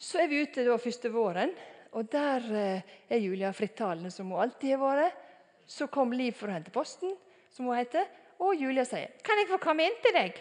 Så 0.00 0.24
er 0.24 0.32
vi 0.32 0.40
ute 0.40 0.64
da 0.64 0.78
første 0.80 1.12
våren, 1.12 1.52
og 1.92 2.08
der 2.12 2.48
eh, 2.56 2.96
er 3.12 3.22
Julia 3.22 3.52
frittalende 3.52 4.10
som 4.12 4.32
hun 4.32 4.40
alltid 4.40 4.74
har 4.74 4.82
vært. 4.82 5.20
Så 5.66 5.86
kom 5.86 6.12
Liv 6.12 6.32
for 6.32 6.48
å 6.48 6.56
hente 6.56 6.70
posten, 6.74 7.14
som 7.50 7.66
hun 7.66 7.78
heter, 7.78 8.06
og 8.38 8.54
Julia 8.56 8.84
sier 8.84 9.08
'Kan 9.22 9.38
jeg 9.38 9.48
få 9.48 9.58
komme 9.58 9.84
inn 9.84 9.98
til 10.02 10.12
deg?' 10.12 10.40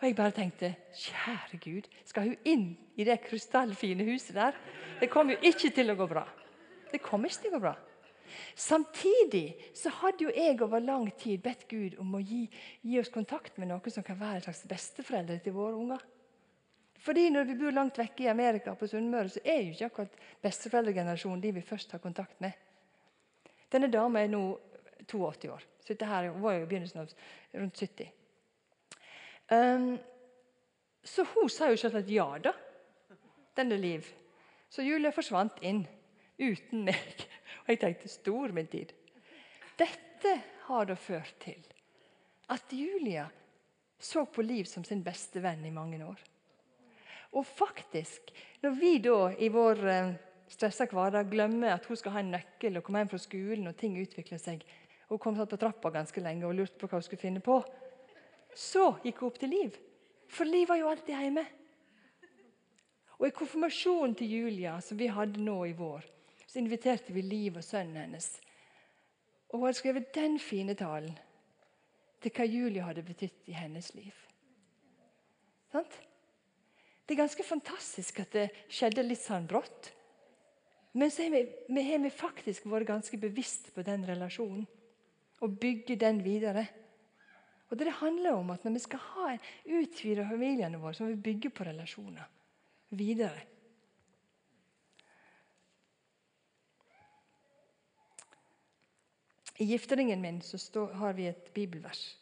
Og 0.00 0.08
jeg 0.08 0.16
bare 0.16 0.30
tenkte 0.30 0.74
kjære 0.92 1.58
Gud, 1.60 1.88
skal 2.04 2.22
hun 2.22 2.36
inn 2.44 2.76
i 2.96 3.04
det 3.04 3.20
krystallfine 3.24 4.04
huset 4.04 4.34
der? 4.34 4.52
Det 5.00 5.10
kommer 5.10 5.34
jo 5.34 5.38
ikke 5.42 5.70
til 5.70 5.90
å 5.90 5.96
gå 5.96 6.06
bra. 6.06 6.28
Det 6.92 7.02
kommer 7.02 7.28
ikke 7.28 7.42
til 7.42 7.50
å 7.50 7.54
gå 7.54 7.60
bra. 7.60 7.74
Samtidig 8.54 9.54
så 9.74 9.90
hadde 9.90 10.24
jo 10.24 10.32
jeg 10.34 10.60
over 10.62 10.78
lang 10.78 11.08
tid 11.18 11.42
bedt 11.42 11.68
Gud 11.68 11.96
om 11.98 12.14
å 12.14 12.22
gi, 12.22 12.50
gi 12.82 12.98
oss 12.98 13.08
kontakt 13.08 13.58
med 13.58 13.68
noen 13.68 13.90
som 13.90 14.02
kan 14.02 14.18
være 14.20 14.34
en 14.34 14.42
slags 14.42 14.66
besteforeldre 14.68 15.38
til 15.38 15.52
våre 15.52 15.74
unger. 15.74 16.04
Fordi 17.04 17.30
Når 17.30 17.44
vi 17.44 17.54
bor 17.54 17.70
langt 17.70 17.98
vekke 17.98 18.24
i 18.24 18.30
Amerika, 18.32 18.74
på 18.74 18.86
Sunnmøre, 18.86 19.28
så 19.28 19.40
er 19.44 19.60
jo 19.60 19.72
ikke 19.72 19.86
akkurat 19.86 20.20
besteforeldregenerasjonen 20.42 21.40
de 21.42 21.52
vi 21.52 21.60
først 21.60 21.92
har 21.92 21.98
kontakt 21.98 22.40
med. 22.40 22.52
Denne 23.72 23.90
dama 23.92 24.22
er 24.22 24.32
nå 24.32 24.42
82 25.06 25.50
år. 25.52 25.64
Så 25.80 25.92
dette 25.92 26.08
her 26.08 26.30
var 26.40 26.56
jo 26.56 26.64
i 26.64 26.68
begynnelsen 26.68 27.02
av 27.02 27.14
rundt 27.52 27.80
70. 27.80 28.10
Um, 29.52 29.88
så 31.04 31.26
hun 31.34 31.50
sa 31.52 31.68
jo 31.68 31.80
selvsagt 31.80 32.12
ja, 32.12 32.26
da. 32.40 32.54
Denne 33.54 33.76
Liv. 33.78 34.06
Så 34.72 34.82
Julie 34.82 35.12
forsvant 35.14 35.60
inn 35.62 35.84
uten 36.40 36.86
meg. 36.88 37.26
Og 37.64 37.74
jeg 37.74 37.80
tenkte 37.82 38.10
stor 38.12 38.54
min 38.56 38.68
tid. 38.72 38.92
Dette 39.78 40.34
har 40.66 40.88
da 40.88 40.96
ført 40.98 41.36
til 41.44 41.60
at 42.52 42.72
Julia 42.72 43.28
så 43.98 44.24
på 44.26 44.42
Liv 44.42 44.64
som 44.68 44.84
sin 44.84 45.02
beste 45.04 45.40
venn 45.44 45.64
i 45.64 45.72
mange 45.72 46.00
år. 46.04 46.20
Og 47.34 47.46
faktisk, 47.46 48.30
når 48.62 48.76
vi 48.78 48.92
da 49.02 49.18
i 49.42 49.48
vår 49.52 49.86
eh, 49.90 50.10
stressa 50.52 50.86
hverdag 50.90 51.30
glemmer 51.30 51.74
at 51.74 51.86
hun 51.88 51.98
skal 51.98 52.16
ha 52.16 52.22
en 52.22 52.32
nøkkel 52.34 52.78
og 52.78 52.84
komme 52.84 53.02
hjem 53.02 53.12
fra 53.14 53.20
skolen, 53.22 53.68
og 53.70 53.76
ting 53.80 53.96
utvikler 54.00 54.40
seg. 54.40 54.64
Hun 55.08 55.20
kom 55.20 55.36
satt 55.36 55.52
på 55.52 55.60
trappa 55.60 55.92
ganske 55.94 56.22
lenge 56.24 56.46
og 56.48 56.56
lurte 56.58 56.78
på 56.80 56.88
hva 56.88 57.00
hun 57.00 57.06
skulle 57.06 57.22
finne 57.22 57.42
på. 57.44 57.58
Så 58.54 58.94
gikk 59.04 59.22
hun 59.22 59.30
opp 59.30 59.40
til 59.42 59.52
Liv, 59.54 59.76
for 60.30 60.48
Liv 60.48 60.68
var 60.70 60.80
jo 60.80 60.90
alltid 60.90 61.14
hjemme. 61.16 61.44
Og 63.18 63.28
I 63.28 63.34
konfirmasjonen 63.34 64.16
til 64.18 64.32
Julia, 64.36 64.78
som 64.82 64.98
vi 64.98 65.10
hadde 65.12 65.42
nå 65.42 65.58
i 65.68 65.76
vår, 65.78 66.06
så 66.46 66.58
inviterte 66.60 67.14
vi 67.14 67.22
Liv 67.22 67.56
og 67.58 67.64
sønnen 67.64 68.00
hennes. 68.02 68.28
Og 69.50 69.58
Hun 69.58 69.68
hadde 69.68 69.78
skrevet 69.78 70.14
den 70.14 70.38
fine 70.42 70.74
talen 70.74 71.14
til 72.24 72.32
hva 72.34 72.46
Julia 72.48 72.86
hadde 72.88 73.04
betydd 73.04 73.50
i 73.52 73.56
hennes 73.56 73.90
liv. 73.94 74.14
Sant? 75.72 75.98
Det 77.04 77.14
er 77.14 77.20
ganske 77.20 77.44
fantastisk 77.44 78.22
at 78.22 78.32
det 78.32 78.46
skjedde 78.72 79.04
litt 79.04 79.20
sånn 79.20 79.48
brått. 79.50 79.90
Men 80.94 81.10
så 81.10 81.26
har 81.26 81.98
vi, 81.98 82.10
faktisk 82.10 82.66
vært 82.70 82.86
ganske 82.86 83.18
bevisst 83.18 83.72
på 83.74 83.82
den 83.82 84.04
relasjonen 84.06 84.66
og 85.42 85.56
bygge 85.60 85.96
den 85.98 86.20
videre. 86.24 86.66
Og 87.70 87.78
Det 87.78 87.96
handler 87.98 88.36
om 88.38 88.52
at 88.54 88.64
når 88.64 88.76
vi 88.76 88.84
skal 88.84 89.02
ha 89.02 89.32
utvide 89.66 90.28
familiene 90.28 90.78
våre, 90.78 90.94
så 90.94 91.04
må 91.04 91.16
vi 91.16 91.24
bygge 91.32 91.50
på 91.50 91.66
relasjoner 91.66 92.28
videre. 92.94 93.42
I 99.58 99.66
gifteringen 99.66 100.22
min 100.22 100.40
så 100.42 100.58
står, 100.58 100.94
har 100.98 101.12
vi 101.14 101.26
et 101.30 101.50
bibelvers 101.54 102.16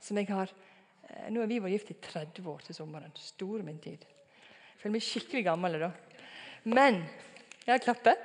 som 0.00 0.18
jeg 0.18 0.28
har 0.30 0.50
eh, 0.50 1.30
Nå 1.30 1.42
har 1.42 1.50
vi 1.50 1.58
vært 1.62 1.74
gift 1.74 1.90
i 1.90 1.98
30 2.10 2.50
år 2.50 2.66
til 2.66 2.78
sommeren. 2.78 3.14
Store 3.18 3.62
min 3.66 3.78
tid. 3.82 4.02
Jeg 4.02 4.82
føler 4.82 4.94
meg 4.94 5.06
skikkelig 5.06 5.42
gammel 5.48 5.80
da. 5.82 5.90
Men 6.66 7.02
ja, 7.66 7.78
klapper. 7.82 8.16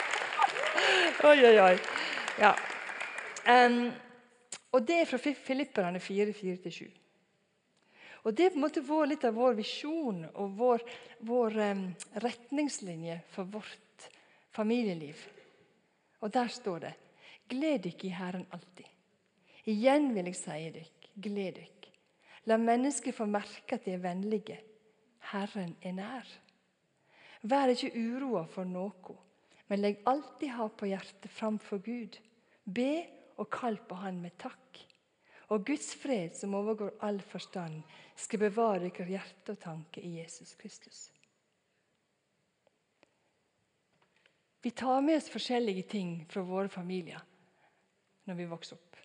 oi, 1.30 1.38
oi, 1.46 1.56
oi. 1.60 1.74
Ja. 2.40 2.54
Um, 3.50 3.90
og 4.70 4.86
det 4.86 5.00
er 5.02 5.10
fra 5.10 5.18
Filipperne 5.18 5.98
4-4-7. 5.98 6.88
Og 8.22 8.36
Det 8.36 8.44
er 8.44 8.52
på 8.52 8.60
en 8.60 8.66
måte 8.66 8.82
vår, 8.84 9.06
litt 9.10 9.24
av 9.24 9.34
vår 9.34 9.54
visjon 9.58 10.26
og 10.28 10.56
vår, 10.58 10.82
vår 11.24 11.56
um, 11.72 11.84
retningslinje 12.22 13.16
for 13.32 13.48
vårt 13.48 14.08
familieliv. 14.52 15.16
Og 16.20 16.32
Der 16.32 16.48
står 16.52 16.84
det 16.84 16.94
Gled 17.50 17.82
dere 17.82 18.06
i 18.06 18.14
Herren 18.14 18.46
alltid. 18.52 18.86
Igjen 19.66 20.12
vil 20.14 20.28
jeg 20.30 20.36
si 20.38 20.58
dere, 20.70 20.86
gled 21.16 21.56
dere. 21.58 21.90
La 22.46 22.56
mennesker 22.56 23.12
få 23.12 23.26
merke 23.28 23.76
at 23.76 23.84
de 23.84 23.96
er 23.96 24.04
vennlige. 24.04 24.60
Herren 25.32 25.74
er 25.82 25.96
nær. 25.96 26.30
Vær 27.42 27.72
ikke 27.72 27.94
uroa 27.96 28.44
for 28.50 28.68
noe, 28.68 29.16
men 29.70 29.80
legg 29.80 30.02
alltid 30.10 30.52
ha 30.58 30.66
på 30.68 30.90
hjertet 30.90 31.32
framfor 31.32 31.80
Gud. 31.84 32.18
Be 32.64 33.06
og 33.40 33.48
kall 33.52 33.78
på 33.88 33.96
Han 34.02 34.20
med 34.20 34.36
takk. 34.38 34.82
Og 35.50 35.64
Guds 35.66 35.94
fred, 35.98 36.36
som 36.36 36.54
overgår 36.54 36.92
all 37.02 37.20
forstand, 37.20 37.80
skal 38.16 38.42
bevare 38.44 38.90
deres 38.90 39.08
hjerte 39.08 39.56
og 39.56 39.62
tanke 39.62 40.02
i 40.04 40.18
Jesus 40.20 40.54
Kristus. 40.54 41.08
Vi 44.62 44.70
tar 44.70 45.00
med 45.00 45.16
oss 45.16 45.30
forskjellige 45.32 45.86
ting 45.88 46.12
fra 46.28 46.44
våre 46.44 46.68
familier 46.68 47.22
når 48.28 48.36
vi 48.36 48.46
vokser 48.50 48.76
opp. 48.76 48.98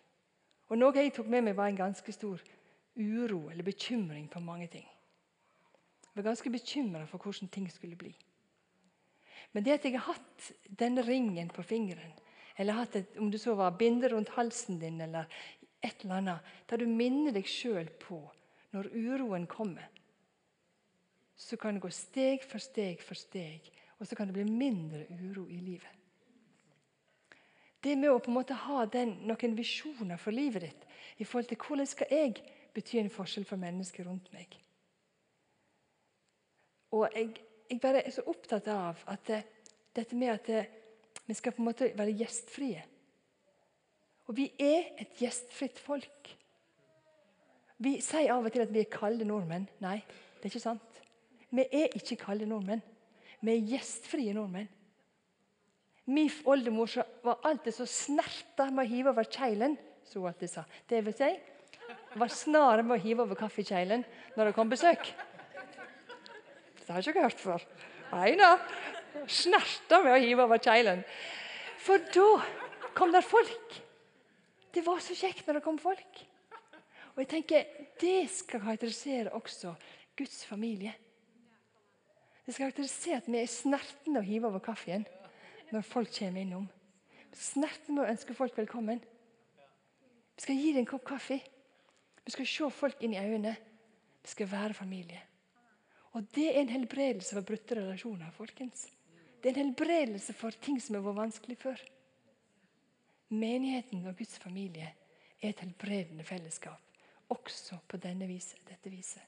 Og 0.68 0.78
Noe 0.78 0.94
jeg 0.98 1.14
tok 1.16 1.30
med 1.32 1.46
meg, 1.46 1.56
var 1.56 1.70
en 1.70 1.78
ganske 1.78 2.12
stor 2.12 2.42
uro 2.96 3.48
eller 3.50 3.64
bekymring 3.64 4.28
for 4.32 4.44
mange 4.44 4.68
ting. 4.68 4.86
Jeg 6.16 6.24
var 6.24 6.30
ganske 6.30 6.50
bekymra 6.50 7.04
for 7.04 7.20
hvordan 7.20 7.50
ting 7.52 7.66
skulle 7.68 7.96
bli. 7.96 8.14
Men 9.52 9.64
det 9.64 9.74
at 9.74 9.84
jeg 9.84 9.98
har 9.98 10.14
hatt 10.14 10.46
denne 10.80 11.02
ringen 11.04 11.50
på 11.52 11.62
fingeren, 11.62 12.14
eller 12.56 12.78
hatt 12.78 12.96
et, 12.96 13.18
om 13.20 13.28
du 13.30 13.36
så 13.38 13.52
var 13.54 13.76
binde 13.76 14.08
rundt 14.08 14.32
halsen 14.32 14.78
din, 14.80 14.96
eller 15.04 15.28
et 15.84 16.00
eller 16.00 16.14
annet, 16.16 16.54
der 16.70 16.80
du 16.80 16.86
minner 16.88 17.36
deg 17.36 17.44
sjøl 17.44 17.90
på 18.00 18.22
når 18.72 18.88
uroen 18.96 19.44
kommer, 19.46 19.84
så 21.36 21.60
kan 21.60 21.76
det 21.76 21.84
gå 21.84 21.92
steg 21.92 22.48
for 22.48 22.64
steg 22.64 23.04
for 23.04 23.20
steg, 23.20 23.68
og 24.00 24.08
så 24.08 24.16
kan 24.16 24.30
det 24.30 24.38
bli 24.38 24.48
mindre 24.48 25.04
uro 25.20 25.44
i 25.52 25.60
livet. 25.60 25.92
Det 27.84 27.92
med 27.92 28.08
å 28.08 28.22
på 28.24 28.32
en 28.32 28.38
måte 28.38 28.56
ha 28.56 28.86
den, 28.88 29.18
noen 29.28 29.56
visjoner 29.56 30.16
for 30.16 30.32
livet 30.32 30.64
ditt 30.64 30.86
i 31.20 31.28
forhold 31.28 31.52
til 31.52 31.60
hvordan 31.60 31.92
skal 31.92 32.08
jeg 32.08 32.40
bety 32.72 33.02
en 33.02 33.12
forskjell 33.12 33.44
for 33.44 33.60
mennesker 33.60 34.08
rundt 34.08 34.32
meg. 34.32 34.56
Og 36.94 37.06
jeg, 37.14 37.32
jeg 37.70 37.80
bare 37.82 38.04
er 38.04 38.14
så 38.14 38.24
opptatt 38.30 38.68
av 38.70 39.00
at 39.10 39.24
det, 39.28 39.40
dette 39.96 40.18
med 40.18 40.34
at 40.34 40.50
det, 40.50 40.64
vi 41.26 41.34
skal 41.34 41.54
på 41.54 41.62
en 41.62 41.70
måte 41.70 41.90
være 41.98 42.14
gjestfrie. 42.20 42.84
Og 44.26 44.36
vi 44.38 44.50
er 44.62 44.92
et 45.02 45.18
gjestfritt 45.18 45.78
folk. 45.82 46.30
Vi 47.82 47.98
sier 48.04 48.32
av 48.32 48.46
og 48.46 48.54
til 48.54 48.64
at 48.64 48.72
vi 48.72 48.82
er 48.82 48.90
kalde 48.90 49.26
nordmenn. 49.28 49.66
Nei, 49.82 49.98
det 50.38 50.46
er 50.46 50.52
ikke 50.54 50.62
sant. 50.62 51.02
Vi 51.50 51.66
er 51.66 51.94
ikke 51.98 52.18
kalde 52.20 52.48
nordmenn. 52.48 52.82
Vi 53.42 53.52
er 53.52 53.68
gjestfrie 53.74 54.34
nordmenn. 54.34 54.70
Min 56.06 56.30
oldemor 56.46 56.90
var 57.26 57.42
alltid 57.42 57.74
så 57.74 57.86
snerta 57.90 58.68
med 58.70 58.84
å 58.84 58.90
hive 58.90 59.10
over 59.10 59.26
kjelen, 59.26 59.74
som 60.06 60.22
hun 60.22 60.30
alltid 60.30 60.52
sa. 60.52 60.62
Det 60.86 61.00
vil 61.02 61.16
si, 61.18 61.32
var 62.14 62.30
snar 62.32 62.82
med 62.84 62.94
å 62.94 63.02
hive 63.02 63.24
over 63.26 63.38
kaffekjelen 63.38 64.04
når 64.36 64.48
det 64.50 64.54
kom 64.56 64.70
besøk. 64.70 65.10
Det 66.86 66.94
har 66.94 67.02
jeg 67.02 67.16
ikke 67.16 67.22
hørt 67.26 67.40
før. 67.42 67.62
Da. 68.38 68.52
Snerta 69.26 69.98
med 70.04 70.14
å 70.14 70.20
hive 70.22 70.44
over 70.46 70.60
kjelen. 70.62 71.02
For 71.82 71.98
da 72.14 72.28
kom 72.94 73.10
der 73.10 73.26
folk. 73.26 73.80
Det 74.70 74.84
var 74.86 75.02
så 75.02 75.16
kjekt 75.18 75.48
når 75.48 75.58
det 75.58 75.64
kom 75.64 75.80
folk. 75.82 76.22
Og 77.16 77.22
jeg 77.24 77.28
tenker, 77.32 77.66
Det 78.00 78.28
skal 78.30 78.60
karakterisere 78.60 79.32
også 79.32 79.74
Guds 80.16 80.44
familie. 80.44 80.92
Det 82.46 82.54
skal 82.54 82.68
karakterisere 82.68 83.16
at 83.16 83.28
vi 83.32 83.38
er 83.40 83.50
snertne 83.50 84.20
å 84.20 84.26
hive 84.26 84.46
over 84.46 84.60
kaffen 84.62 85.06
når 85.72 85.82
folk 85.82 86.12
kommer 86.14 86.44
innom. 86.44 86.68
Snertne 87.32 87.96
med 87.96 88.04
å 88.04 88.10
ønske 88.12 88.34
folk 88.36 88.56
velkommen. 88.56 89.00
Vi 90.36 90.44
skal 90.44 90.60
gi 90.60 90.74
dem 90.76 90.84
en 90.84 90.90
kopp 90.92 91.06
kaffe. 91.08 91.40
Vi 92.22 92.34
skal 92.34 92.46
se 92.46 92.70
folk 92.70 93.02
inn 93.02 93.16
i 93.16 93.22
øynene. 93.22 93.56
Vi 94.22 94.30
skal 94.30 94.52
være 94.52 94.76
familie. 94.76 95.24
Og 96.16 96.24
Det 96.34 96.46
er 96.48 96.60
en 96.60 96.68
helbredelse 96.68 97.34
for 97.34 97.44
brutte 97.44 97.76
relasjoner. 97.76 98.30
folkens. 98.30 98.88
Det 99.42 99.50
er 99.50 99.58
en 99.58 99.66
helbredelse 99.66 100.32
for 100.32 100.50
ting 100.50 100.80
som 100.82 100.94
har 100.96 101.02
vært 101.02 101.16
vanskelig 101.16 101.56
før. 101.58 101.82
Menigheten 103.28 104.06
og 104.06 104.16
Guds 104.16 104.38
familie 104.38 104.94
er 105.42 105.48
et 105.48 105.60
helbredende 105.60 106.24
fellesskap, 106.24 106.80
også 107.28 107.78
på 107.88 107.96
denne 107.96 108.26
viset, 108.26 108.60
dette 108.68 108.90
viset. 108.90 109.22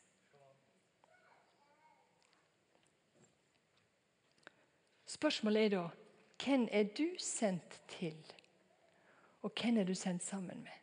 Spørsmålet 5.07 5.65
er 5.65 5.69
da 5.69 5.89
hvem 6.45 6.69
er 6.73 6.89
du 6.97 7.07
sendt 7.19 7.83
til, 7.89 8.17
og 9.43 9.53
hvem 9.61 9.77
er 9.77 9.85
du 9.85 9.95
sendt 9.95 10.23
sammen 10.23 10.63
med? 10.63 10.79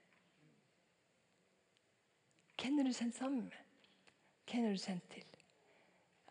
Hvem 2.62 2.80
er 2.80 2.84
du 2.84 2.94
sendt 2.94 3.16
sammen 3.16 3.44
med? 3.44 3.58
Hvem 4.52 4.66
er 4.66 4.70
du 4.70 4.78
sendt 4.78 5.10
til? 5.10 5.35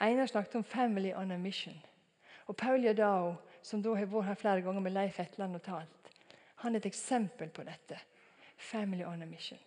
Einar 0.01 0.27
snakket 0.27 0.55
om 0.55 0.65
'family 0.65 1.13
on 1.15 1.31
a 1.31 1.37
mission'. 1.37 1.87
Og 2.47 2.57
Paul 2.57 2.83
Jadao, 2.83 3.35
som 3.63 3.83
da 3.83 3.95
har 3.95 4.07
vært 4.07 4.25
her 4.25 4.35
flere 4.35 4.63
ganger 4.63 4.81
med 4.81 4.93
Leif 4.93 5.17
Hetland 5.17 5.55
og 5.55 5.63
talt, 5.63 6.11
han 6.55 6.75
er 6.75 6.77
et 6.77 6.87
eksempel 6.87 7.49
på 7.49 7.63
dette. 7.63 7.99
Family 8.57 9.05
on 9.05 9.23
a 9.23 9.25
mission. 9.25 9.59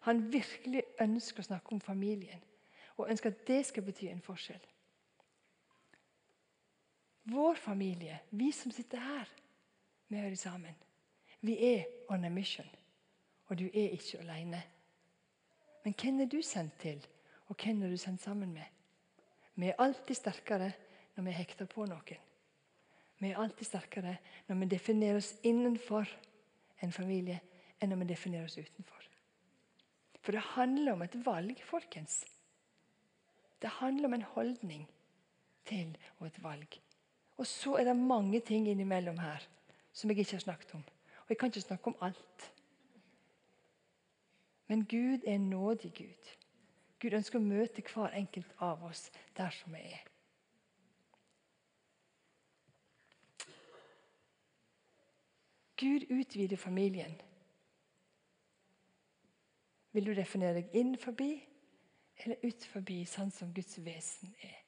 Han 0.00 0.32
virkelig 0.32 0.82
ønsker 1.00 1.42
å 1.42 1.46
snakke 1.46 1.72
om 1.72 1.80
familien, 1.80 2.42
og 2.96 3.10
ønsker 3.10 3.30
at 3.30 3.46
det 3.46 3.66
skal 3.66 3.82
bety 3.82 4.06
en 4.08 4.22
forskjell. 4.22 4.62
Vår 7.24 7.54
familie, 7.54 8.20
vi 8.30 8.52
som 8.52 8.72
sitter 8.72 8.98
her, 8.98 9.28
vi 10.08 10.20
hører 10.20 10.34
sammen. 10.34 10.74
Vi 11.40 11.56
er 11.74 11.84
on 12.08 12.24
a 12.24 12.28
mission, 12.28 12.68
og 13.48 13.58
du 13.58 13.64
er 13.64 13.90
ikke 13.96 14.18
alene. 14.18 14.62
Men 15.84 15.94
hvem 16.02 16.20
er 16.20 16.30
du 16.30 16.42
sendt 16.42 16.78
til, 16.80 17.06
og 17.48 17.56
hvem 17.56 17.82
er 17.82 17.90
du 17.90 17.96
sendt 17.96 18.22
sammen 18.22 18.52
med? 18.52 18.75
Vi 19.56 19.70
er 19.70 19.80
alltid 19.80 20.18
sterkere 20.18 20.70
når 21.16 21.26
vi 21.26 21.34
hekter 21.36 21.68
på 21.70 21.86
noen. 21.88 22.24
Vi 23.18 23.30
er 23.30 23.40
alltid 23.40 23.68
sterkere 23.70 24.18
når 24.46 24.60
vi 24.60 24.70
definerer 24.74 25.20
oss 25.20 25.32
innenfor 25.48 26.08
en 26.84 26.92
familie, 26.92 27.40
enn 27.80 27.92
når 27.92 28.02
vi 28.02 28.08
definerer 28.12 28.50
oss 28.50 28.58
utenfor. 28.58 29.06
For 30.20 30.36
det 30.36 30.44
handler 30.56 30.92
om 30.92 31.04
et 31.06 31.16
valg, 31.24 31.60
folkens. 31.64 32.24
Det 33.62 33.70
handler 33.78 34.10
om 34.10 34.16
en 34.18 34.28
holdning 34.34 34.84
til 35.64 35.96
og 36.18 36.26
et 36.28 36.42
valg. 36.42 36.80
Og 37.36 37.46
så 37.48 37.76
er 37.80 37.88
det 37.88 37.96
mange 37.96 38.40
ting 38.44 38.68
innimellom 38.68 39.18
her 39.18 39.44
som 39.96 40.10
jeg 40.10 40.18
ikke 40.18 40.36
har 40.36 40.44
snakket 40.44 40.74
om. 40.76 40.84
Og 41.24 41.32
jeg 41.32 41.38
kan 41.38 41.52
ikke 41.52 41.60
snakke 41.60 41.92
om 41.92 41.96
alt. 42.04 42.50
Men 44.66 44.84
Gud 44.84 45.24
er 45.24 45.34
en 45.34 45.50
nådig 45.50 45.92
Gud. 45.94 46.32
Gud 47.00 47.16
ønsker 47.18 47.38
å 47.38 47.44
møte 47.44 47.84
hver 47.84 48.14
enkelt 48.16 48.52
av 48.64 48.84
oss 48.88 49.08
der 49.36 49.52
som 49.52 49.74
vi 49.76 49.82
er. 49.84 50.04
Gud 55.76 56.06
utvider 56.08 56.56
familien. 56.56 57.18
Vil 59.92 60.08
du 60.08 60.14
definere 60.16 60.62
deg 60.62 60.76
inn 60.76 60.96
forbi 61.00 61.34
eller 62.24 62.40
ut 62.48 62.64
forbi, 62.72 63.02
sånn 63.04 63.30
som 63.32 63.52
Guds 63.52 63.76
vesen 63.84 64.32
er? 64.40 64.62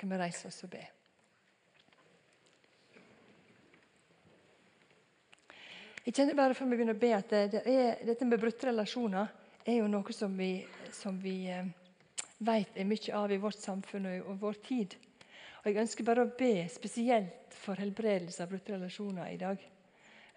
skal 0.00 0.08
vi 0.08 0.18
reise 0.18 0.48
oss 0.48 0.62
og 0.64 0.70
be. 0.72 0.80
Jeg 6.06 6.14
kjenner 6.16 6.38
bare 6.38 6.56
før 6.56 6.70
vi 6.70 6.78
begynner 6.78 6.96
å 6.96 7.00
be 7.02 7.10
at 7.12 7.28
det, 7.28 7.40
det 7.52 7.60
er, 7.68 7.98
dette 8.08 8.24
med 8.24 8.40
brutte 8.40 8.70
relasjoner 8.70 9.28
er 9.66 9.80
jo 9.80 9.88
noe 9.90 10.14
som 10.16 10.36
vi, 10.38 10.52
som 10.92 11.18
vi 11.20 11.44
eh, 11.50 11.66
vet 12.38 12.76
er 12.76 12.88
mye 12.88 13.16
av 13.16 13.32
i 13.32 13.40
vårt 13.40 13.60
samfunn 13.60 14.08
og, 14.08 14.16
i 14.32 14.38
vår 14.40 14.62
tid. 14.64 14.96
Og 15.60 15.68
Jeg 15.68 15.82
ønsker 15.82 16.06
bare 16.06 16.24
å 16.24 16.32
be 16.38 16.54
spesielt 16.72 17.52
for 17.52 17.76
helbredelse 17.76 18.42
av 18.42 18.48
brutte 18.48 18.72
relasjoner 18.72 19.28
i 19.28 19.40
dag. 19.40 19.60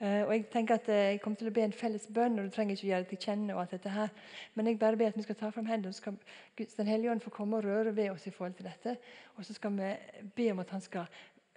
Uh, 0.03 0.25
og 0.25 0.33
Jeg 0.33 0.47
tenker 0.51 0.75
at 0.75 0.89
eh, 0.91 1.03
jeg 1.13 1.21
kommer 1.23 1.39
til 1.39 1.47
å 1.47 1.55
be 1.55 1.63
en 1.63 1.75
felles 1.75 2.09
bønn, 2.11 2.35
og 2.39 2.49
du 2.49 2.51
trenger 2.51 2.75
ikke 2.75 2.87
å 2.89 2.89
gjøre 2.89 3.05
det 3.05 3.11
til 3.13 3.21
kjenne. 3.29 3.53
og 3.53 3.61
alt 3.61 3.75
dette 3.77 3.93
her. 3.93 4.09
Men 4.53 4.67
jeg 4.67 4.79
bare 4.81 4.99
ber 4.99 5.13
at 5.13 5.17
vi 5.17 5.23
skal 5.23 5.39
ta 5.39 5.51
fram 5.53 5.69
hendene, 5.69 5.93
så 5.93 6.03
skal 6.03 6.17
Guds, 6.57 6.75
Den 6.75 6.91
hellige 6.91 7.11
ånd 7.11 7.23
få 7.23 7.31
komme 7.31 7.61
og 7.61 7.63
røre 7.63 7.95
ved 7.95 8.11
oss 8.11 8.27
i 8.27 8.35
forhold 8.35 8.57
til 8.59 8.67
dette. 8.67 8.97
Og 9.37 9.45
så 9.45 9.55
skal 9.55 9.77
vi 9.77 9.93
be 10.35 10.51
om 10.51 10.59
at 10.59 10.75
han 10.75 10.81
skal 10.81 11.07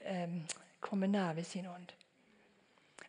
um, 0.06 0.42
komme 0.80 1.10
nær 1.10 1.34
ved 1.34 1.44
sin 1.44 1.66
ånd. 1.66 1.90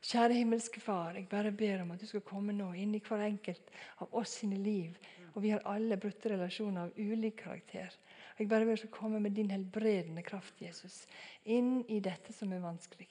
Kjære 0.08 0.38
himmelske 0.38 0.80
Far, 0.80 1.16
jeg 1.16 1.28
bare 1.30 1.52
ber 1.52 1.82
om 1.82 1.92
at 1.92 2.02
du 2.02 2.08
skal 2.08 2.24
komme 2.26 2.54
nå 2.56 2.70
inn 2.80 2.96
i 2.96 3.02
hver 3.04 3.26
enkelt 3.26 3.72
av 4.04 4.14
oss 4.16 4.38
sine 4.42 4.60
liv. 4.62 4.98
Og 5.34 5.44
vi 5.44 5.52
har 5.54 5.66
alle 5.70 5.98
brutte 6.02 6.32
relasjoner 6.32 6.88
av 6.88 6.98
ulik 6.98 7.42
karakter. 7.44 7.94
Jeg 8.38 8.50
bare 8.50 8.66
ber 8.66 8.80
deg 8.80 8.92
komme 8.94 9.20
med 9.20 9.36
din 9.38 9.52
helbredende 9.52 10.24
kraft, 10.26 10.62
Jesus, 10.62 11.06
inn 11.46 11.82
i 11.90 12.00
dette 12.04 12.34
som 12.34 12.54
er 12.54 12.64
vanskelig. 12.64 13.10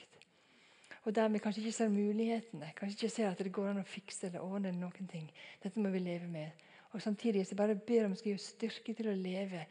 Og 1.06 1.14
der 1.14 1.28
vi 1.30 1.38
kanskje 1.38 1.62
ikke 1.62 1.76
ser 1.76 1.92
mulighetene, 1.92 2.72
kanskje 2.74 2.96
ikke 2.96 3.14
ser 3.14 3.28
at 3.30 3.42
det 3.44 3.52
går 3.54 3.68
an 3.70 3.82
å 3.82 3.86
fikse 3.86 4.26
eller 4.26 4.42
ordne 4.42 4.72
noen 4.74 5.10
ting. 5.10 5.28
Dette 5.62 5.82
må 5.82 5.92
vi 5.94 6.02
leve 6.02 6.26
med. 6.30 6.64
Og 6.92 7.02
Samtidig 7.02 7.44
så 7.46 7.58
bare 7.58 7.76
ber 7.76 8.06
om 8.06 8.16
skal 8.16 8.32
gi 8.32 8.38
oss 8.40 8.50
styrke 8.56 8.94
til 8.96 9.12
å 9.12 9.18
leve 9.20 9.66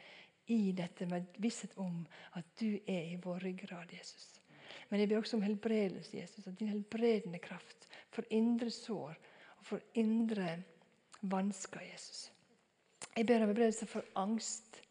i 0.52 0.72
dette 0.76 1.08
med 1.10 1.36
visshet 1.42 1.76
om 1.82 2.04
at 2.38 2.48
du 2.60 2.78
er 2.86 3.10
i 3.10 3.20
vår 3.20 3.42
ryggrad, 3.48 3.92
Jesus. 3.92 4.35
Men 4.88 5.00
jeg 5.00 5.08
ber 5.08 5.18
også 5.18 5.36
om 5.36 5.42
helbredelse, 5.42 6.16
Jesus. 6.16 6.46
At 6.46 6.58
din 6.60 6.68
helbredende 6.68 7.38
kraft 7.38 7.88
for 8.10 8.24
indre 8.30 8.70
sår 8.70 9.16
og 9.58 9.66
for 9.66 9.80
indre 9.94 10.62
vansker, 11.22 11.80
Jesus. 11.92 12.32
Jeg 13.16 13.26
ber 13.26 13.42
om 13.42 13.48
helbredelse 13.48 13.86
for 13.86 14.04
angst. 14.14 14.82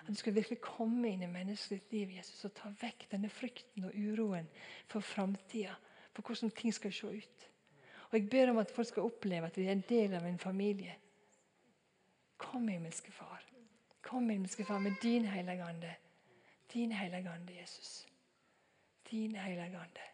At 0.00 0.08
du 0.08 0.14
skal 0.14 0.34
virkelig 0.34 0.60
komme 0.60 1.10
inn 1.10 1.22
i 1.22 1.28
menneskets 1.30 1.92
liv 1.92 2.10
Jesus, 2.16 2.44
og 2.44 2.54
ta 2.56 2.70
vekk 2.80 3.06
denne 3.12 3.28
frykten 3.28 3.84
og 3.84 3.94
uroen 3.94 4.48
for 4.88 5.04
framtida 5.04 5.76
for 6.14 6.26
hvordan 6.26 6.50
ting 6.56 6.74
skal 6.74 6.92
se 6.92 7.06
ut. 7.06 7.46
Og 8.10 8.18
Jeg 8.18 8.30
ber 8.30 8.50
om 8.50 8.58
at 8.58 8.70
folk 8.70 8.88
skal 8.88 9.02
oppleve 9.02 9.46
at 9.46 9.56
vi 9.56 9.66
er 9.66 9.72
en 9.72 9.84
del 9.88 10.14
av 10.14 10.26
en 10.26 10.38
familie. 10.38 10.96
Kom, 12.36 12.68
himmelske 12.68 13.12
Far. 13.12 13.44
Kom, 14.02 14.28
himmelske 14.28 14.64
Far, 14.64 14.78
med 14.78 14.92
din 15.02 15.24
hellige 15.24 15.62
ande. 15.62 15.94
Din 16.72 16.92
hellige 16.92 17.30
ande, 17.30 17.60
Jesus. 17.60 18.09
Din 19.10 19.34
hellige 19.34 19.78
ande. 19.78 20.06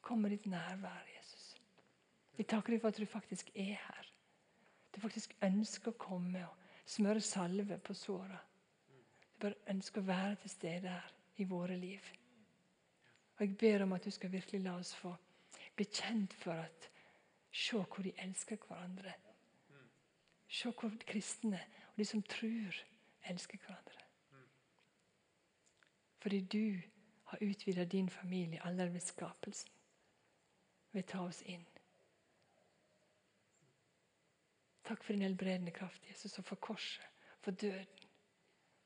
Kom 0.00 0.18
med 0.18 0.30
ditt 0.30 0.46
nærvær, 0.46 1.06
Jesus. 1.16 1.56
Vi 2.36 2.44
takker 2.44 2.72
deg 2.72 2.80
for 2.80 2.88
at 2.88 3.00
du 3.00 3.06
faktisk 3.06 3.50
er 3.54 3.76
her. 3.76 4.06
Du 4.94 5.00
faktisk 5.00 5.34
ønsker 5.44 5.92
å 5.92 6.00
komme 6.00 6.46
og 6.46 6.88
smøre 6.88 7.20
salve 7.20 7.78
på 7.78 7.94
såra. 7.94 8.38
Du 9.32 9.44
bare 9.44 9.60
ønsker 9.70 10.00
å 10.00 10.08
være 10.08 10.38
til 10.42 10.50
stede 10.50 10.88
her 10.88 11.12
i 11.36 11.44
våre 11.44 11.76
liv. 11.76 12.00
Og 13.36 13.46
Jeg 13.46 13.56
ber 13.56 13.82
om 13.82 13.92
at 13.92 14.04
du 14.04 14.10
skal 14.10 14.32
virkelig 14.32 14.62
la 14.64 14.78
oss 14.78 14.94
få 14.94 15.12
bli 15.76 15.84
kjent 15.84 16.34
for 16.34 16.56
at 16.56 16.90
Se 17.52 17.76
hvor 17.76 18.02
de 18.02 18.12
elsker 18.18 18.56
hverandre. 18.56 19.12
Se 20.48 20.70
hvor 20.70 20.92
kristne 21.06 21.58
og 21.88 21.96
de 21.98 22.04
som 22.04 22.22
tror, 22.22 22.76
elsker 23.26 23.58
hverandre. 23.58 24.04
Fordi 26.20 26.40
du 26.40 26.80
har 27.30 27.38
utvida 27.42 27.84
din 27.84 28.08
familie 28.08 28.66
allerede 28.66 28.92
ved 28.92 29.00
skapelsen. 29.00 29.70
Ved 30.92 31.02
ta 31.02 31.20
oss 31.22 31.42
inn. 31.42 31.66
Takk 34.84 35.04
for 35.04 35.12
din 35.12 35.22
helbredende 35.22 35.70
kraft, 35.70 36.08
Jesus, 36.08 36.38
og 36.38 36.44
for 36.44 36.56
korset, 36.56 37.04
for 37.40 37.50
døden, 37.50 37.86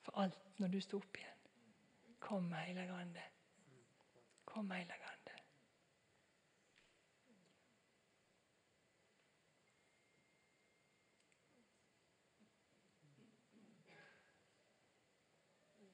for 0.02 0.20
alt 0.20 0.58
når 0.58 0.68
du 0.68 0.80
sto 0.80 0.96
opp 0.96 1.16
igjen. 1.16 1.30
Kom, 2.20 2.52
Hellige 2.52 2.92
Ande. 2.92 3.22
Kom, 4.44 4.70
Hellige 4.70 4.92
Ande. 4.92 5.13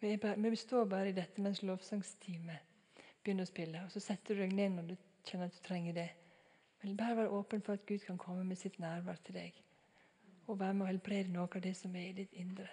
Vi, 0.00 0.18
vi 0.36 0.56
står 0.56 0.84
bare 0.88 1.08
i 1.08 1.16
dette 1.16 1.42
mens 1.42 1.62
lovsangsteamet 1.62 2.66
begynner 3.22 3.44
å 3.44 3.50
spille. 3.50 3.82
og 3.84 3.92
Så 3.92 4.00
setter 4.00 4.34
du 4.34 4.42
deg 4.42 4.54
ned 4.56 4.76
når 4.76 4.92
du 4.92 4.94
kjenner 5.28 5.50
at 5.50 5.56
du 5.58 5.62
trenger 5.66 5.96
det. 5.96 6.08
Men 6.80 6.96
bare 6.96 7.16
vær 7.18 7.34
åpen 7.36 7.62
for 7.62 7.76
at 7.76 7.84
Gud 7.86 8.06
kan 8.06 8.18
komme 8.18 8.44
med 8.44 8.56
sitt 8.56 8.78
nærvær 8.80 9.20
til 9.24 9.36
deg. 9.36 9.58
Og 10.46 10.60
være 10.60 10.74
med 10.74 10.86
å 10.86 10.90
helbrede 10.90 11.32
noe 11.34 11.48
av 11.52 11.64
det 11.64 11.74
som 11.76 11.96
er 11.96 12.08
i 12.08 12.16
ditt 12.22 12.32
indre. 12.32 12.68